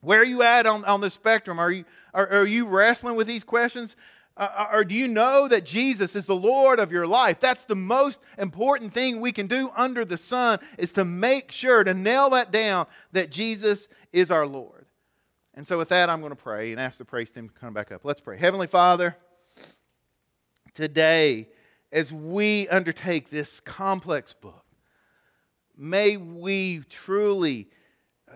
Where 0.00 0.20
are 0.20 0.24
you 0.24 0.42
at 0.42 0.64
on, 0.64 0.82
on 0.86 1.02
the 1.02 1.10
spectrum? 1.10 1.58
Are 1.58 1.70
you, 1.70 1.84
are, 2.14 2.26
are 2.26 2.46
you 2.46 2.66
wrestling 2.66 3.16
with 3.16 3.26
these 3.26 3.44
questions? 3.44 3.96
Uh, 4.36 4.48
uh, 4.52 4.66
or 4.72 4.84
do 4.84 4.94
you 4.94 5.06
know 5.06 5.46
that 5.46 5.64
Jesus 5.64 6.16
is 6.16 6.26
the 6.26 6.34
Lord 6.34 6.80
of 6.80 6.90
your 6.90 7.06
life? 7.06 7.38
That's 7.38 7.64
the 7.64 7.76
most 7.76 8.20
important 8.36 8.92
thing 8.92 9.20
we 9.20 9.30
can 9.30 9.46
do 9.46 9.70
under 9.76 10.04
the 10.04 10.16
sun 10.16 10.58
is 10.76 10.92
to 10.94 11.04
make 11.04 11.52
sure 11.52 11.84
to 11.84 11.94
nail 11.94 12.30
that 12.30 12.50
down 12.50 12.86
that 13.12 13.30
Jesus 13.30 13.86
is 14.12 14.30
our 14.30 14.46
Lord. 14.46 14.86
And 15.54 15.66
so 15.66 15.78
with 15.78 15.90
that, 15.90 16.10
I'm 16.10 16.20
going 16.20 16.30
to 16.30 16.36
pray 16.36 16.72
and 16.72 16.80
ask 16.80 16.98
the 16.98 17.04
praise 17.04 17.30
team 17.30 17.48
to 17.48 17.54
come 17.54 17.74
back 17.74 17.92
up. 17.92 18.04
Let's 18.04 18.20
pray. 18.20 18.36
Heavenly 18.36 18.66
Father, 18.66 19.16
today, 20.74 21.48
as 21.92 22.12
we 22.12 22.66
undertake 22.68 23.30
this 23.30 23.60
complex 23.60 24.34
book, 24.34 24.64
may 25.76 26.16
we 26.16 26.82
truly 26.90 27.68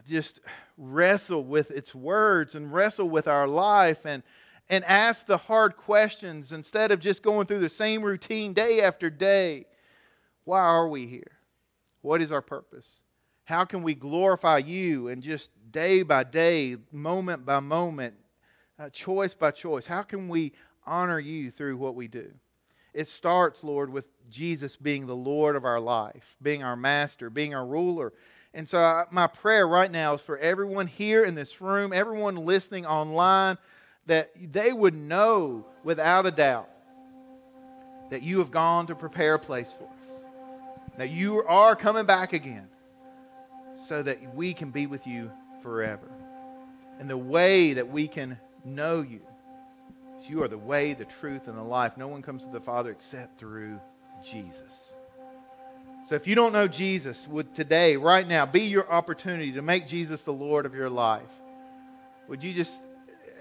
just 0.09 0.39
wrestle 0.77 1.43
with 1.43 1.73
its 1.73 1.93
words 1.93 2.55
and 2.55 2.73
wrestle 2.73 3.09
with 3.09 3.27
our 3.27 3.49
life 3.49 4.07
and 4.07 4.23
and 4.71 4.85
ask 4.85 5.27
the 5.27 5.37
hard 5.39 5.77
questions 5.77 6.53
instead 6.53 6.93
of 6.93 7.01
just 7.01 7.23
going 7.23 7.47
through 7.47 7.61
the 7.61 7.69
same 7.69 8.03
routine 8.03 8.53
day 8.53 8.83
after 8.83 9.09
day. 9.09 9.67
Why 10.45 10.61
are 10.61 10.89
we 10.89 11.07
here? 11.07 11.33
What 12.03 12.23
is 12.23 12.33
our 12.33 12.43
purpose? 12.43 13.01
How 13.45 13.65
can 13.65 13.83
we 13.83 13.95
glorify 13.95 14.59
you 14.59 15.09
and 15.09 15.23
just 15.23 15.51
day 15.71 16.03
by 16.03 16.25
day, 16.25 16.77
moment 16.93 17.47
by 17.47 17.61
moment, 17.61 18.15
uh, 18.79 18.91
choice 18.91 19.35
by 19.35 19.51
choice? 19.51 19.87
How 19.87 20.03
can 20.03 20.29
we 20.29 20.53
honor 20.87 21.19
you 21.19 21.51
through 21.51 21.79
what 21.79 21.95
we 21.95 22.09
do? 22.09 22.31
It 22.93 23.09
starts, 23.09 23.65
Lord, 23.65 23.91
with 23.91 24.07
Jesus 24.29 24.77
being 24.77 25.07
the 25.07 25.17
Lord 25.17 25.57
of 25.57 25.65
our 25.65 25.81
life, 25.81 26.37
being 26.43 26.63
our 26.63 26.77
master, 26.77 27.31
being 27.31 27.55
our 27.55 27.67
ruler. 27.67 28.13
And 28.53 28.69
so, 28.69 28.79
I, 28.79 29.05
my 29.11 29.27
prayer 29.27 29.67
right 29.67 29.91
now 29.91 30.15
is 30.15 30.21
for 30.21 30.37
everyone 30.39 30.87
here 30.87 31.25
in 31.25 31.35
this 31.35 31.61
room, 31.61 31.93
everyone 31.93 32.37
listening 32.37 32.87
online 32.87 33.57
that 34.09 34.31
they 34.53 34.73
would 34.73 34.95
know 34.95 35.67
without 35.85 36.27
a 36.27 36.31
doubt 36.31 36.69
that 38.11 38.23
you 38.23 38.39
have 38.39 38.51
gone 38.51 38.87
to 38.87 38.95
prepare 38.95 39.35
a 39.35 39.39
place 39.39 39.73
for 39.79 39.85
us, 39.85 40.25
that 40.97 41.11
you 41.11 41.43
are 41.45 41.77
coming 41.77 42.07
back 42.07 42.33
again 42.33 42.67
so 43.87 44.03
that 44.03 44.35
we 44.35 44.55
can 44.55 44.71
be 44.71 44.87
with 44.87 45.07
you 45.07 45.31
forever. 45.63 46.11
And 46.99 47.09
the 47.09 47.19
way 47.19 47.75
that 47.75 47.89
we 47.89 48.09
can 48.09 48.39
know 48.65 49.03
you 49.03 49.21
is 50.19 50.29
you 50.29 50.43
are 50.43 50.49
the 50.49 50.59
way, 50.59 50.95
the 50.95 51.05
truth, 51.05 51.47
and 51.47 51.57
the 51.57 51.63
life. 51.63 51.97
No 51.97 52.09
one 52.09 52.23
comes 52.23 52.45
to 52.45 52.51
the 52.51 52.61
Father 52.61 52.91
except 52.91 53.39
through 53.39 53.79
Jesus. 54.25 54.95
So 56.09 56.15
if 56.15 56.27
you 56.27 56.35
don't 56.35 56.55
know 56.55 56.67
Jesus, 56.67 57.29
would 57.29 57.55
today, 57.55 57.97
right 57.97 58.27
now, 58.27 58.47
be 58.47 58.63
your 58.63 58.91
opportunity 58.91 59.53
to 59.53 59.63
make 59.63 59.87
Jesus 59.87 60.23
the 60.23 60.33
Lord 60.33 60.65
of 60.65 60.75
your 60.75 60.89
life? 60.89 61.29
Would 62.29 62.43
you 62.43 62.55
just 62.55 62.83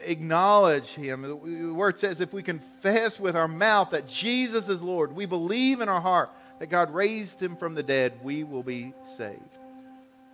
acknowledge 0.07 0.87
him. 0.87 1.21
The 1.21 1.73
word 1.73 1.99
says 1.99 2.21
if 2.21 2.33
we 2.33 2.41
confess 2.41 3.19
with 3.19 3.35
our 3.35 3.47
mouth 3.47 3.91
that 3.91 4.07
Jesus 4.07 4.69
is 4.69 4.81
Lord, 4.81 5.15
we 5.15 5.25
believe 5.25 5.81
in 5.81 5.89
our 5.89 6.01
heart 6.01 6.29
that 6.59 6.67
God 6.67 6.93
raised 6.93 7.41
him 7.41 7.55
from 7.55 7.75
the 7.75 7.83
dead, 7.83 8.13
we 8.23 8.43
will 8.43 8.63
be 8.63 8.93
saved. 9.17 9.41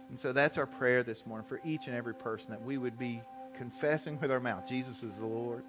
And 0.10 0.20
so 0.20 0.32
that's 0.32 0.58
our 0.58 0.68
prayer 0.68 1.04
this 1.04 1.26
morning 1.26 1.48
for 1.48 1.60
each 1.66 1.88
and 1.88 1.96
every 1.96 2.14
person 2.14 2.52
that 2.52 2.64
we 2.64 2.78
would 2.78 2.98
be 2.98 3.22
confessing 3.58 4.20
with 4.20 4.32
our 4.32 4.40
mouth 4.40 4.68
Jesus 4.68 5.04
is 5.04 5.14
the 5.16 5.26
Lord. 5.26 5.64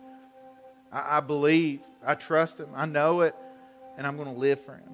I, 0.92 1.18
I 1.18 1.20
believe, 1.20 1.80
I 2.06 2.14
trust 2.14 2.58
him, 2.58 2.68
I 2.74 2.86
know 2.86 3.22
it, 3.22 3.34
and 3.96 4.06
I'm 4.06 4.16
going 4.16 4.32
to 4.32 4.38
live 4.38 4.60
for 4.60 4.74
him. 4.74 4.90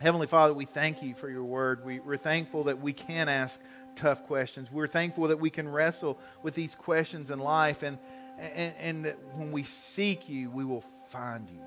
Heavenly 0.00 0.26
Father, 0.26 0.52
we 0.52 0.64
thank 0.64 1.02
you 1.02 1.14
for 1.14 1.30
your 1.30 1.44
word. 1.44 1.84
We, 1.84 2.00
we're 2.00 2.16
thankful 2.16 2.64
that 2.64 2.80
we 2.80 2.92
can 2.92 3.28
ask 3.28 3.60
tough 3.96 4.26
questions. 4.26 4.70
We're 4.70 4.86
thankful 4.86 5.28
that 5.28 5.38
we 5.38 5.50
can 5.50 5.68
wrestle 5.68 6.18
with 6.42 6.54
these 6.54 6.74
questions 6.74 7.30
in 7.30 7.38
life, 7.38 7.82
and, 7.82 7.98
and, 8.38 8.74
and 8.78 9.04
that 9.04 9.18
when 9.34 9.52
we 9.52 9.64
seek 9.64 10.28
you, 10.28 10.50
we 10.50 10.64
will 10.64 10.84
find 11.08 11.48
you. 11.50 11.60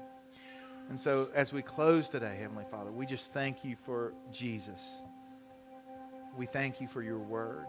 And 0.90 1.00
so, 1.00 1.30
as 1.34 1.52
we 1.52 1.62
close 1.62 2.10
today, 2.10 2.38
Heavenly 2.40 2.66
Father, 2.70 2.92
we 2.92 3.06
just 3.06 3.34
thank 3.34 3.64
you 3.64 3.76
for 3.86 4.14
Jesus. 4.32 4.80
We 6.38 6.46
thank 6.46 6.80
you 6.80 6.88
for 6.88 7.02
your 7.02 7.18
word. 7.18 7.66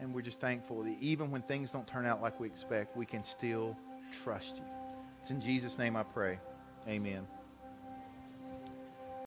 And 0.00 0.12
we're 0.12 0.22
just 0.22 0.40
thankful 0.40 0.82
that 0.82 0.96
even 1.00 1.30
when 1.30 1.42
things 1.42 1.70
don't 1.70 1.86
turn 1.86 2.04
out 2.04 2.20
like 2.20 2.38
we 2.38 2.46
expect, 2.46 2.96
we 2.96 3.06
can 3.06 3.24
still 3.24 3.76
trust 4.24 4.56
you. 4.56 4.64
It's 5.22 5.30
in 5.30 5.40
Jesus' 5.40 5.78
name 5.78 5.96
I 5.96 6.02
pray. 6.02 6.38
Amen. 6.86 7.26